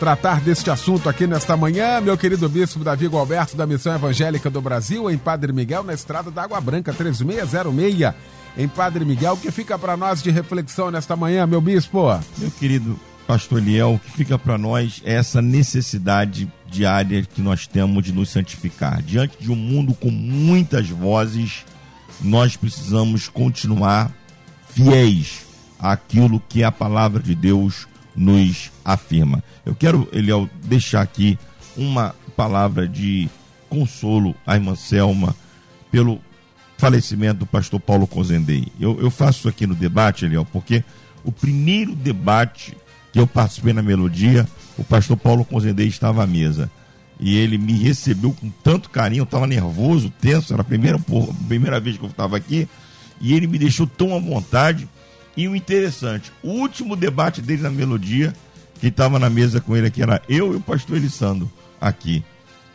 tratar 0.00 0.40
deste 0.40 0.68
assunto 0.68 1.08
aqui 1.08 1.28
nesta 1.28 1.56
manhã. 1.56 2.00
Meu 2.00 2.18
querido 2.18 2.48
bispo 2.48 2.82
Davi 2.82 3.06
Gualberto, 3.06 3.56
da 3.56 3.68
Missão 3.68 3.94
Evangélica 3.94 4.50
do 4.50 4.60
Brasil, 4.60 5.08
em 5.08 5.16
Padre 5.16 5.52
Miguel, 5.52 5.84
na 5.84 5.94
estrada 5.94 6.28
da 6.28 6.42
Água 6.42 6.60
Branca, 6.60 6.92
3606, 6.92 8.14
em 8.58 8.66
Padre 8.66 9.04
Miguel. 9.04 9.34
O 9.34 9.36
que 9.36 9.52
fica 9.52 9.78
para 9.78 9.96
nós 9.96 10.20
de 10.20 10.32
reflexão 10.32 10.90
nesta 10.90 11.14
manhã, 11.14 11.46
meu 11.46 11.60
bispo? 11.60 12.08
Meu 12.36 12.50
querido 12.50 12.98
pastor 13.28 13.58
Eliel, 13.58 13.94
o 13.94 13.98
que 14.00 14.10
fica 14.10 14.36
para 14.36 14.58
nós 14.58 15.00
é 15.04 15.14
essa 15.14 15.40
necessidade 15.40 16.52
diária 16.66 17.22
que 17.22 17.40
nós 17.40 17.64
temos 17.64 18.02
de 18.02 18.12
nos 18.12 18.28
santificar. 18.28 19.00
Diante 19.02 19.40
de 19.40 19.52
um 19.52 19.56
mundo 19.56 19.94
com 19.94 20.10
muitas 20.10 20.88
vozes, 20.88 21.64
nós 22.20 22.56
precisamos 22.56 23.28
continuar 23.28 24.10
fiéis 24.70 25.48
àquilo 25.80 26.42
que 26.48 26.62
a 26.62 26.70
palavra 26.72 27.22
de 27.22 27.34
Deus 27.34 27.86
nos 28.14 28.70
afirma. 28.84 29.42
Eu 29.64 29.74
quero, 29.74 30.08
Eliel, 30.12 30.48
deixar 30.64 31.00
aqui 31.02 31.38
uma 31.76 32.14
palavra 32.36 32.86
de 32.88 33.28
consolo 33.68 34.34
à 34.46 34.54
irmã 34.56 34.74
Selma 34.74 35.34
pelo 35.90 36.20
falecimento 36.76 37.40
do 37.40 37.46
pastor 37.46 37.78
Paulo 37.80 38.06
Cozendei. 38.06 38.66
Eu, 38.80 38.98
eu 39.00 39.10
faço 39.10 39.40
isso 39.40 39.48
aqui 39.48 39.66
no 39.66 39.74
debate, 39.74 40.24
Eliel, 40.24 40.44
porque 40.44 40.82
o 41.24 41.30
primeiro 41.30 41.94
debate 41.94 42.76
que 43.12 43.18
eu 43.20 43.26
participei 43.26 43.72
na 43.72 43.82
Melodia, 43.82 44.46
o 44.78 44.84
pastor 44.84 45.16
Paulo 45.16 45.44
Cozendei 45.44 45.86
estava 45.86 46.22
à 46.24 46.26
mesa. 46.26 46.70
E 47.22 47.36
ele 47.36 47.58
me 47.58 47.74
recebeu 47.74 48.32
com 48.32 48.48
tanto 48.64 48.88
carinho, 48.88 49.20
eu 49.20 49.24
estava 49.24 49.46
nervoso, 49.46 50.08
tenso, 50.20 50.54
era 50.54 50.62
a 50.62 50.64
primeira, 50.64 50.98
por- 50.98 51.34
primeira 51.46 51.78
vez 51.78 51.98
que 51.98 52.04
eu 52.04 52.08
estava 52.08 52.34
aqui, 52.36 52.66
e 53.20 53.34
ele 53.34 53.46
me 53.46 53.58
deixou 53.58 53.86
tão 53.86 54.16
à 54.16 54.18
vontade. 54.18 54.88
E 55.36 55.48
o 55.48 55.54
interessante, 55.54 56.32
o 56.42 56.48
último 56.48 56.96
debate 56.96 57.40
dele 57.40 57.62
na 57.62 57.70
Melodia, 57.70 58.34
quem 58.80 58.90
estava 58.90 59.18
na 59.18 59.30
mesa 59.30 59.60
com 59.60 59.76
ele 59.76 59.86
aqui 59.86 60.02
era 60.02 60.22
eu 60.28 60.52
e 60.52 60.56
o 60.56 60.60
pastor 60.60 60.96
Elissandro 60.96 61.50
aqui. 61.80 62.24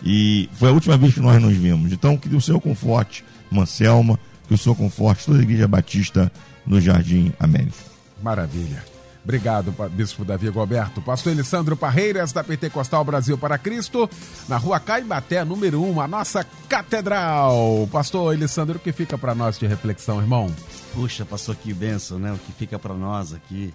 E 0.03 0.49
foi 0.53 0.69
a 0.69 0.71
última 0.71 0.97
vez 0.97 1.13
que 1.13 1.19
nós 1.19 1.41
nos 1.41 1.55
vimos. 1.55 1.91
Então, 1.91 2.17
que 2.17 2.33
o 2.33 2.41
Senhor 2.41 2.61
conforte 2.61 3.23
Manselma, 3.49 4.19
que 4.47 4.53
o 4.53 4.57
Senhor 4.57 4.75
conforte 4.75 5.25
toda 5.25 5.39
a 5.39 5.41
Igreja 5.41 5.67
Batista 5.67 6.31
no 6.65 6.79
Jardim 6.79 7.33
América. 7.39 7.77
Maravilha. 8.21 8.83
Obrigado, 9.23 9.73
Bispo 9.91 10.23
Davi 10.23 10.47
Goberto. 10.51 11.01
Pastor 11.01 11.33
Elissandro 11.33 11.75
Parreiras, 11.75 12.31
da 12.31 12.43
Pentecostal 12.43 13.03
Brasil 13.03 13.35
para 13.35 13.57
Cristo, 13.57 14.07
na 14.47 14.57
rua 14.57 14.79
Caimbaté, 14.79 15.43
número 15.43 15.81
1, 15.81 15.99
a 15.99 16.07
nossa 16.07 16.45
catedral. 16.69 17.89
Pastor 17.91 18.35
Elissandro, 18.35 18.77
o 18.77 18.79
que 18.79 18.91
fica 18.91 19.17
para 19.17 19.33
nós 19.33 19.57
de 19.57 19.65
reflexão, 19.65 20.21
irmão? 20.21 20.53
Puxa, 20.95 21.25
pastor, 21.25 21.57
que 21.57 21.73
benção, 21.73 22.17
né? 22.17 22.31
O 22.31 22.37
que 22.37 22.53
fica 22.53 22.79
para 22.79 22.93
nós 22.93 23.33
aqui, 23.33 23.73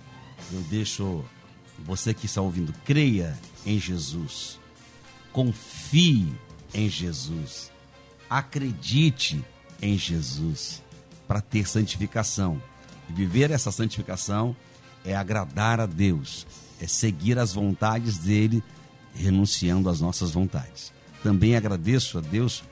eu 0.51 0.61
deixo 0.71 1.23
você 1.85 2.15
que 2.15 2.25
está 2.25 2.41
ouvindo, 2.41 2.73
creia 2.83 3.39
em 3.67 3.79
Jesus, 3.79 4.59
confie 5.31 6.33
em 6.73 6.89
Jesus, 6.89 7.71
acredite 8.29 9.45
em 9.83 9.99
Jesus 9.99 10.83
para 11.29 11.43
ter 11.43 11.69
santificação. 11.69 12.61
E 13.07 13.13
viver 13.13 13.51
essa 13.51 13.71
santificação 13.71 14.57
é 15.05 15.15
agradar 15.15 15.79
a 15.79 15.85
Deus, 15.85 16.47
é 16.81 16.87
seguir 16.87 17.39
as 17.39 17.53
vontades 17.53 18.17
dele, 18.17 18.65
renunciando 19.15 19.91
às 19.91 20.01
nossas 20.01 20.31
vontades. 20.31 20.91
Também 21.23 21.55
agradeço 21.55 22.17
a 22.17 22.23
Deus, 22.23 22.65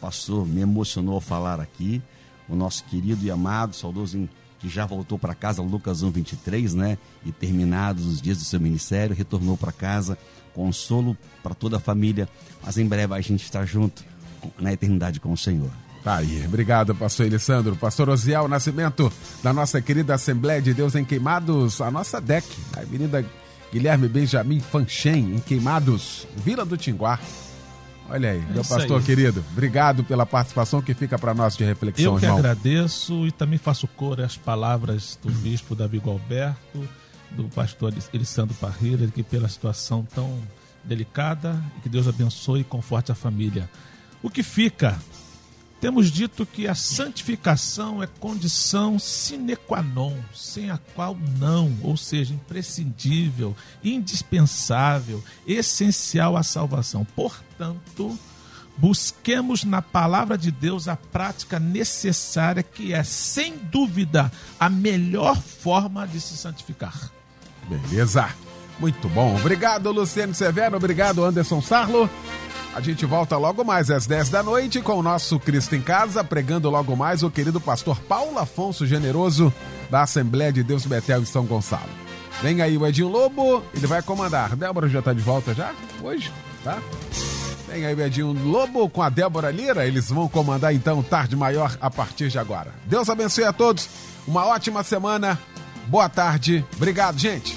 pastor, 0.00 0.44
me 0.44 0.60
emocionou 0.60 1.20
falar 1.20 1.60
aqui, 1.60 2.02
o 2.48 2.54
nosso 2.54 2.84
querido 2.84 3.24
e 3.24 3.30
amado, 3.30 3.74
saudoso 3.74 4.28
que 4.58 4.68
já 4.68 4.86
voltou 4.86 5.18
para 5.18 5.34
casa, 5.34 5.60
Lucas 5.60 6.02
1:23, 6.02 6.74
né? 6.74 6.98
E 7.24 7.32
terminados 7.32 8.06
os 8.06 8.22
dias 8.22 8.38
do 8.38 8.44
seu 8.44 8.60
ministério, 8.60 9.14
retornou 9.14 9.56
para 9.56 9.72
casa, 9.72 10.16
consolo 10.54 11.16
para 11.42 11.54
toda 11.54 11.78
a 11.78 11.80
família, 11.80 12.28
mas 12.64 12.78
em 12.78 12.86
breve 12.86 13.14
a 13.14 13.20
gente 13.20 13.42
está 13.42 13.64
junto 13.64 14.04
na 14.58 14.72
eternidade 14.72 15.18
com 15.18 15.32
o 15.32 15.36
Senhor. 15.36 15.70
Tá 16.02 16.16
aí. 16.16 16.44
Obrigado, 16.46 16.94
pastor 16.94 17.26
Elissandro. 17.26 17.76
Pastor 17.76 18.08
Osiel 18.08 18.48
Nascimento, 18.48 19.12
da 19.42 19.52
nossa 19.52 19.80
querida 19.80 20.14
Assembleia 20.14 20.60
de 20.60 20.74
Deus 20.74 20.96
em 20.96 21.04
Queimados, 21.04 21.80
a 21.80 21.90
nossa 21.90 22.20
DEC, 22.20 22.44
a 22.76 22.80
Avenida 22.80 23.24
Guilherme 23.72 24.08
Benjamin 24.08 24.60
Fanchen, 24.60 25.36
em 25.36 25.38
Queimados, 25.38 26.26
Vila 26.44 26.64
do 26.64 26.76
Tinguá. 26.76 27.18
Olha 28.08 28.30
aí, 28.30 28.40
meu 28.50 28.60
isso 28.60 28.74
pastor 28.74 28.98
aí. 28.98 29.04
querido, 29.06 29.44
obrigado 29.52 30.04
pela 30.04 30.26
participação 30.26 30.82
que 30.82 30.92
fica 30.92 31.18
para 31.18 31.32
nós 31.32 31.56
de 31.56 31.64
reflexão, 31.64 32.04
Eu 32.14 32.18
que 32.18 32.24
irmão. 32.26 32.38
agradeço 32.38 33.26
e 33.26 33.32
também 33.32 33.58
faço 33.58 33.86
cor 33.88 34.20
às 34.20 34.36
palavras 34.36 35.18
do 35.22 35.30
bispo 35.30 35.74
Davi 35.74 35.98
Galberto, 35.98 36.86
do 37.30 37.44
pastor 37.44 37.94
Elisandro 38.12 38.54
Parreira, 38.56 39.06
que 39.06 39.22
pela 39.22 39.48
situação 39.48 40.06
tão 40.14 40.38
delicada, 40.84 41.58
que 41.82 41.88
Deus 41.88 42.06
abençoe 42.06 42.60
e 42.60 42.64
conforte 42.64 43.10
a 43.10 43.14
família. 43.14 43.68
O 44.22 44.28
que 44.28 44.42
fica? 44.42 44.98
Temos 45.82 46.12
dito 46.12 46.46
que 46.46 46.68
a 46.68 46.76
santificação 46.76 48.00
é 48.00 48.06
condição 48.06 49.00
sine 49.00 49.56
qua 49.56 49.82
non, 49.82 50.14
sem 50.32 50.70
a 50.70 50.78
qual 50.78 51.18
não, 51.40 51.76
ou 51.82 51.96
seja, 51.96 52.32
imprescindível, 52.32 53.56
indispensável, 53.82 55.24
essencial 55.44 56.36
à 56.36 56.44
salvação. 56.44 57.04
Portanto, 57.16 58.16
busquemos 58.78 59.64
na 59.64 59.82
palavra 59.82 60.38
de 60.38 60.52
Deus 60.52 60.86
a 60.86 60.94
prática 60.94 61.58
necessária, 61.58 62.62
que 62.62 62.94
é, 62.94 63.02
sem 63.02 63.56
dúvida, 63.58 64.30
a 64.60 64.70
melhor 64.70 65.36
forma 65.42 66.06
de 66.06 66.20
se 66.20 66.36
santificar. 66.36 67.10
Beleza. 67.68 68.32
Muito 68.82 69.08
bom. 69.08 69.36
Obrigado, 69.36 69.92
Luciano 69.92 70.34
Severo. 70.34 70.76
Obrigado, 70.76 71.24
Anderson 71.24 71.62
Sarlo. 71.62 72.10
A 72.74 72.80
gente 72.80 73.06
volta 73.06 73.36
logo 73.36 73.62
mais 73.62 73.92
às 73.92 74.08
10 74.08 74.28
da 74.28 74.42
noite 74.42 74.80
com 74.80 74.94
o 74.94 75.02
nosso 75.04 75.38
Cristo 75.38 75.76
em 75.76 75.80
Casa, 75.80 76.24
pregando 76.24 76.68
logo 76.68 76.96
mais 76.96 77.22
o 77.22 77.30
querido 77.30 77.60
pastor 77.60 78.00
Paulo 78.00 78.40
Afonso 78.40 78.84
Generoso, 78.84 79.54
da 79.88 80.02
Assembleia 80.02 80.52
de 80.52 80.64
Deus 80.64 80.84
Betel 80.84 81.22
em 81.22 81.24
São 81.24 81.44
Gonçalo. 81.44 81.88
Vem 82.42 82.60
aí 82.60 82.76
o 82.76 82.84
Edinho 82.84 83.06
Lobo, 83.06 83.62
ele 83.72 83.86
vai 83.86 84.02
comandar. 84.02 84.56
Débora 84.56 84.88
já 84.88 84.98
está 84.98 85.12
de 85.12 85.20
volta 85.20 85.54
já? 85.54 85.72
Hoje? 86.02 86.32
Tá? 86.64 86.78
Vem 87.68 87.86
aí 87.86 87.94
o 87.94 88.00
Edinho 88.00 88.32
Lobo 88.32 88.90
com 88.90 89.00
a 89.00 89.08
Débora 89.08 89.52
Lira, 89.52 89.86
eles 89.86 90.08
vão 90.08 90.26
comandar 90.26 90.74
então 90.74 91.04
Tarde 91.04 91.36
Maior 91.36 91.78
a 91.80 91.88
partir 91.88 92.30
de 92.30 92.38
agora. 92.40 92.74
Deus 92.86 93.08
abençoe 93.08 93.44
a 93.44 93.52
todos, 93.52 93.88
uma 94.26 94.44
ótima 94.44 94.82
semana, 94.82 95.38
boa 95.86 96.08
tarde, 96.08 96.64
obrigado 96.74 97.16
gente. 97.16 97.56